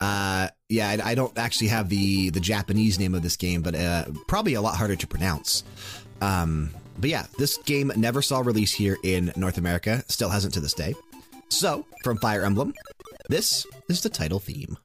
Uh, 0.00 0.48
yeah, 0.68 0.88
I, 0.88 1.10
I 1.10 1.14
don't 1.14 1.36
actually 1.36 1.68
have 1.68 1.88
the 1.88 2.30
the 2.30 2.40
Japanese 2.40 2.98
name 2.98 3.14
of 3.14 3.22
this 3.22 3.36
game, 3.36 3.62
but 3.62 3.74
uh, 3.74 4.06
probably 4.28 4.54
a 4.54 4.60
lot 4.62 4.76
harder 4.76 4.96
to 4.96 5.06
pronounce. 5.06 5.62
Um, 6.20 6.70
but 6.98 7.10
yeah, 7.10 7.26
this 7.38 7.58
game 7.58 7.92
never 7.96 8.22
saw 8.22 8.40
release 8.40 8.72
here 8.72 8.96
in 9.02 9.32
North 9.36 9.58
America. 9.58 10.02
Still 10.08 10.28
hasn't 10.30 10.54
to 10.54 10.60
this 10.60 10.74
day. 10.74 10.94
So, 11.48 11.84
from 12.04 12.18
Fire 12.18 12.44
Emblem, 12.44 12.74
this 13.28 13.66
is 13.88 14.02
the 14.02 14.08
title 14.08 14.38
theme. 14.38 14.76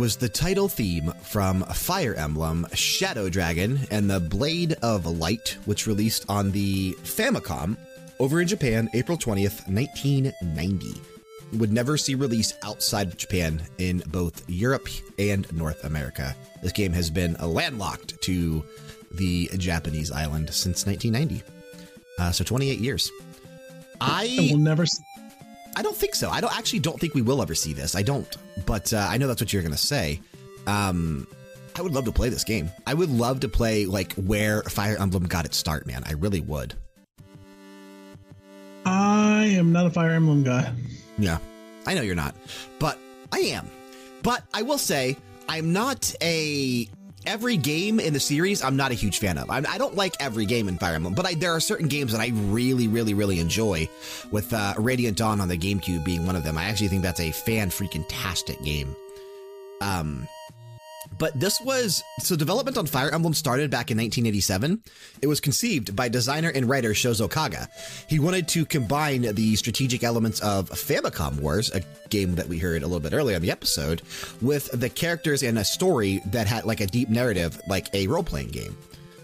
Was 0.00 0.16
the 0.16 0.30
title 0.30 0.66
theme 0.66 1.12
from 1.22 1.62
Fire 1.62 2.14
Emblem 2.14 2.66
Shadow 2.72 3.28
Dragon 3.28 3.80
and 3.90 4.08
the 4.08 4.18
Blade 4.18 4.72
of 4.82 5.04
Light, 5.04 5.58
which 5.66 5.86
released 5.86 6.24
on 6.26 6.52
the 6.52 6.94
Famicom 7.02 7.76
over 8.18 8.40
in 8.40 8.48
Japan 8.48 8.88
April 8.94 9.18
20th, 9.18 9.68
1990. 9.68 10.98
Would 11.58 11.70
never 11.70 11.98
see 11.98 12.14
release 12.14 12.54
outside 12.62 13.08
of 13.08 13.18
Japan 13.18 13.60
in 13.76 14.02
both 14.06 14.48
Europe 14.48 14.88
and 15.18 15.52
North 15.52 15.84
America. 15.84 16.34
This 16.62 16.72
game 16.72 16.94
has 16.94 17.10
been 17.10 17.34
landlocked 17.34 18.18
to 18.22 18.64
the 19.12 19.50
Japanese 19.58 20.10
island 20.10 20.48
since 20.48 20.86
1990. 20.86 21.44
Uh, 22.18 22.32
so 22.32 22.42
28 22.42 22.78
years. 22.78 23.10
I 24.00 24.48
will 24.50 24.58
never. 24.58 24.86
See- 24.86 25.02
I 25.76 25.82
don't 25.82 25.96
think 25.96 26.14
so. 26.14 26.30
I 26.30 26.40
don't 26.40 26.56
actually 26.56 26.80
don't 26.80 26.98
think 26.98 27.14
we 27.14 27.22
will 27.22 27.42
ever 27.42 27.54
see 27.54 27.72
this. 27.72 27.94
I 27.94 28.02
don't, 28.02 28.36
but 28.66 28.92
uh, 28.92 29.06
I 29.08 29.18
know 29.18 29.26
that's 29.26 29.40
what 29.40 29.52
you're 29.52 29.62
going 29.62 29.72
to 29.72 29.78
say. 29.78 30.20
Um, 30.66 31.26
I 31.76 31.82
would 31.82 31.92
love 31.92 32.04
to 32.06 32.12
play 32.12 32.28
this 32.28 32.44
game. 32.44 32.70
I 32.86 32.94
would 32.94 33.10
love 33.10 33.40
to 33.40 33.48
play 33.48 33.86
like 33.86 34.12
where 34.14 34.62
Fire 34.64 34.96
Emblem 34.98 35.24
got 35.24 35.44
its 35.44 35.56
start, 35.56 35.86
man. 35.86 36.02
I 36.04 36.12
really 36.12 36.40
would. 36.40 36.74
I 38.84 39.44
am 39.44 39.72
not 39.72 39.86
a 39.86 39.90
Fire 39.90 40.10
Emblem 40.10 40.42
guy. 40.42 40.72
Yeah, 41.18 41.38
I 41.86 41.94
know 41.94 42.02
you're 42.02 42.14
not, 42.14 42.34
but 42.78 42.98
I 43.32 43.38
am. 43.40 43.70
But 44.22 44.42
I 44.52 44.62
will 44.62 44.78
say 44.78 45.16
I'm 45.48 45.72
not 45.72 46.14
a 46.20 46.88
every 47.26 47.56
game 47.56 48.00
in 48.00 48.12
the 48.12 48.20
series, 48.20 48.62
I'm 48.62 48.76
not 48.76 48.90
a 48.90 48.94
huge 48.94 49.18
fan 49.18 49.38
of. 49.38 49.50
I 49.50 49.60
do 49.60 49.68
not 49.78 49.94
like 49.94 50.14
every 50.20 50.46
game 50.46 50.68
in 50.68 50.78
Fire 50.78 50.94
Emblem, 50.94 51.14
but 51.14 51.26
I, 51.26 51.34
there 51.34 51.52
are 51.52 51.60
certain 51.60 51.88
games 51.88 52.12
that 52.12 52.20
I 52.20 52.32
really, 52.34 52.88
really, 52.88 53.14
really 53.14 53.40
enjoy. 53.40 53.88
With 54.30 54.52
uh, 54.52 54.74
Radiant 54.76 55.16
Dawn 55.16 55.40
on 55.40 55.48
the 55.48 55.58
GameCube 55.58 56.04
being 56.04 56.26
one 56.26 56.36
of 56.36 56.44
them, 56.44 56.56
I 56.58 56.64
actually 56.64 56.88
think 56.88 57.02
that's 57.02 57.20
a 57.20 57.30
fan 57.30 57.70
freaking 57.70 58.04
tastic 58.08 58.62
game. 58.62 58.94
Um, 59.80 60.28
but 61.20 61.38
this 61.38 61.60
was 61.60 62.02
so 62.18 62.34
development 62.34 62.78
on 62.78 62.86
Fire 62.86 63.10
Emblem 63.10 63.34
started 63.34 63.70
back 63.70 63.90
in 63.90 63.98
1987. 63.98 64.82
It 65.20 65.26
was 65.26 65.38
conceived 65.38 65.94
by 65.94 66.08
designer 66.08 66.50
and 66.52 66.66
writer 66.66 66.90
Shozo 66.90 67.30
Kaga. 67.30 67.68
He 68.08 68.18
wanted 68.18 68.48
to 68.48 68.64
combine 68.64 69.22
the 69.34 69.54
strategic 69.54 70.02
elements 70.02 70.40
of 70.40 70.70
Famicom 70.70 71.38
Wars, 71.40 71.70
a 71.72 71.82
game 72.08 72.36
that 72.36 72.48
we 72.48 72.58
heard 72.58 72.82
a 72.82 72.86
little 72.86 73.00
bit 73.00 73.12
earlier 73.12 73.36
in 73.36 73.42
the 73.42 73.50
episode, 73.50 74.00
with 74.40 74.70
the 74.72 74.88
characters 74.88 75.42
and 75.42 75.58
a 75.58 75.64
story 75.64 76.22
that 76.26 76.46
had 76.46 76.64
like 76.64 76.80
a 76.80 76.86
deep 76.86 77.10
narrative, 77.10 77.60
like 77.68 77.94
a 77.94 78.06
role 78.06 78.24
playing 78.24 78.48
game. 78.48 78.74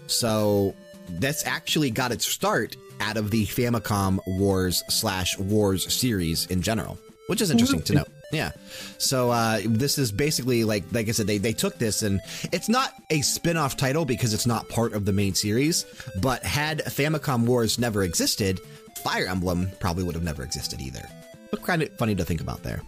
So 0.05 0.75
that's 1.09 1.47
actually 1.47 1.89
got 1.89 2.11
its 2.11 2.27
start 2.27 2.77
out 2.99 3.17
of 3.17 3.31
the 3.31 3.47
Famicom 3.47 4.19
Wars 4.27 4.83
slash 4.87 5.37
Wars 5.39 5.91
series 5.91 6.45
in 6.45 6.61
general, 6.61 6.99
which 7.25 7.41
is 7.41 7.49
interesting 7.49 7.81
to 7.81 7.93
mm-hmm. 7.93 7.97
note. 7.97 8.16
Yeah. 8.31 8.51
So 8.97 9.31
uh, 9.31 9.61
this 9.63 9.97
is 9.97 10.11
basically 10.11 10.63
like 10.63 10.83
like 10.91 11.07
I 11.07 11.11
said, 11.11 11.27
they 11.27 11.37
they 11.37 11.53
took 11.53 11.77
this 11.77 12.03
and 12.03 12.19
it's 12.51 12.67
not 12.67 12.93
a 13.09 13.21
spin-off 13.21 13.77
title 13.77 14.05
because 14.05 14.33
it's 14.33 14.45
not 14.45 14.67
part 14.69 14.93
of 14.93 15.05
the 15.05 15.13
main 15.13 15.33
series. 15.33 15.85
But 16.21 16.43
had 16.43 16.79
Famicom 16.85 17.45
Wars 17.45 17.79
never 17.79 18.03
existed, 18.03 18.59
Fire 19.03 19.27
Emblem 19.27 19.71
probably 19.79 20.03
would 20.03 20.15
have 20.15 20.23
never 20.23 20.43
existed 20.43 20.81
either. 20.81 21.07
But 21.51 21.63
kind 21.63 21.81
of 21.81 21.95
funny 21.97 22.15
to 22.15 22.25
think 22.25 22.41
about 22.41 22.63
there. 22.63 22.81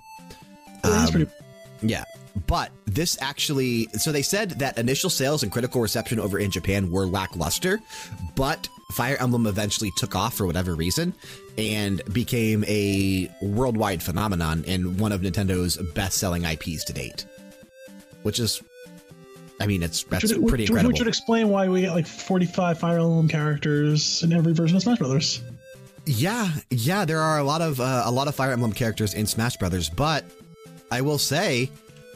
Um, 0.83 1.27
yeah. 1.81 2.03
But 2.47 2.71
this 2.85 3.17
actually, 3.21 3.87
so 3.93 4.11
they 4.11 4.21
said 4.21 4.51
that 4.59 4.77
initial 4.77 5.09
sales 5.09 5.43
and 5.43 5.51
critical 5.51 5.81
reception 5.81 6.19
over 6.19 6.39
in 6.39 6.51
Japan 6.51 6.91
were 6.91 7.05
lackluster, 7.05 7.79
but 8.35 8.67
Fire 8.91 9.17
Emblem 9.19 9.45
eventually 9.47 9.91
took 9.97 10.15
off 10.15 10.35
for 10.35 10.45
whatever 10.45 10.75
reason 10.75 11.13
and 11.57 12.01
became 12.13 12.63
a 12.67 13.29
worldwide 13.41 14.01
phenomenon 14.01 14.63
and 14.67 14.99
one 14.99 15.11
of 15.11 15.21
Nintendo's 15.21 15.77
best 15.93 16.17
selling 16.17 16.43
IPs 16.43 16.83
to 16.85 16.93
date. 16.93 17.25
Which 18.23 18.39
is, 18.39 18.61
I 19.61 19.67
mean, 19.67 19.83
it's 19.83 20.03
that's 20.03 20.27
should, 20.27 20.45
pretty 20.47 20.65
incredible. 20.65 20.89
Which 20.89 20.97
should 20.97 21.07
explain 21.07 21.49
why 21.49 21.69
we 21.69 21.81
get 21.81 21.91
like 21.91 22.07
45 22.07 22.79
Fire 22.79 22.99
Emblem 22.99 23.27
characters 23.27 24.23
in 24.23 24.33
every 24.33 24.53
version 24.53 24.77
of 24.77 24.83
Smash 24.83 24.97
Brothers. 24.97 25.41
Yeah, 26.05 26.49
yeah, 26.69 27.05
there 27.05 27.21
are 27.21 27.37
a 27.37 27.43
lot 27.43 27.61
of 27.61 27.79
uh, 27.79 28.03
a 28.05 28.11
lot 28.11 28.27
of 28.27 28.35
Fire 28.35 28.51
Emblem 28.51 28.73
characters 28.73 29.13
in 29.13 29.25
Smash 29.27 29.57
Brothers, 29.57 29.89
but 29.89 30.25
I 30.91 31.01
will 31.01 31.19
say 31.19 31.69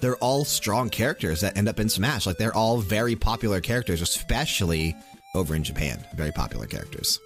they're 0.03 0.17
all 0.17 0.43
strong 0.43 0.89
characters 0.89 1.39
that 1.41 1.57
end 1.57 1.69
up 1.69 1.79
in 1.79 1.87
Smash. 1.87 2.25
Like 2.25 2.37
they're 2.37 2.53
all 2.53 2.79
very 2.79 3.15
popular 3.15 3.61
characters, 3.61 4.01
especially 4.01 4.95
over 5.33 5.55
in 5.55 5.63
Japan. 5.63 6.03
Very 6.13 6.33
popular 6.33 6.67
characters. 6.67 7.21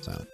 So, 0.00 0.26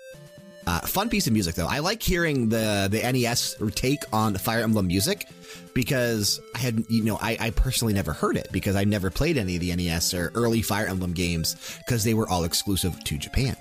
uh, 0.67 0.81
fun 0.81 1.11
piece 1.11 1.27
of 1.27 1.35
music 1.35 1.57
though. 1.57 1.67
I 1.67 1.81
like 1.81 2.03
hearing 2.03 2.49
the 2.49 2.89
the 2.91 3.01
NES 3.13 3.57
take 3.75 4.03
on 4.15 4.35
Fire 4.37 4.63
Emblem 4.63 4.87
music 4.87 5.29
because 5.75 6.41
I 6.55 6.59
had 6.59 6.85
you 6.89 7.05
know 7.05 7.19
I, 7.21 7.37
I 7.39 7.51
personally 7.51 7.93
never 7.93 8.15
heard 8.15 8.39
it 8.39 8.49
because 8.51 8.77
I 8.77 8.85
never 8.85 9.11
played 9.11 9.37
any 9.37 9.57
of 9.57 9.61
the 9.61 9.77
NES 9.77 10.15
or 10.15 10.33
early 10.35 10.63
Fire 10.63 10.87
Emblem 10.87 11.13
games 11.13 11.79
because 11.85 12.03
they 12.03 12.15
were 12.15 12.29
all 12.31 12.45
exclusive 12.45 13.05
to 13.05 13.19
Japan. 13.19 13.57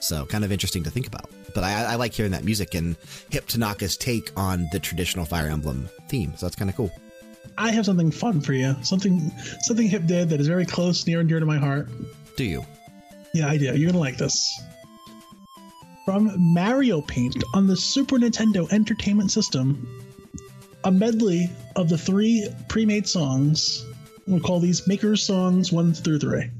So 0.00 0.26
kind 0.26 0.44
of 0.44 0.50
interesting 0.50 0.82
to 0.82 0.90
think 0.90 1.06
about. 1.06 1.30
But 1.54 1.62
I, 1.62 1.92
I 1.92 1.94
like 1.94 2.12
hearing 2.12 2.32
that 2.32 2.44
music 2.44 2.74
and 2.74 2.96
Hip 3.30 3.46
Tanaka's 3.46 3.96
take 3.96 4.32
on 4.36 4.68
the 4.72 4.80
traditional 4.80 5.24
Fire 5.24 5.48
Emblem 5.48 5.88
theme. 6.08 6.32
So 6.36 6.46
that's 6.46 6.56
kind 6.56 6.70
of 6.70 6.76
cool. 6.76 6.90
I 7.58 7.72
have 7.72 7.84
something 7.84 8.12
fun 8.12 8.40
for 8.40 8.52
you. 8.52 8.76
Something 8.82 9.30
something 9.62 9.88
Hip 9.88 10.06
did 10.06 10.28
that 10.30 10.40
is 10.40 10.46
very 10.46 10.64
close, 10.64 11.06
near 11.06 11.20
and 11.20 11.28
dear 11.28 11.40
to 11.40 11.46
my 11.46 11.58
heart. 11.58 11.88
Do 12.36 12.44
you? 12.44 12.64
Yeah, 13.34 13.48
I 13.48 13.58
do. 13.58 13.76
You're 13.76 13.90
gonna 13.90 13.98
like 13.98 14.16
this. 14.16 14.62
From 16.04 16.32
Mario 16.38 17.02
Paint 17.02 17.42
on 17.54 17.66
the 17.66 17.76
Super 17.76 18.16
Nintendo 18.16 18.70
Entertainment 18.72 19.32
System, 19.32 19.86
a 20.84 20.92
medley 20.92 21.50
of 21.76 21.88
the 21.88 21.98
three 21.98 22.48
pre-made 22.68 23.06
songs. 23.06 23.84
We'll 24.26 24.40
call 24.40 24.60
these 24.60 24.86
Maker's 24.86 25.22
Songs 25.22 25.72
1 25.72 25.94
through 25.94 26.20
3. 26.20 26.50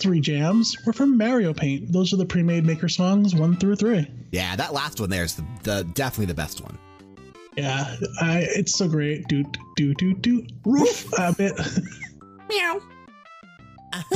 three 0.00 0.20
jams 0.20 0.76
were 0.84 0.92
from 0.92 1.16
Mario 1.16 1.52
Paint. 1.52 1.92
Those 1.92 2.12
are 2.12 2.16
the 2.16 2.26
pre-made 2.26 2.64
Maker 2.64 2.88
songs 2.88 3.34
one 3.34 3.56
through 3.56 3.76
three. 3.76 4.06
Yeah, 4.32 4.56
that 4.56 4.72
last 4.72 5.00
one 5.00 5.10
there 5.10 5.24
is 5.24 5.34
the, 5.34 5.44
the 5.62 5.84
definitely 5.94 6.26
the 6.26 6.34
best 6.34 6.60
one. 6.60 6.78
Yeah, 7.56 7.96
I, 8.20 8.46
it's 8.54 8.76
so 8.76 8.88
great. 8.88 9.26
Do 9.28 9.44
do 9.76 9.94
do 9.94 10.14
do 10.14 10.46
roof 10.64 11.06
a 11.18 11.34
bit. 11.34 11.52
Meow. 12.48 12.80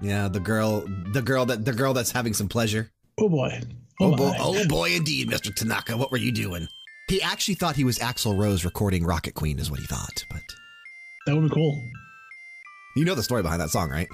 yeah, 0.00 0.28
the 0.28 0.40
girl, 0.42 0.84
the 1.12 1.22
girl 1.22 1.44
that 1.46 1.64
the 1.64 1.72
girl 1.72 1.92
that's 1.92 2.10
having 2.10 2.32
some 2.32 2.48
pleasure. 2.48 2.90
Oh 3.18 3.28
boy. 3.28 3.60
Oh, 4.00 4.12
oh 4.12 4.16
boy. 4.16 4.34
Oh 4.38 4.66
boy, 4.68 4.92
indeed, 4.92 5.28
Mr. 5.28 5.54
Tanaka. 5.54 5.96
What 5.96 6.10
were 6.10 6.18
you 6.18 6.32
doing? 6.32 6.66
He 7.08 7.20
actually 7.20 7.54
thought 7.54 7.76
he 7.76 7.84
was 7.84 7.98
Axl 7.98 8.38
Rose 8.38 8.64
recording 8.64 9.04
Rocket 9.04 9.34
Queen, 9.34 9.58
is 9.58 9.70
what 9.70 9.80
he 9.80 9.86
thought. 9.86 10.24
But 10.30 10.40
that 11.26 11.34
would 11.34 11.50
be 11.50 11.54
cool. 11.54 11.78
You 12.96 13.04
know 13.04 13.14
the 13.14 13.22
story 13.22 13.42
behind 13.42 13.60
that 13.60 13.70
song, 13.70 13.90
right? 13.90 14.08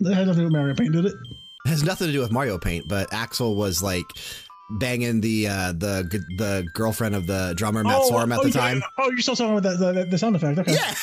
That 0.00 0.14
had 0.14 0.26
nothing 0.26 0.40
to 0.40 0.40
do 0.40 0.44
with 0.44 0.52
Mario 0.52 0.74
Paint, 0.74 0.92
did 0.92 1.04
it? 1.06 1.14
It 1.64 1.68
has 1.68 1.82
nothing 1.84 2.08
to 2.08 2.12
do 2.12 2.20
with 2.20 2.32
Mario 2.32 2.58
Paint, 2.58 2.88
but 2.88 3.10
Axl 3.10 3.54
was 3.54 3.82
like 3.82 4.06
banging 4.78 5.20
the 5.20 5.48
uh, 5.48 5.72
the 5.72 6.24
the 6.38 6.66
girlfriend 6.74 7.14
of 7.14 7.26
the 7.26 7.54
drummer 7.56 7.84
Matt 7.84 8.00
oh, 8.02 8.10
Sorum 8.10 8.32
at 8.32 8.40
oh, 8.40 8.44
the 8.44 8.50
time. 8.50 8.82
Oh, 8.98 9.10
you're 9.10 9.20
still 9.20 9.36
talking 9.36 9.58
about 9.58 9.78
the, 9.78 9.92
the, 9.92 10.04
the 10.06 10.18
sound 10.18 10.34
effect? 10.36 10.58
Okay. 10.58 10.72
Yeah. 10.72 10.94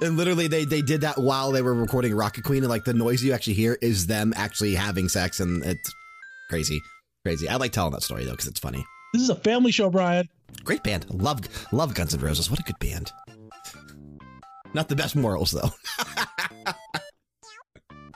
and 0.02 0.16
literally, 0.16 0.48
they 0.48 0.64
they 0.64 0.82
did 0.82 1.02
that 1.02 1.18
while 1.18 1.52
they 1.52 1.62
were 1.62 1.74
recording 1.74 2.14
Rocket 2.14 2.44
Queen, 2.44 2.62
and 2.62 2.70
like 2.70 2.84
the 2.84 2.94
noise 2.94 3.22
you 3.22 3.32
actually 3.32 3.54
hear 3.54 3.76
is 3.80 4.06
them 4.06 4.32
actually 4.36 4.74
having 4.74 5.08
sex, 5.08 5.38
and 5.40 5.64
it's 5.64 5.94
crazy, 6.48 6.80
crazy. 7.24 7.48
I 7.48 7.56
like 7.56 7.72
telling 7.72 7.92
that 7.92 8.02
story 8.02 8.24
though 8.24 8.32
because 8.32 8.48
it's 8.48 8.60
funny. 8.60 8.84
This 9.12 9.22
is 9.22 9.30
a 9.30 9.36
family 9.36 9.72
show, 9.72 9.90
Brian. 9.90 10.28
Great 10.64 10.82
band. 10.82 11.06
Love 11.10 11.40
love 11.72 11.94
Guns 11.94 12.14
N' 12.14 12.20
Roses. 12.20 12.50
What 12.50 12.60
a 12.60 12.64
good 12.64 12.78
band. 12.80 13.12
Not 14.74 14.88
the 14.88 14.96
best 14.96 15.16
morals 15.16 15.50
though. 15.50 15.70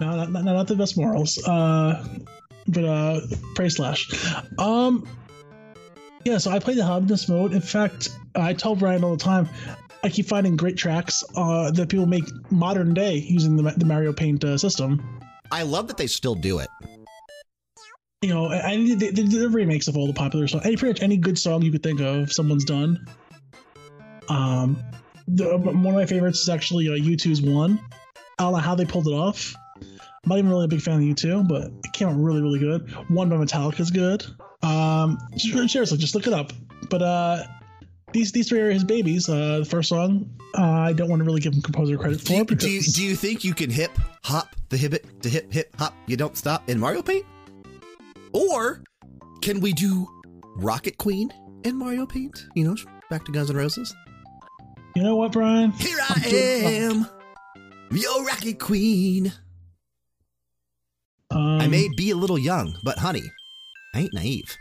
no, 0.00 0.16
not, 0.16 0.30
not, 0.30 0.44
not 0.44 0.68
the 0.68 0.76
best 0.76 0.96
morals. 0.96 1.42
Uh, 1.46 2.04
but 2.68 2.84
uh, 2.84 3.20
praise 3.54 3.76
slash. 3.76 4.10
Um, 4.58 5.06
yeah. 6.24 6.38
So 6.38 6.50
I 6.50 6.58
play 6.58 6.74
the 6.74 7.00
this 7.04 7.28
mode. 7.28 7.52
In 7.52 7.60
fact, 7.60 8.10
I 8.34 8.52
tell 8.52 8.74
Brian 8.74 9.04
all 9.04 9.16
the 9.16 9.22
time. 9.22 9.48
I 10.02 10.10
keep 10.10 10.26
finding 10.26 10.54
great 10.54 10.76
tracks 10.76 11.24
uh, 11.34 11.70
that 11.70 11.88
people 11.88 12.06
make 12.06 12.24
modern 12.50 12.92
day 12.92 13.16
using 13.16 13.56
the, 13.56 13.62
the 13.76 13.86
Mario 13.86 14.12
Paint 14.12 14.44
uh, 14.44 14.58
system. 14.58 15.20
I 15.50 15.62
love 15.62 15.88
that 15.88 15.96
they 15.96 16.06
still 16.06 16.34
do 16.34 16.58
it. 16.58 16.68
You 18.20 18.30
know, 18.30 18.50
and 18.50 19.00
the, 19.00 19.10
the, 19.10 19.22
the 19.22 19.48
remakes 19.48 19.88
of 19.88 19.96
all 19.96 20.06
the 20.06 20.12
popular 20.12 20.46
songs. 20.46 20.64
Any 20.64 20.76
pretty 20.76 20.92
much 20.92 21.02
any 21.02 21.16
good 21.16 21.38
song 21.38 21.62
you 21.62 21.70
could 21.70 21.82
think 21.82 22.00
of, 22.00 22.32
someone's 22.32 22.64
done. 22.64 23.06
Um, 24.28 24.82
the, 25.28 25.56
one 25.56 25.86
of 25.86 25.94
my 25.94 26.06
favorites 26.06 26.40
is 26.40 26.48
actually 26.48 26.88
uh, 26.88 26.92
U2's 26.92 27.42
"One." 27.42 27.80
I 28.38 28.44
don't 28.44 28.52
know 28.52 28.58
how 28.58 28.74
they 28.74 28.84
pulled 28.84 29.06
it 29.06 29.12
off. 29.12 29.54
I'm 29.80 30.28
not 30.28 30.38
even 30.38 30.50
really 30.50 30.64
a 30.64 30.68
big 30.68 30.80
fan 30.80 30.96
of 30.96 31.00
U2, 31.00 31.46
but 31.46 31.64
it 31.84 31.92
came 31.92 32.08
out 32.08 32.16
really, 32.16 32.42
really 32.42 32.58
good. 32.58 32.90
One 33.10 33.28
by 33.28 33.36
Metallica 33.36 33.80
is 33.80 33.90
good. 33.90 34.24
Um, 34.62 35.18
seriously, 35.36 35.98
just 35.98 36.14
look 36.14 36.26
it 36.26 36.32
up. 36.32 36.52
But 36.88 37.02
uh, 37.02 37.44
these 38.12 38.32
these 38.32 38.48
three 38.48 38.60
are 38.60 38.70
his 38.70 38.84
babies. 38.84 39.28
Uh, 39.28 39.58
the 39.58 39.64
first 39.64 39.90
song, 39.90 40.30
uh, 40.56 40.62
I 40.62 40.92
don't 40.92 41.10
want 41.10 41.20
to 41.20 41.24
really 41.24 41.40
give 41.40 41.52
him 41.52 41.62
composer 41.62 41.98
credit 41.98 42.20
for. 42.20 42.44
Do, 42.44 42.54
do, 42.54 42.70
you, 42.70 42.80
do 42.80 43.02
you 43.02 43.16
think 43.16 43.44
you 43.44 43.54
can 43.54 43.70
hip 43.70 43.90
hop 44.22 44.56
the 44.70 44.76
hibbit 44.76 45.20
to 45.20 45.28
hip 45.28 45.52
hip 45.52 45.74
hop? 45.76 45.94
You 46.06 46.16
don't 46.16 46.36
stop 46.36 46.68
in 46.70 46.78
Mario 46.78 47.02
Paint, 47.02 47.26
or 48.32 48.82
can 49.42 49.60
we 49.60 49.72
do 49.72 50.08
Rocket 50.56 50.96
Queen 50.96 51.30
in 51.64 51.76
Mario 51.76 52.06
Paint? 52.06 52.46
You 52.54 52.64
know, 52.64 52.76
back 53.10 53.24
to 53.26 53.32
Guns 53.32 53.50
N' 53.50 53.56
Roses. 53.56 53.94
You 54.94 55.02
know 55.02 55.16
what, 55.16 55.32
Brian? 55.32 55.72
Here 55.72 55.98
I 56.00 56.22
am, 56.28 57.08
your 57.90 58.24
Rocket 58.24 58.60
Queen. 58.60 59.32
Um, 61.32 61.60
I 61.60 61.66
may 61.66 61.88
be 61.96 62.10
a 62.10 62.16
little 62.16 62.38
young, 62.38 62.78
but 62.84 62.98
honey, 62.98 63.24
I 63.92 64.02
ain't 64.02 64.14
naive. 64.14 64.56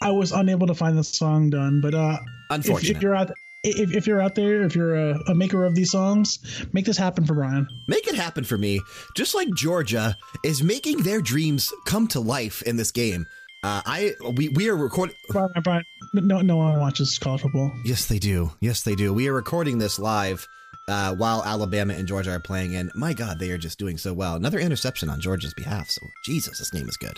I 0.00 0.12
was 0.12 0.32
unable 0.32 0.66
to 0.66 0.74
find 0.74 0.96
the 0.96 1.04
song 1.04 1.50
done, 1.50 1.82
but 1.82 1.92
uh, 1.92 2.16
unfortunate. 2.48 2.90
If, 2.90 2.96
if 2.96 3.02
you're 3.02 3.14
out, 3.14 3.30
if, 3.64 3.94
if 3.94 4.06
you're 4.06 4.22
out 4.22 4.34
there, 4.34 4.62
if 4.62 4.74
you're 4.74 4.96
a, 4.96 5.20
a, 5.28 5.34
maker 5.34 5.66
of 5.66 5.74
these 5.74 5.90
songs, 5.90 6.38
make 6.72 6.86
this 6.86 6.96
happen 6.96 7.26
for 7.26 7.34
Brian. 7.34 7.68
Make 7.88 8.08
it 8.08 8.14
happen 8.14 8.44
for 8.44 8.56
me, 8.56 8.80
just 9.14 9.34
like 9.34 9.48
Georgia 9.54 10.16
is 10.42 10.62
making 10.62 11.02
their 11.02 11.20
dreams 11.20 11.70
come 11.84 12.08
to 12.08 12.20
life 12.20 12.62
in 12.62 12.78
this 12.78 12.90
game. 12.90 13.26
Uh, 13.64 13.80
I 13.86 14.14
we 14.34 14.48
we 14.48 14.68
are 14.68 14.76
recording. 14.76 15.14
Brian, 15.28 15.50
Brian, 15.62 15.84
no 16.14 16.40
no 16.40 16.56
one 16.56 16.80
watches 16.80 17.16
college 17.18 17.42
football. 17.42 17.72
Yes, 17.84 18.06
they 18.06 18.18
do. 18.18 18.50
Yes, 18.60 18.82
they 18.82 18.94
do. 18.96 19.12
We 19.12 19.28
are 19.28 19.32
recording 19.32 19.78
this 19.78 20.00
live 20.00 20.46
uh, 20.88 21.14
while 21.14 21.44
Alabama 21.44 21.94
and 21.94 22.08
Georgia 22.08 22.32
are 22.32 22.40
playing, 22.40 22.74
and 22.74 22.90
my 22.96 23.12
God, 23.12 23.38
they 23.38 23.52
are 23.52 23.58
just 23.58 23.78
doing 23.78 23.98
so 23.98 24.12
well. 24.12 24.34
Another 24.34 24.58
interception 24.58 25.08
on 25.08 25.20
Georgia's 25.20 25.54
behalf. 25.54 25.88
So 25.88 26.00
Jesus, 26.24 26.58
this 26.58 26.70
game 26.70 26.88
is 26.88 26.96
good. 26.96 27.16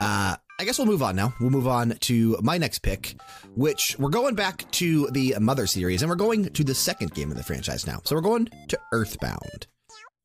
Uh, 0.00 0.36
I 0.58 0.64
guess 0.64 0.78
we'll 0.78 0.88
move 0.88 1.02
on 1.02 1.14
now. 1.14 1.32
We'll 1.40 1.50
move 1.50 1.68
on 1.68 1.90
to 1.90 2.36
my 2.42 2.58
next 2.58 2.80
pick, 2.80 3.14
which 3.54 3.94
we're 4.00 4.10
going 4.10 4.34
back 4.34 4.68
to 4.72 5.06
the 5.12 5.36
Mother 5.40 5.68
series, 5.68 6.02
and 6.02 6.10
we're 6.10 6.16
going 6.16 6.46
to 6.52 6.64
the 6.64 6.74
second 6.74 7.14
game 7.14 7.30
of 7.30 7.36
the 7.36 7.44
franchise 7.44 7.86
now. 7.86 8.00
So 8.02 8.16
we're 8.16 8.22
going 8.22 8.48
to 8.66 8.78
Earthbound. 8.92 9.68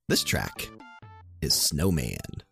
This 0.10 0.24
track 0.24 0.68
is 1.44 1.54
Snowman. 1.54 2.44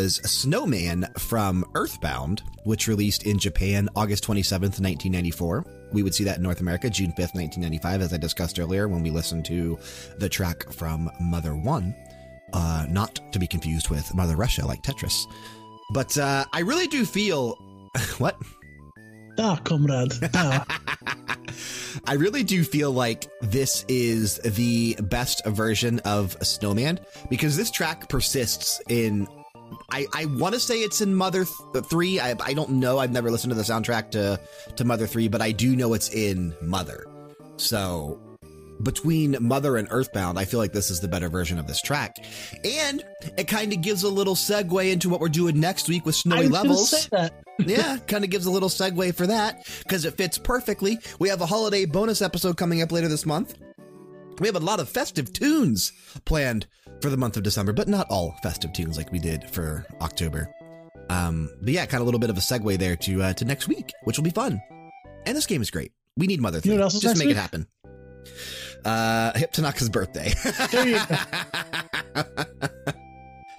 Was 0.00 0.16
Snowman 0.24 1.06
from 1.18 1.62
Earthbound, 1.74 2.42
which 2.64 2.88
released 2.88 3.24
in 3.24 3.38
Japan 3.38 3.86
August 3.94 4.24
27th, 4.24 4.80
1994. 4.80 5.66
We 5.92 6.02
would 6.02 6.14
see 6.14 6.24
that 6.24 6.38
in 6.38 6.42
North 6.42 6.62
America 6.62 6.88
June 6.88 7.10
5th, 7.10 7.34
1995, 7.34 8.00
as 8.00 8.14
I 8.14 8.16
discussed 8.16 8.58
earlier 8.58 8.88
when 8.88 9.02
we 9.02 9.10
listened 9.10 9.44
to 9.46 9.78
the 10.16 10.26
track 10.26 10.72
from 10.72 11.10
Mother 11.20 11.54
1. 11.54 11.94
Uh, 12.54 12.86
not 12.88 13.20
to 13.32 13.38
be 13.38 13.46
confused 13.46 13.90
with 13.90 14.14
Mother 14.14 14.36
Russia 14.36 14.66
like 14.66 14.80
Tetris. 14.82 15.26
But 15.92 16.16
uh, 16.16 16.46
I 16.50 16.60
really 16.60 16.86
do 16.86 17.04
feel. 17.04 17.58
what? 18.16 18.38
Ah, 19.38 19.60
comrade. 19.64 20.12
I 22.06 22.14
really 22.14 22.42
do 22.42 22.64
feel 22.64 22.90
like 22.90 23.28
this 23.42 23.84
is 23.86 24.38
the 24.38 24.96
best 25.02 25.44
version 25.44 25.98
of 26.00 26.38
Snowman 26.42 27.00
because 27.28 27.54
this 27.58 27.70
track 27.70 28.08
persists 28.08 28.80
in 28.88 29.28
I, 29.90 30.06
I 30.14 30.24
want 30.26 30.54
to 30.54 30.60
say 30.60 30.80
it's 30.80 31.00
in 31.00 31.14
Mother 31.14 31.44
th 31.44 31.56
uh, 31.74 31.80
3. 31.82 32.20
I, 32.20 32.34
I 32.40 32.54
don't 32.54 32.70
know. 32.70 32.98
I've 32.98 33.12
never 33.12 33.30
listened 33.30 33.50
to 33.50 33.56
the 33.56 33.62
soundtrack 33.62 34.10
to, 34.12 34.40
to 34.76 34.84
Mother 34.84 35.06
3, 35.06 35.28
but 35.28 35.42
I 35.42 35.52
do 35.52 35.76
know 35.76 35.94
it's 35.94 36.10
in 36.10 36.54
Mother. 36.60 37.06
So 37.56 38.20
between 38.82 39.36
Mother 39.40 39.76
and 39.76 39.88
Earthbound, 39.90 40.38
I 40.38 40.44
feel 40.44 40.58
like 40.58 40.72
this 40.72 40.90
is 40.90 41.00
the 41.00 41.08
better 41.08 41.28
version 41.28 41.58
of 41.58 41.66
this 41.66 41.80
track. 41.80 42.16
And 42.64 43.04
it 43.36 43.48
kind 43.48 43.72
of 43.72 43.80
gives 43.82 44.02
a 44.02 44.08
little 44.08 44.34
segue 44.34 44.90
into 44.90 45.08
what 45.08 45.20
we're 45.20 45.28
doing 45.28 45.60
next 45.60 45.88
week 45.88 46.06
with 46.06 46.14
Snowy 46.14 46.48
Levels. 46.48 47.08
yeah, 47.58 47.98
kind 48.06 48.24
of 48.24 48.30
gives 48.30 48.46
a 48.46 48.50
little 48.50 48.68
segue 48.68 49.14
for 49.14 49.26
that 49.26 49.66
because 49.82 50.04
it 50.04 50.14
fits 50.14 50.38
perfectly. 50.38 50.98
We 51.18 51.28
have 51.28 51.40
a 51.40 51.46
holiday 51.46 51.84
bonus 51.84 52.22
episode 52.22 52.56
coming 52.56 52.80
up 52.82 52.92
later 52.92 53.08
this 53.08 53.26
month. 53.26 53.58
We 54.38 54.46
have 54.46 54.56
a 54.56 54.60
lot 54.60 54.80
of 54.80 54.88
festive 54.88 55.32
tunes 55.32 55.92
planned 56.24 56.66
for 57.02 57.10
the 57.10 57.16
month 57.16 57.36
of 57.36 57.42
December, 57.42 57.72
but 57.72 57.88
not 57.88 58.06
all 58.10 58.36
festive 58.42 58.72
tunes 58.72 58.96
like 58.96 59.10
we 59.12 59.18
did 59.18 59.48
for 59.50 59.84
October. 60.00 60.52
Um, 61.08 61.50
but 61.60 61.72
yeah, 61.72 61.86
kind 61.86 61.96
of 61.96 62.02
a 62.02 62.04
little 62.04 62.20
bit 62.20 62.30
of 62.30 62.36
a 62.36 62.40
segue 62.40 62.78
there 62.78 62.96
to 62.96 63.22
uh, 63.22 63.32
to 63.34 63.44
next 63.44 63.68
week, 63.68 63.92
which 64.04 64.16
will 64.16 64.24
be 64.24 64.30
fun. 64.30 64.60
And 65.26 65.36
this 65.36 65.46
game 65.46 65.60
is 65.62 65.70
great. 65.70 65.92
We 66.16 66.26
need 66.26 66.40
Mother 66.40 66.60
3. 66.60 66.70
You 66.72 66.78
know 66.78 66.84
what 66.84 66.94
else 66.94 67.02
Just 67.02 67.18
make 67.18 67.26
week? 67.28 67.36
it 67.36 67.40
happen. 67.40 67.66
Uh, 68.84 69.32
Hip 69.38 69.52
Tanaka's 69.52 69.88
birthday. 69.88 70.32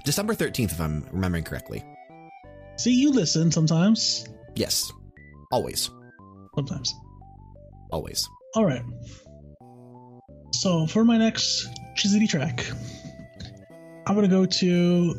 December 0.06 0.34
13th, 0.34 0.72
if 0.72 0.82
I'm 0.82 1.06
remembering 1.12 1.44
correctly. 1.44 1.84
See, 2.78 2.94
you 2.94 3.12
listen 3.12 3.52
sometimes. 3.52 4.26
Yes. 4.56 4.92
Always. 5.52 5.90
Sometimes. 6.56 6.94
Always. 7.92 8.28
All 8.56 8.66
right. 8.66 8.82
So 10.54 10.88
for 10.88 11.06
my 11.06 11.18
next 11.18 11.68
Chizzy 11.96 12.28
track, 12.28 12.66
I'm 14.12 14.16
gonna 14.16 14.28
go 14.28 14.46
to 14.46 15.16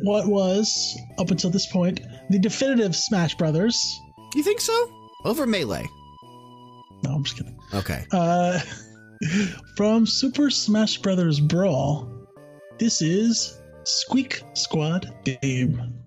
what 0.00 0.26
was 0.26 0.98
up 1.18 1.30
until 1.30 1.48
this 1.48 1.64
point 1.64 2.00
the 2.28 2.38
definitive 2.38 2.94
Smash 2.94 3.34
Brothers. 3.36 3.98
You 4.34 4.42
think 4.42 4.60
so? 4.60 4.92
Over 5.24 5.46
Melee. 5.46 5.88
No, 7.02 7.14
I'm 7.14 7.24
just 7.24 7.38
kidding. 7.38 7.58
Okay. 7.72 8.04
Uh, 8.12 8.60
from 9.78 10.04
Super 10.04 10.50
Smash 10.50 10.98
Brothers 10.98 11.40
Brawl, 11.40 12.06
this 12.78 13.00
is 13.00 13.58
Squeak 13.84 14.42
Squad 14.52 15.10
Game. 15.24 16.03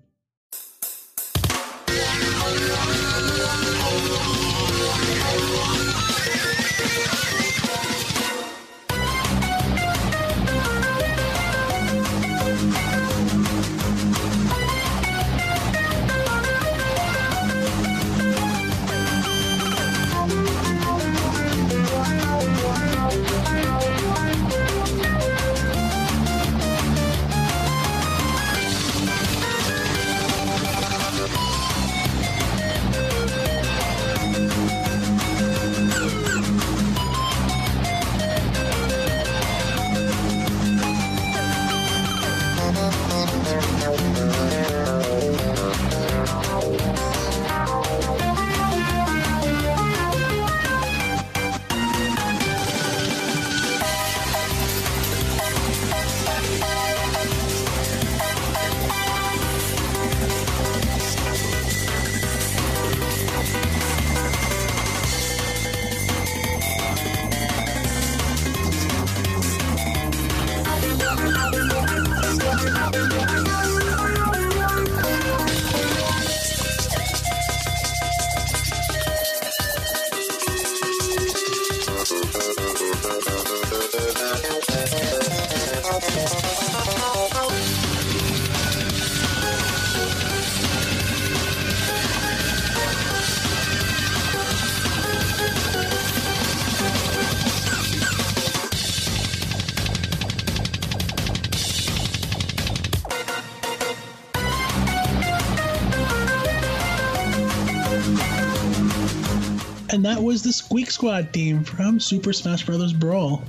Was 110.28 110.42
the 110.42 110.52
Squeak 110.52 110.90
Squad 110.90 111.30
theme 111.32 111.64
from 111.64 111.98
Super 111.98 112.34
Smash 112.34 112.66
Brothers 112.66 112.92
Brawl. 112.92 113.42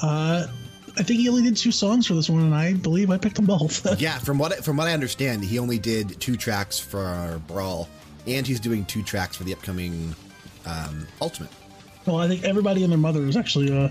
Uh, 0.00 0.46
I 0.96 1.02
think 1.02 1.18
he 1.18 1.28
only 1.28 1.42
did 1.42 1.56
two 1.56 1.72
songs 1.72 2.06
for 2.06 2.14
this 2.14 2.30
one, 2.30 2.42
and 2.42 2.54
I 2.54 2.74
believe 2.74 3.10
I 3.10 3.18
picked 3.18 3.34
them 3.34 3.46
both. 3.46 3.84
Yeah, 4.00 4.16
from 4.18 4.38
what 4.38 4.64
from 4.64 4.76
what 4.76 4.86
I 4.86 4.92
understand, 4.92 5.44
he 5.44 5.58
only 5.58 5.80
did 5.80 6.20
two 6.20 6.36
tracks 6.36 6.78
for 6.78 7.40
Brawl, 7.48 7.88
and 8.28 8.46
he's 8.46 8.60
doing 8.60 8.84
two 8.84 9.02
tracks 9.02 9.36
for 9.36 9.42
the 9.42 9.52
upcoming 9.52 10.14
um, 10.64 11.08
Ultimate. 11.20 11.50
well, 12.06 12.18
I 12.18 12.28
think 12.28 12.44
everybody 12.44 12.84
and 12.84 12.92
their 12.92 12.98
mother 12.98 13.26
is 13.26 13.36
actually 13.36 13.76
uh, 13.76 13.88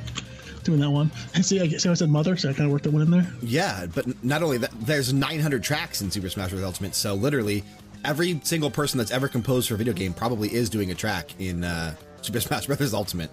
doing 0.63 0.79
that 0.79 0.89
one. 0.89 1.11
See, 1.41 1.59
I, 1.59 1.67
see, 1.67 1.89
I 1.89 1.93
said 1.95 2.09
mother, 2.09 2.37
so 2.37 2.49
I 2.49 2.53
kind 2.53 2.67
of 2.67 2.71
worked 2.71 2.85
that 2.85 2.91
one 2.91 3.01
in 3.01 3.11
there. 3.11 3.27
Yeah, 3.41 3.87
but 3.93 4.23
not 4.23 4.41
only 4.41 4.57
that, 4.59 4.71
there's 4.85 5.11
900 5.11 5.61
tracks 5.63 6.01
in 6.01 6.09
Super 6.09 6.29
Smash 6.29 6.51
Bros. 6.51 6.63
Ultimate, 6.63 6.95
so 6.95 7.13
literally 7.13 7.65
every 8.05 8.39
single 8.43 8.69
person 8.69 8.97
that's 8.97 9.11
ever 9.11 9.27
composed 9.27 9.67
for 9.67 9.73
a 9.73 9.77
video 9.77 9.93
game 9.93 10.13
probably 10.13 10.53
is 10.53 10.69
doing 10.69 10.91
a 10.91 10.95
track 10.95 11.29
in 11.39 11.63
uh, 11.63 11.95
Super 12.25 12.39
Smash 12.41 12.67
Bros. 12.67 12.93
Ultimate. 12.93 13.31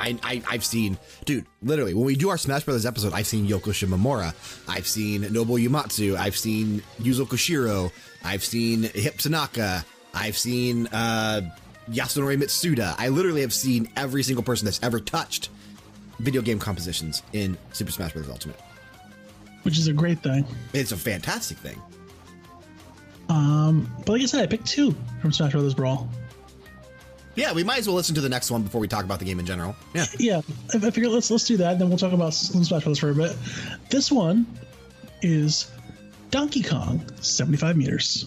I, 0.00 0.18
I, 0.22 0.42
I've 0.50 0.64
seen, 0.64 0.98
dude, 1.24 1.46
literally, 1.62 1.94
when 1.94 2.04
we 2.04 2.16
do 2.16 2.28
our 2.30 2.38
Smash 2.38 2.64
Brothers 2.64 2.86
episode, 2.86 3.12
I've 3.12 3.26
seen 3.26 3.46
Yoko 3.46 3.70
Shimomura, 3.72 4.34
I've 4.68 4.86
seen 4.86 5.22
Nobuo 5.22 5.64
Uematsu, 5.64 6.16
I've 6.16 6.36
seen 6.36 6.82
Yuzo 7.00 7.24
Koshiro, 7.26 7.92
I've 8.24 8.42
seen 8.44 8.82
Hip 8.82 9.18
Tanaka, 9.18 9.84
I've 10.12 10.36
seen 10.36 10.88
uh, 10.88 11.42
Yasunori 11.90 12.36
Mitsuda. 12.36 12.94
I 12.98 13.08
literally 13.08 13.42
have 13.42 13.52
seen 13.52 13.88
every 13.96 14.22
single 14.24 14.42
person 14.42 14.64
that's 14.64 14.82
ever 14.82 14.98
touched 14.98 15.50
video 16.18 16.42
game 16.42 16.58
compositions 16.58 17.22
in 17.32 17.56
Super 17.72 17.92
Smash 17.92 18.12
Bros. 18.12 18.28
Ultimate. 18.28 18.58
which 19.62 19.78
is 19.78 19.86
a 19.86 19.92
great 19.92 20.20
thing. 20.20 20.44
It's 20.72 20.90
a 20.92 20.96
fantastic 20.96 21.58
thing. 21.58 21.80
Um, 23.28 23.90
but 24.04 24.12
like 24.14 24.22
I 24.22 24.26
said, 24.26 24.42
I 24.42 24.46
picked 24.46 24.66
two 24.66 24.94
from 25.20 25.32
Smash 25.32 25.52
Brothers 25.52 25.74
Brawl. 25.74 26.08
Yeah, 27.34 27.52
we 27.52 27.64
might 27.64 27.78
as 27.78 27.86
well 27.86 27.96
listen 27.96 28.14
to 28.16 28.20
the 28.20 28.28
next 28.28 28.50
one 28.50 28.62
before 28.62 28.80
we 28.80 28.88
talk 28.88 29.04
about 29.04 29.18
the 29.18 29.24
game 29.24 29.38
in 29.38 29.46
general. 29.46 29.74
Yeah. 29.94 30.06
Yeah, 30.18 30.42
I, 30.74 30.78
figured 30.78 31.12
let's 31.12 31.30
let's 31.30 31.44
do 31.44 31.56
that, 31.56 31.72
and 31.72 31.80
then 31.80 31.88
we'll 31.88 31.98
talk 31.98 32.12
about 32.12 32.34
Smash 32.34 32.68
Brothers 32.68 32.98
for 32.98 33.10
a 33.10 33.14
bit. 33.14 33.36
This 33.90 34.12
one 34.12 34.46
is 35.22 35.70
Donkey 36.30 36.62
Kong, 36.62 37.04
seventy-five 37.20 37.76
meters. 37.76 38.26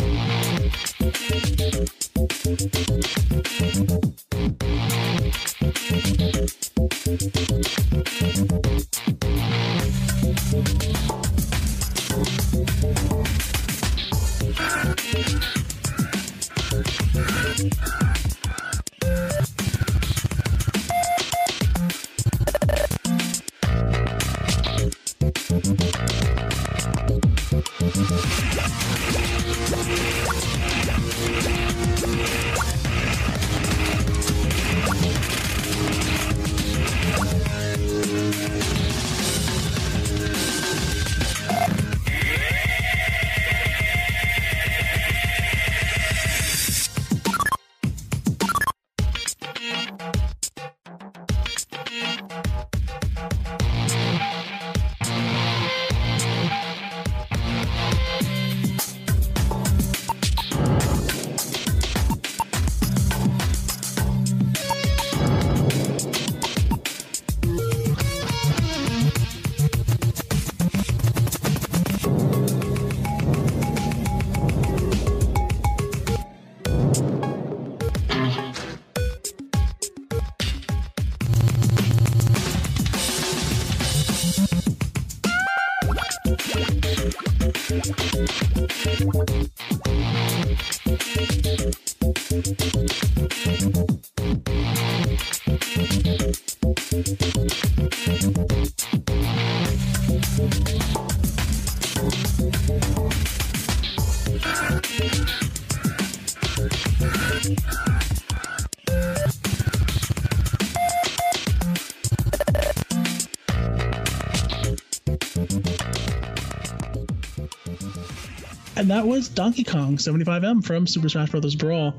that 118.91 119.07
was 119.07 119.29
Donkey 119.29 119.63
Kong 119.63 119.95
75M 119.95 120.65
from 120.65 120.85
Super 120.85 121.07
Smash 121.07 121.29
Bros. 121.29 121.55
Brawl. 121.55 121.93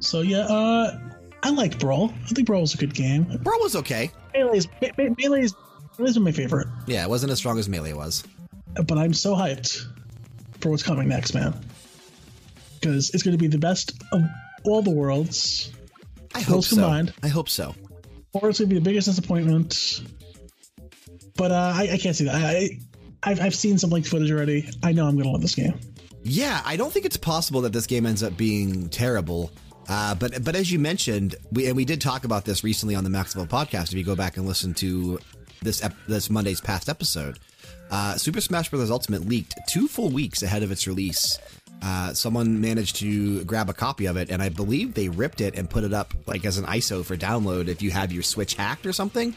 So 0.00 0.22
yeah, 0.22 0.46
uh, 0.48 0.98
I 1.42 1.50
liked 1.50 1.78
Brawl. 1.78 2.10
I 2.24 2.28
think 2.28 2.46
Brawl 2.46 2.62
was 2.62 2.72
a 2.74 2.78
good 2.78 2.94
game. 2.94 3.24
Brawl 3.42 3.60
was 3.60 3.76
okay. 3.76 4.10
Melee's 4.34 4.66
Me- 4.80 4.90
Me- 4.96 5.14
Melee's 5.18 5.54
Melee's 5.98 6.18
my 6.18 6.32
favorite, 6.32 6.68
Yeah, 6.86 7.02
it 7.04 7.08
wasn't 7.10 7.32
as 7.32 7.38
strong 7.38 7.58
as 7.58 7.68
Melee 7.68 7.92
was. 7.92 8.24
but 8.86 8.96
I'm 8.96 9.12
so 9.12 9.34
hyped 9.34 9.84
for 10.60 10.70
what's 10.70 10.82
coming 10.82 11.08
next, 11.08 11.34
man. 11.34 11.54
Because 12.80 13.10
it's 13.10 13.22
going 13.22 13.36
to 13.36 13.38
be 13.38 13.48
the 13.48 13.58
best 13.58 13.92
of 14.12 14.22
all 14.64 14.80
the 14.82 14.90
worlds, 14.90 15.72
I 16.34 16.40
hope 16.40 16.64
so. 16.64 16.76
combined. 16.76 17.12
I 17.22 17.28
hope 17.28 17.48
so. 17.48 17.74
or 18.32 18.48
it's 18.48 18.58
going 18.60 18.68
to 18.70 18.74
be 18.74 18.78
the 18.78 18.84
biggest 18.84 19.06
disappointment. 19.08 20.02
But 21.36 21.50
uh, 21.52 21.72
I, 21.74 21.88
I 21.92 21.98
can't 21.98 22.14
see 22.16 22.24
that. 22.24 22.34
I, 22.36 22.70
I've, 23.22 23.40
I've 23.40 23.54
seen 23.54 23.76
some 23.78 23.90
leaked 23.90 24.08
footage 24.08 24.30
already. 24.30 24.68
I 24.82 24.92
know 24.92 25.06
I'm 25.06 25.14
going 25.14 25.24
to 25.24 25.30
love 25.30 25.42
this 25.42 25.54
game. 25.56 25.78
Yeah, 26.28 26.60
I 26.64 26.76
don't 26.76 26.92
think 26.92 27.06
it's 27.06 27.16
possible 27.16 27.62
that 27.62 27.72
this 27.72 27.86
game 27.86 28.04
ends 28.04 28.22
up 28.22 28.36
being 28.36 28.90
terrible. 28.90 29.50
Uh, 29.88 30.14
but 30.14 30.44
but 30.44 30.54
as 30.54 30.70
you 30.70 30.78
mentioned, 30.78 31.36
we 31.50 31.66
and 31.66 31.74
we 31.74 31.86
did 31.86 32.02
talk 32.02 32.24
about 32.24 32.44
this 32.44 32.62
recently 32.62 32.94
on 32.94 33.02
the 33.02 33.10
Maxwell 33.10 33.46
podcast. 33.46 33.84
If 33.84 33.94
you 33.94 34.04
go 34.04 34.14
back 34.14 34.36
and 34.36 34.46
listen 34.46 34.74
to 34.74 35.18
this 35.62 35.82
this 36.06 36.28
Monday's 36.28 36.60
past 36.60 36.90
episode, 36.90 37.38
uh, 37.90 38.16
Super 38.16 38.42
Smash 38.42 38.68
Bros. 38.68 38.90
Ultimate 38.90 39.26
leaked 39.26 39.54
two 39.68 39.88
full 39.88 40.10
weeks 40.10 40.42
ahead 40.42 40.62
of 40.62 40.70
its 40.70 40.86
release. 40.86 41.38
Uh, 41.80 42.12
someone 42.12 42.60
managed 42.60 42.96
to 42.96 43.42
grab 43.44 43.70
a 43.70 43.72
copy 43.72 44.04
of 44.04 44.18
it, 44.18 44.28
and 44.28 44.42
I 44.42 44.50
believe 44.50 44.92
they 44.92 45.08
ripped 45.08 45.40
it 45.40 45.56
and 45.56 45.70
put 45.70 45.84
it 45.84 45.94
up 45.94 46.12
like 46.26 46.44
as 46.44 46.58
an 46.58 46.66
ISO 46.66 47.02
for 47.02 47.16
download 47.16 47.68
if 47.68 47.80
you 47.80 47.90
have 47.90 48.12
your 48.12 48.22
Switch 48.22 48.54
hacked 48.54 48.84
or 48.84 48.92
something. 48.92 49.34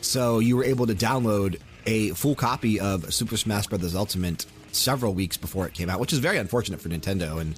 So 0.00 0.40
you 0.40 0.56
were 0.56 0.64
able 0.64 0.88
to 0.88 0.94
download 0.94 1.60
a 1.86 2.10
full 2.10 2.34
copy 2.34 2.80
of 2.80 3.14
Super 3.14 3.36
Smash 3.36 3.68
Bros. 3.68 3.94
Ultimate 3.94 4.46
several 4.72 5.14
weeks 5.14 5.36
before 5.36 5.66
it 5.66 5.74
came 5.74 5.88
out, 5.90 6.00
which 6.00 6.12
is 6.12 6.18
very 6.18 6.38
unfortunate 6.38 6.80
for 6.80 6.88
Nintendo. 6.88 7.40
And 7.40 7.54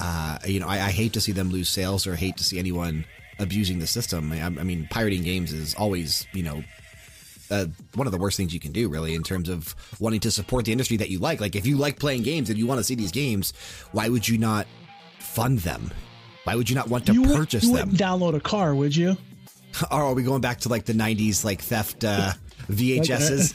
uh, 0.00 0.38
you 0.46 0.58
know, 0.60 0.66
I, 0.66 0.74
I 0.76 0.90
hate 0.90 1.12
to 1.14 1.20
see 1.20 1.32
them 1.32 1.50
lose 1.50 1.68
sales 1.68 2.06
or 2.06 2.16
hate 2.16 2.36
to 2.38 2.44
see 2.44 2.58
anyone 2.58 3.04
abusing 3.38 3.78
the 3.78 3.86
system. 3.86 4.32
I, 4.32 4.42
I 4.44 4.48
mean, 4.48 4.88
pirating 4.90 5.22
games 5.22 5.52
is 5.52 5.74
always, 5.74 6.26
you 6.32 6.42
know, 6.42 6.62
uh, 7.50 7.66
one 7.94 8.06
of 8.06 8.12
the 8.12 8.18
worst 8.18 8.36
things 8.36 8.52
you 8.54 8.60
can 8.60 8.72
do, 8.72 8.88
really, 8.88 9.14
in 9.14 9.22
terms 9.22 9.48
of 9.48 9.74
wanting 10.00 10.20
to 10.20 10.30
support 10.30 10.64
the 10.64 10.72
industry 10.72 10.96
that 10.96 11.10
you 11.10 11.18
like. 11.18 11.40
Like, 11.40 11.54
if 11.54 11.66
you 11.66 11.76
like 11.76 11.98
playing 11.98 12.22
games 12.22 12.48
and 12.48 12.58
you 12.58 12.66
want 12.66 12.78
to 12.78 12.84
see 12.84 12.94
these 12.94 13.12
games, 13.12 13.52
why 13.92 14.08
would 14.08 14.26
you 14.28 14.38
not 14.38 14.66
fund 15.18 15.58
them? 15.60 15.90
Why 16.44 16.56
would 16.56 16.68
you 16.70 16.76
not 16.76 16.88
want 16.88 17.06
to 17.06 17.12
you 17.12 17.22
would- 17.22 17.36
purchase 17.36 17.64
you 17.64 17.76
them? 17.76 17.90
download 17.90 18.34
a 18.34 18.40
car, 18.40 18.74
would 18.74 18.94
you? 18.96 19.16
Or 19.90 20.04
are 20.04 20.14
we 20.14 20.22
going 20.22 20.40
back 20.40 20.60
to 20.60 20.68
like 20.68 20.84
the 20.84 20.92
'90s, 20.92 21.44
like 21.44 21.60
theft 21.60 22.04
uh, 22.04 22.32
VHSs? 22.68 23.54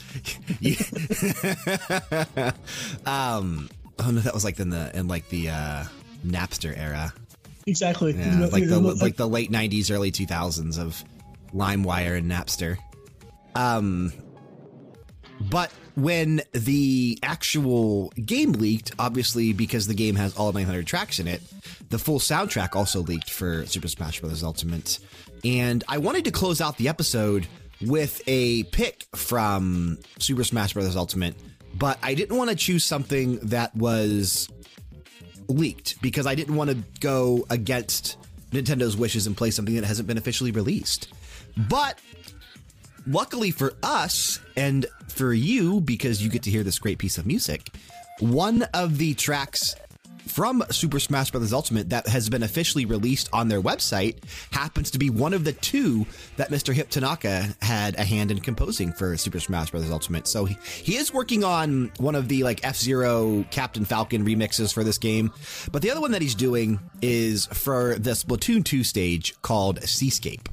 um, 3.06 3.68
oh 3.98 4.10
no, 4.10 4.20
that 4.20 4.34
was 4.34 4.44
like 4.44 4.58
in 4.58 4.70
the 4.70 4.96
in 4.96 5.08
like 5.08 5.28
the 5.28 5.50
uh, 5.50 5.84
Napster 6.26 6.76
era. 6.76 7.12
Exactly. 7.66 8.12
Yeah, 8.12 8.48
like 8.50 8.66
the 8.66 8.80
like 8.80 9.16
the 9.16 9.28
late 9.28 9.50
'90s, 9.50 9.90
early 9.90 10.10
2000s 10.10 10.78
of 10.78 11.04
LimeWire 11.54 12.18
and 12.18 12.30
Napster. 12.30 12.78
Um, 13.54 14.12
but 15.40 15.70
when 15.94 16.42
the 16.52 17.18
actual 17.22 18.10
game 18.24 18.52
leaked, 18.52 18.92
obviously 18.98 19.52
because 19.52 19.86
the 19.86 19.94
game 19.94 20.14
has 20.16 20.36
all 20.36 20.52
900 20.52 20.86
tracks 20.86 21.18
in 21.18 21.26
it, 21.28 21.42
the 21.88 21.98
full 21.98 22.18
soundtrack 22.18 22.76
also 22.76 23.00
leaked 23.00 23.30
for 23.30 23.66
Super 23.66 23.88
Smash 23.88 24.20
Bros. 24.20 24.42
Ultimate. 24.42 24.98
And 25.44 25.82
I 25.88 25.98
wanted 25.98 26.24
to 26.26 26.30
close 26.30 26.60
out 26.60 26.76
the 26.76 26.88
episode 26.88 27.46
with 27.82 28.22
a 28.26 28.64
pick 28.64 29.06
from 29.14 29.98
Super 30.18 30.44
Smash 30.44 30.74
Bros. 30.74 30.96
Ultimate, 30.96 31.34
but 31.74 31.98
I 32.02 32.14
didn't 32.14 32.36
want 32.36 32.50
to 32.50 32.56
choose 32.56 32.84
something 32.84 33.38
that 33.40 33.74
was 33.74 34.48
leaked 35.48 36.00
because 36.02 36.26
I 36.26 36.34
didn't 36.34 36.56
want 36.56 36.70
to 36.70 36.76
go 37.00 37.46
against 37.50 38.16
Nintendo's 38.52 38.96
wishes 38.96 39.26
and 39.26 39.36
play 39.36 39.50
something 39.50 39.74
that 39.76 39.84
hasn't 39.84 40.08
been 40.08 40.18
officially 40.18 40.50
released. 40.50 41.08
But 41.68 41.98
luckily 43.06 43.50
for 43.50 43.74
us 43.82 44.40
and 44.56 44.86
for 45.08 45.32
you, 45.32 45.80
because 45.80 46.22
you 46.22 46.30
get 46.30 46.42
to 46.44 46.50
hear 46.50 46.62
this 46.62 46.78
great 46.78 46.98
piece 46.98 47.18
of 47.18 47.26
music, 47.26 47.68
one 48.20 48.62
of 48.74 48.98
the 48.98 49.14
tracks 49.14 49.74
from 50.30 50.64
Super 50.70 51.00
Smash 51.00 51.30
Bros. 51.30 51.52
Ultimate 51.52 51.90
that 51.90 52.06
has 52.06 52.30
been 52.30 52.42
officially 52.42 52.86
released 52.86 53.28
on 53.32 53.48
their 53.48 53.60
website 53.60 54.16
happens 54.52 54.90
to 54.92 54.98
be 54.98 55.10
one 55.10 55.34
of 55.34 55.44
the 55.44 55.52
two 55.52 56.06
that 56.36 56.50
Mr. 56.50 56.72
Hip 56.72 56.88
Tanaka 56.88 57.54
had 57.60 57.98
a 57.98 58.04
hand 58.04 58.30
in 58.30 58.40
composing 58.40 58.92
for 58.92 59.16
Super 59.16 59.40
Smash 59.40 59.70
Bros. 59.70 59.90
Ultimate. 59.90 60.26
So 60.26 60.44
he, 60.44 60.56
he 60.64 60.96
is 60.96 61.12
working 61.12 61.44
on 61.44 61.92
one 61.98 62.14
of 62.14 62.28
the 62.28 62.44
like 62.44 62.64
F 62.64 62.76
Zero 62.76 63.44
Captain 63.50 63.84
Falcon 63.84 64.24
remixes 64.24 64.72
for 64.72 64.84
this 64.84 64.98
game. 64.98 65.32
But 65.72 65.82
the 65.82 65.90
other 65.90 66.00
one 66.00 66.12
that 66.12 66.22
he's 66.22 66.34
doing 66.34 66.78
is 67.02 67.46
for 67.46 67.96
the 67.96 68.12
Splatoon 68.12 68.64
2 68.64 68.84
stage 68.84 69.34
called 69.42 69.82
Seascape. 69.82 70.48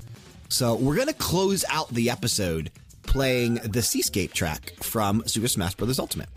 So 0.50 0.76
we're 0.76 0.96
going 0.96 1.08
to 1.08 1.14
close 1.14 1.64
out 1.70 1.90
the 1.90 2.10
episode 2.10 2.72
playing 3.04 3.56
the 3.56 3.82
Seascape 3.82 4.34
track 4.34 4.74
from 4.82 5.24
Super 5.28 5.48
Smash 5.48 5.76
Bros. 5.76 6.00
Ultimate. 6.00 6.30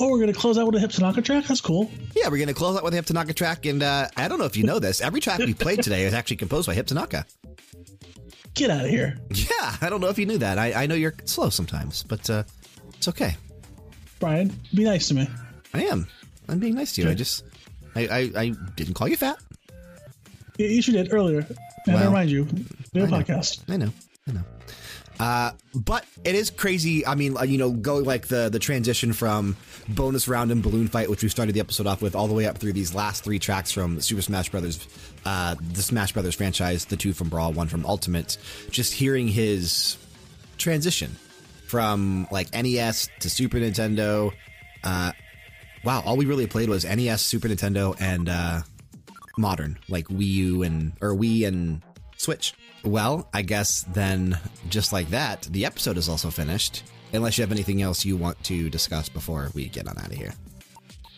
Oh, 0.00 0.10
we're 0.10 0.20
gonna 0.20 0.32
close 0.32 0.56
out 0.58 0.66
with 0.66 0.76
a 0.76 0.80
Hip 0.80 0.90
Tanaka 0.92 1.22
track. 1.22 1.46
That's 1.46 1.60
cool. 1.60 1.90
Yeah, 2.14 2.28
we're 2.28 2.36
going 2.38 2.48
to 2.48 2.54
close 2.54 2.76
out 2.76 2.84
with 2.84 2.92
a 2.92 2.96
Hip 2.96 3.06
Tanaka 3.06 3.32
track. 3.34 3.66
And 3.66 3.82
uh, 3.82 4.08
I 4.16 4.28
don't 4.28 4.38
know 4.38 4.44
if 4.44 4.56
you 4.56 4.64
know 4.64 4.78
this, 4.78 5.00
every 5.00 5.20
track 5.20 5.38
we 5.40 5.54
played 5.54 5.82
today 5.82 6.04
is 6.04 6.14
actually 6.14 6.36
composed 6.36 6.66
by 6.68 6.74
Hip 6.74 6.86
Tanaka. 6.86 7.26
Get 8.54 8.70
out 8.70 8.84
of 8.84 8.90
here, 8.90 9.18
Yeah, 9.30 9.76
I 9.80 9.88
don't 9.88 10.00
know 10.00 10.08
if 10.08 10.18
you 10.18 10.26
knew 10.26 10.38
that. 10.38 10.58
I, 10.58 10.72
I 10.84 10.86
know 10.86 10.94
you're 10.96 11.14
slow 11.26 11.48
sometimes, 11.50 12.02
but 12.02 12.28
uh, 12.28 12.42
it's 12.96 13.06
okay. 13.08 13.36
Brian. 14.18 14.52
Be 14.74 14.84
nice 14.84 15.08
to 15.08 15.14
me. 15.14 15.28
I 15.74 15.84
am. 15.84 16.08
I'm 16.48 16.58
being 16.58 16.74
nice 16.74 16.92
to 16.94 17.02
you. 17.02 17.10
I 17.10 17.14
just, 17.14 17.44
I, 17.94 18.06
I, 18.08 18.40
I 18.40 18.48
didn't 18.74 18.94
call 18.94 19.06
you 19.08 19.16
fat. 19.16 19.36
You- 20.58 20.66
You 20.66 20.82
sure 20.82 20.94
did 20.94 21.12
earlier. 21.12 21.40
And 21.86 21.94
Well, 21.94 21.98
I 22.02 22.06
remind 22.06 22.30
you, 22.30 22.48
we 22.92 23.00
have 23.00 23.12
a 23.12 23.14
I 23.14 23.18
know. 23.18 23.24
podcast. 23.24 23.60
I 23.68 23.76
know. 23.76 23.90
I 24.28 24.32
know. 24.32 24.42
Uh, 25.20 25.50
but 25.74 26.04
it 26.24 26.34
is 26.34 26.50
crazy. 26.50 27.04
I 27.04 27.14
mean, 27.14 27.36
uh, 27.36 27.42
you 27.42 27.58
know, 27.58 27.70
going 27.72 28.04
like 28.04 28.28
the 28.28 28.48
the 28.48 28.58
transition 28.58 29.12
from 29.12 29.56
bonus 29.88 30.28
round 30.28 30.52
and 30.52 30.62
balloon 30.62 30.88
fight, 30.88 31.10
which 31.10 31.22
we 31.22 31.28
started 31.28 31.54
the 31.54 31.60
episode 31.60 31.86
off 31.86 32.00
with, 32.02 32.14
all 32.14 32.28
the 32.28 32.34
way 32.34 32.46
up 32.46 32.58
through 32.58 32.72
these 32.72 32.94
last 32.94 33.24
three 33.24 33.38
tracks 33.38 33.72
from 33.72 34.00
Super 34.00 34.22
Smash 34.22 34.50
Brothers, 34.50 34.86
uh, 35.24 35.56
the 35.72 35.82
Smash 35.82 36.12
Brothers 36.12 36.34
franchise, 36.34 36.84
the 36.84 36.96
two 36.96 37.12
from 37.12 37.28
Brawl, 37.28 37.52
one 37.52 37.68
from 37.68 37.84
Ultimate. 37.84 38.38
Just 38.70 38.94
hearing 38.94 39.28
his 39.28 39.96
transition 40.56 41.16
from 41.66 42.26
like 42.30 42.52
NES 42.52 43.08
to 43.20 43.30
Super 43.30 43.58
Nintendo. 43.58 44.32
Uh, 44.84 45.12
wow, 45.84 46.02
all 46.04 46.16
we 46.16 46.26
really 46.26 46.46
played 46.46 46.68
was 46.68 46.84
NES, 46.84 47.22
Super 47.22 47.48
Nintendo, 47.48 47.96
and 48.00 48.28
uh, 48.28 48.62
modern, 49.36 49.78
like 49.88 50.06
Wii 50.08 50.26
U 50.26 50.62
and 50.62 50.92
or 51.00 51.14
Wii 51.14 51.46
and 51.46 51.82
Switch. 52.16 52.54
Well, 52.84 53.28
I 53.34 53.42
guess 53.42 53.82
then, 53.92 54.38
just 54.68 54.92
like 54.92 55.10
that, 55.10 55.42
the 55.42 55.64
episode 55.66 55.96
is 55.96 56.08
also 56.08 56.30
finished. 56.30 56.84
Unless 57.12 57.38
you 57.38 57.42
have 57.42 57.52
anything 57.52 57.80
else 57.82 58.04
you 58.04 58.16
want 58.16 58.42
to 58.44 58.68
discuss 58.68 59.08
before 59.08 59.50
we 59.54 59.68
get 59.68 59.88
on 59.88 59.98
out 59.98 60.08
of 60.08 60.12
here. 60.12 60.34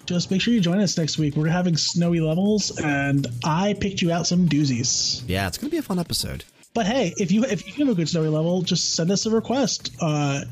Just 0.06 0.30
make 0.30 0.40
sure 0.40 0.54
you 0.54 0.60
join 0.60 0.80
us 0.80 0.96
next 0.96 1.18
week. 1.18 1.36
We're 1.36 1.48
having 1.48 1.76
snowy 1.76 2.20
levels, 2.20 2.76
and 2.80 3.26
I 3.44 3.74
picked 3.74 4.00
you 4.02 4.10
out 4.10 4.26
some 4.26 4.48
doozies. 4.48 5.22
Yeah, 5.26 5.46
it's 5.46 5.58
going 5.58 5.68
to 5.68 5.74
be 5.74 5.78
a 5.78 5.82
fun 5.82 5.98
episode. 5.98 6.44
But 6.72 6.86
hey, 6.86 7.12
if 7.16 7.32
you 7.32 7.44
if 7.44 7.66
you 7.66 7.84
have 7.84 7.92
a 7.92 7.96
good 7.96 8.08
snowy 8.08 8.28
level, 8.28 8.62
just 8.62 8.94
send 8.94 9.10
us 9.10 9.26
a 9.26 9.30
request. 9.30 9.90
Uh, 10.00 10.42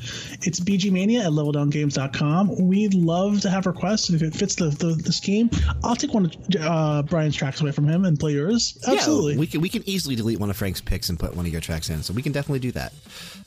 it's 0.42 0.58
bgmania 0.58 1.20
at 1.20 1.30
leveldowngames.com. 1.30 2.66
We'd 2.66 2.94
love 2.94 3.42
to 3.42 3.50
have 3.50 3.66
requests, 3.66 4.08
and 4.08 4.20
if 4.20 4.26
it 4.26 4.36
fits 4.36 4.56
the, 4.56 4.70
the, 4.70 5.00
the 5.00 5.12
scheme, 5.12 5.48
I'll 5.84 5.94
take 5.94 6.12
one 6.12 6.26
of 6.26 6.36
uh, 6.60 7.02
Brian's 7.02 7.36
tracks 7.36 7.60
away 7.60 7.70
from 7.70 7.86
him 7.86 8.04
and 8.04 8.18
play 8.18 8.32
yours. 8.32 8.76
Absolutely. 8.88 9.34
Yeah, 9.34 9.38
we 9.38 9.46
can 9.46 9.60
we 9.60 9.68
can 9.68 9.88
easily 9.88 10.16
delete 10.16 10.40
one 10.40 10.50
of 10.50 10.56
Frank's 10.56 10.80
picks 10.80 11.08
and 11.08 11.20
put 11.20 11.36
one 11.36 11.46
of 11.46 11.52
your 11.52 11.60
tracks 11.60 11.88
in, 11.88 12.02
so 12.02 12.12
we 12.12 12.22
can 12.22 12.32
definitely 12.32 12.58
do 12.58 12.72
that. 12.72 12.92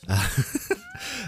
Uh, 0.08 0.28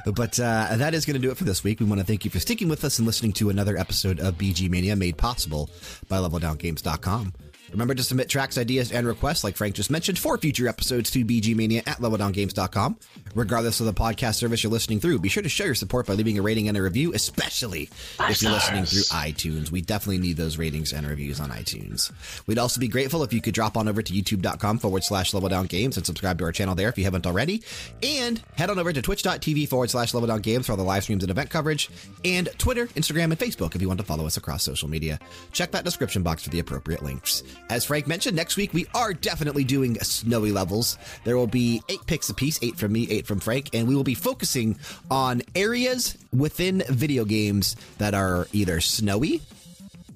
but 0.15 0.41
uh, 0.41 0.77
that 0.77 0.95
is 0.95 1.05
going 1.05 1.15
to 1.15 1.21
do 1.21 1.31
it 1.31 1.37
for 1.37 1.45
this 1.45 1.63
week. 1.63 1.79
We 1.79 1.85
want 1.85 2.01
to 2.01 2.07
thank 2.07 2.25
you 2.25 2.31
for 2.31 2.41
sticking 2.41 2.71
with 2.71 2.85
us 2.85 2.99
and 2.99 3.07
listening 3.07 3.35
to 3.35 3.51
another 3.51 3.77
episode 3.77 4.19
of 4.19 4.39
BG 4.39 4.71
Mania, 4.71 4.97
made 4.97 5.19
possible 5.19 5.69
by 6.09 6.17
LevelDownGames.com. 6.17 7.35
Remember 7.75 7.93
to 7.93 8.05
submit 8.05 8.29
tracks, 8.29 8.57
ideas, 8.57 8.93
and 8.93 9.05
requests, 9.05 9.43
like 9.43 9.57
Frank 9.57 9.75
just 9.75 9.91
mentioned, 9.91 10.17
for 10.17 10.39
future 10.39 10.69
episodes 10.69 11.11
to 11.11 11.25
bgmania 11.25 11.79
at 11.89 11.99
leveldowngames.com. 11.99 12.97
Regardless 13.35 13.81
of 13.81 13.87
the 13.87 13.93
podcast 13.93 14.37
service 14.37 14.63
you're 14.63 14.71
listening 14.71 15.01
through, 15.01 15.19
be 15.19 15.29
sure 15.29 15.43
to 15.43 15.49
show 15.49 15.65
your 15.65 15.75
support 15.75 16.07
by 16.07 16.15
leaving 16.15 16.39
a 16.39 16.43
rating 16.43 16.69
and 16.69 16.77
a 16.77 16.83
review, 16.83 17.13
especially 17.15 17.91
if 18.21 18.41
you're 18.41 18.53
listening 18.53 18.85
through 18.85 19.03
iTunes. 19.03 19.73
We 19.73 19.81
definitely 19.81 20.19
need 20.19 20.37
those 20.37 20.57
ratings 20.57 20.93
and 20.93 21.05
reviews 21.05 21.41
on 21.41 21.51
iTunes. 21.51 22.13
We'd 22.47 22.59
also 22.59 22.81
be 22.81 22.87
grateful 22.87 23.25
if 23.25 23.33
you 23.33 23.41
could 23.41 23.55
drop 23.55 23.77
on 23.77 23.89
over 23.89 24.03
to 24.03 24.13
youtube.com 24.13 24.79
forward 24.79 25.03
slash 25.03 25.33
leveldowngames 25.33 25.97
and 25.97 26.07
subscribe 26.07 26.39
to 26.39 26.45
our 26.45 26.53
channel 26.53 26.77
there 26.77 26.89
if 26.89 26.97
you 26.97 27.03
haven't 27.03 27.27
already. 27.27 27.65
And 28.05 28.41
head 28.55 28.71
on 28.71 28.79
over 28.79 28.93
to 28.93 29.03
twitch.tv 29.03 29.69
forward 29.69 29.91
slash 29.91 30.13
leveldowngames 30.13 30.67
for 30.67 30.73
all 30.73 30.79
the 30.79 30.85
live 30.85 31.03
streams 31.03 31.25
and 31.25 31.31
event 31.31 31.51
coverage, 31.51 31.91
and 32.25 32.49
Twitter, 32.57 32.87
Instagram, 32.89 33.25
and 33.25 33.39
Facebook 33.39 33.75
if 33.75 33.83
you 33.83 33.89
want 33.89 33.99
to 33.99 34.07
follow 34.07 34.27
us 34.27 34.37
across 34.37 34.63
social 34.63 34.89
media. 34.89 35.19
Check 35.51 35.73
that 35.73 35.85
description 35.85 36.23
box 36.23 36.45
for 36.45 36.51
the 36.51 36.61
appropriate 36.61 37.03
links. 37.03 37.43
As 37.71 37.85
Frank 37.87 38.07
mentioned, 38.07 38.37
next 38.37 38.57
week 38.57 38.75
we 38.75 38.87
are 38.95 39.15
definitely 39.15 39.65
doing 39.65 39.99
snowy 40.01 40.53
levels. 40.53 40.99
There 41.25 41.37
will 41.37 41.47
be 41.47 41.83
eight 41.89 42.05
picks 42.07 42.29
apiece, 42.29 42.59
eight 42.63 42.77
from 42.77 42.93
me, 42.93 43.09
eight 43.11 43.27
from 43.27 43.41
Frank, 43.41 43.71
and 43.73 43.89
we 43.89 43.97
will 43.97 44.05
be 44.05 44.15
focusing 44.15 44.79
on 45.11 45.43
areas 45.55 46.17
within 46.33 46.83
video 46.89 47.25
games 47.25 47.75
that 47.99 48.15
are 48.15 48.47
either 48.53 48.81
snowy, 48.81 49.41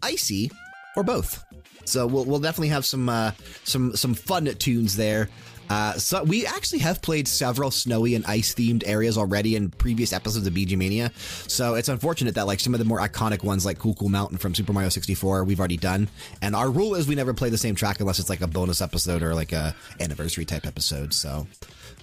icy, 0.02 0.50
or 0.94 1.02
both. 1.02 1.42
So 1.84 2.06
we'll, 2.06 2.26
we'll 2.26 2.38
definitely 2.38 2.68
have 2.68 2.84
some 2.84 3.08
uh, 3.08 3.32
some 3.64 3.96
some 3.96 4.14
fun 4.14 4.44
tunes 4.44 4.96
there. 4.96 5.30
Uh, 5.70 5.92
so 5.94 6.22
we 6.24 6.46
actually 6.46 6.78
have 6.80 7.02
played 7.02 7.28
several 7.28 7.70
snowy 7.70 8.14
and 8.14 8.24
ice 8.26 8.54
themed 8.54 8.82
areas 8.86 9.18
already 9.18 9.56
in 9.56 9.70
previous 9.70 10.12
episodes 10.12 10.46
of 10.46 10.54
BG 10.54 10.76
Mania. 10.76 11.12
So 11.46 11.74
it's 11.74 11.88
unfortunate 11.88 12.34
that 12.34 12.46
like 12.46 12.60
some 12.60 12.74
of 12.74 12.78
the 12.78 12.86
more 12.86 13.00
iconic 13.00 13.42
ones 13.42 13.64
like 13.66 13.78
Cool 13.78 13.94
Cool 13.94 14.08
Mountain 14.08 14.38
from 14.38 14.54
Super 14.54 14.72
Mario 14.72 14.88
64 14.88 15.44
we've 15.44 15.58
already 15.58 15.76
done. 15.76 16.08
And 16.42 16.54
our 16.54 16.70
rule 16.70 16.94
is 16.94 17.06
we 17.06 17.14
never 17.14 17.34
play 17.34 17.50
the 17.50 17.58
same 17.58 17.74
track 17.74 18.00
unless 18.00 18.18
it's 18.18 18.30
like 18.30 18.40
a 18.40 18.46
bonus 18.46 18.80
episode 18.80 19.22
or 19.22 19.34
like 19.34 19.52
a 19.52 19.74
anniversary 20.00 20.44
type 20.44 20.66
episode. 20.66 21.12
So 21.12 21.46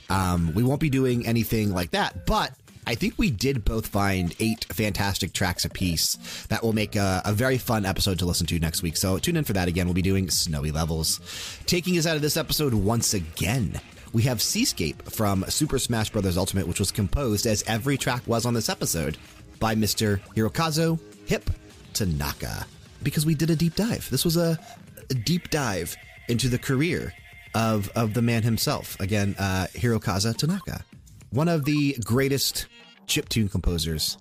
um, 0.09 0.53
we 0.53 0.63
won't 0.63 0.79
be 0.79 0.89
doing 0.89 1.25
anything 1.25 1.73
like 1.73 1.91
that, 1.91 2.25
but 2.25 2.51
I 2.88 2.95
think 2.95 3.16
we 3.18 3.32
did 3.32 3.66
both 3.66 3.88
find 3.88 4.36
eight 4.40 4.66
fantastic 4.66 5.34
tracks 5.34 5.66
apiece 5.66 6.16
that 6.49 6.64
will 6.64 6.74
make 6.74 6.95
a, 6.95 7.22
a, 7.26 7.34
very 7.34 7.57
fun 7.57 7.86
episode 7.86 8.20
to 8.20 8.26
listen 8.26 8.45
to 8.48 8.60
next 8.60 8.84
week. 8.84 8.95
So 8.95 9.18
tune 9.18 9.38
in 9.38 9.44
for 9.44 9.53
that 9.53 9.68
again. 9.68 9.88
We'll 9.88 9.95
be 9.95 10.03
doing 10.03 10.30
Snowy 10.30 10.72
Levels. 10.72 11.20
Taking 11.66 11.98
us 11.98 12.06
out 12.06 12.16
of 12.16 12.22
this 12.22 12.38
episode 12.38 12.74
once 12.74 13.14
again, 13.14 13.80
we 14.14 14.22
have 14.24 14.41
Seascape 14.41 15.02
from 15.10 15.44
Super 15.49 15.80
Smash 15.80 16.12
Bros. 16.12 16.38
Ultimate, 16.38 16.68
which 16.68 16.80
was 16.80 16.91
composed, 16.91 17.48
as 17.48 17.64
every 17.68 17.98
track 17.98 18.22
was 18.28 18.45
on 18.45 18.53
this 18.53 18.70
episode, 18.70 19.18
by 19.60 19.74
Mr. 19.74 20.20
Hirokazu 20.36 20.99
Hip 21.26 21.49
Tanaka. 21.94 22.68
Because 23.02 23.26
we 23.26 23.36
did 23.36 23.49
a 23.49 23.56
deep 23.56 23.76
dive. 23.76 24.07
This 24.10 24.24
was 24.24 24.38
a, 24.38 24.60
a 25.10 25.14
deep 25.14 25.49
dive 25.49 25.95
into 26.30 26.49
the 26.49 26.57
career 26.57 27.14
of, 27.56 27.90
of 27.95 28.14
the 28.14 28.22
man 28.22 28.44
himself. 28.44 28.99
Again, 28.99 29.36
uh, 29.40 29.68
Hirokazu 29.74 30.36
Tanaka. 30.38 30.84
One 31.32 31.48
of 31.49 31.66
the 31.66 31.98
greatest 32.06 32.68
chiptune 33.07 33.49
composers 33.49 34.18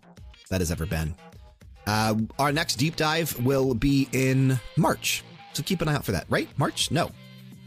that 0.51 0.61
has 0.61 0.71
ever 0.71 0.87
been. 0.87 1.15
Uh, 1.87 2.15
our 2.39 2.53
next 2.53 2.77
deep 2.77 2.97
dive 2.97 3.39
will 3.45 3.75
be 3.75 4.09
in 4.13 4.59
March. 4.77 5.23
So 5.53 5.63
keep 5.63 5.83
an 5.83 5.89
eye 5.89 5.95
out 5.95 6.05
for 6.05 6.13
that, 6.13 6.27
right? 6.29 6.49
March? 6.59 6.91
No. 6.91 7.11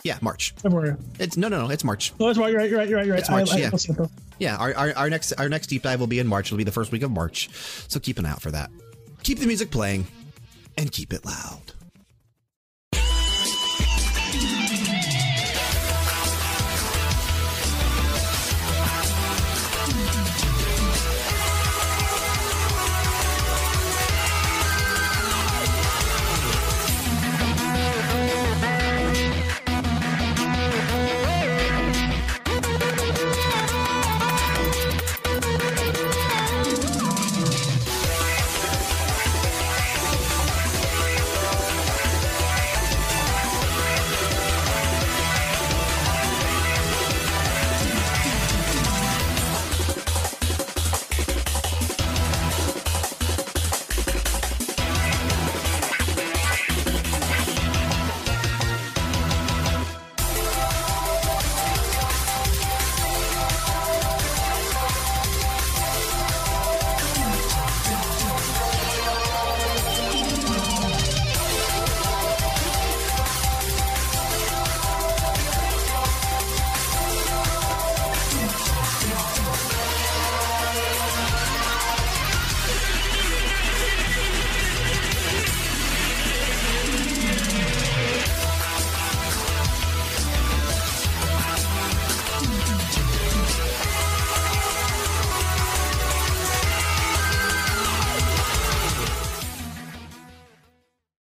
Yeah, 0.03 0.18
March. 0.22 0.53
February. 0.57 0.95
It's 1.19 1.38
no, 1.38 1.48
no, 1.48 1.64
no. 1.64 1.69
It's 1.69 1.84
March. 1.84 2.14
Oh, 2.19 2.27
that's 2.27 2.38
right. 2.38 2.52
You're 2.52 2.60
right. 2.60 2.69
You're 2.69 2.80
right. 2.80 2.88
You're 2.88 2.98
right. 2.98 3.06
You're 3.06 3.15
right. 3.15 3.19
It's 3.19 3.30
March. 3.30 3.52
I, 3.52 3.57
I, 3.57 3.60
yeah. 3.60 4.06
yeah. 4.39 4.56
Our, 4.57 4.73
our, 4.76 4.94
our 4.95 5.10
next 5.10 5.34
our 5.34 5.49
next 5.49 5.68
deep 5.68 5.84
dive 5.84 5.99
will 5.99 6.07
be 6.07 6.19
in 6.19 6.27
March. 6.27 6.48
It'll 6.48 6.57
be 6.57 6.64
the 6.64 6.72
first 6.72 6.91
week 6.91 7.03
of 7.03 7.11
March. 7.11 7.49
So 7.88 7.99
keep 7.99 8.18
an 8.19 8.26
eye 8.26 8.31
out 8.31 8.41
for 8.41 8.52
that. 8.52 8.72
Keep 9.23 9.39
the 9.39 9.48
music 9.48 9.72
playing 9.72 10.07
and 10.77 10.91
keep 10.91 11.14
it 11.14 11.26
loud. 11.26 11.73